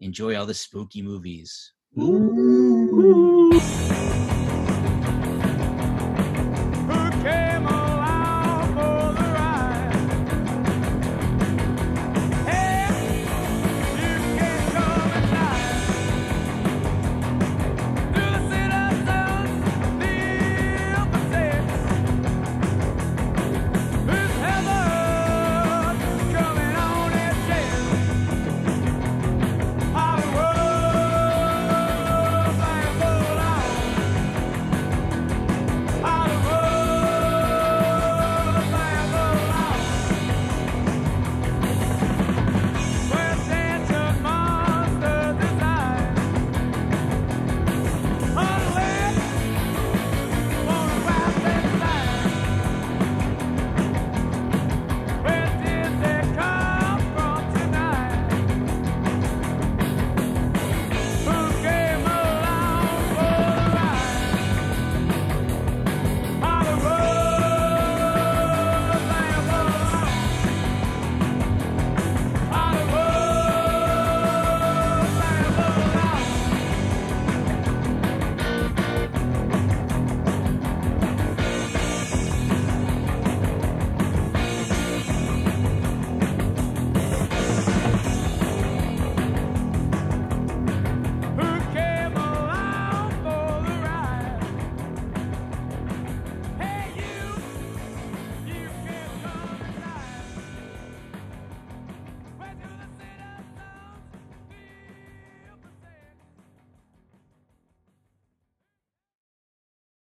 enjoy 0.00 0.36
all 0.36 0.44
the 0.44 0.52
spooky 0.52 1.00
movies. 1.00 1.72
Ooh. 1.98 3.62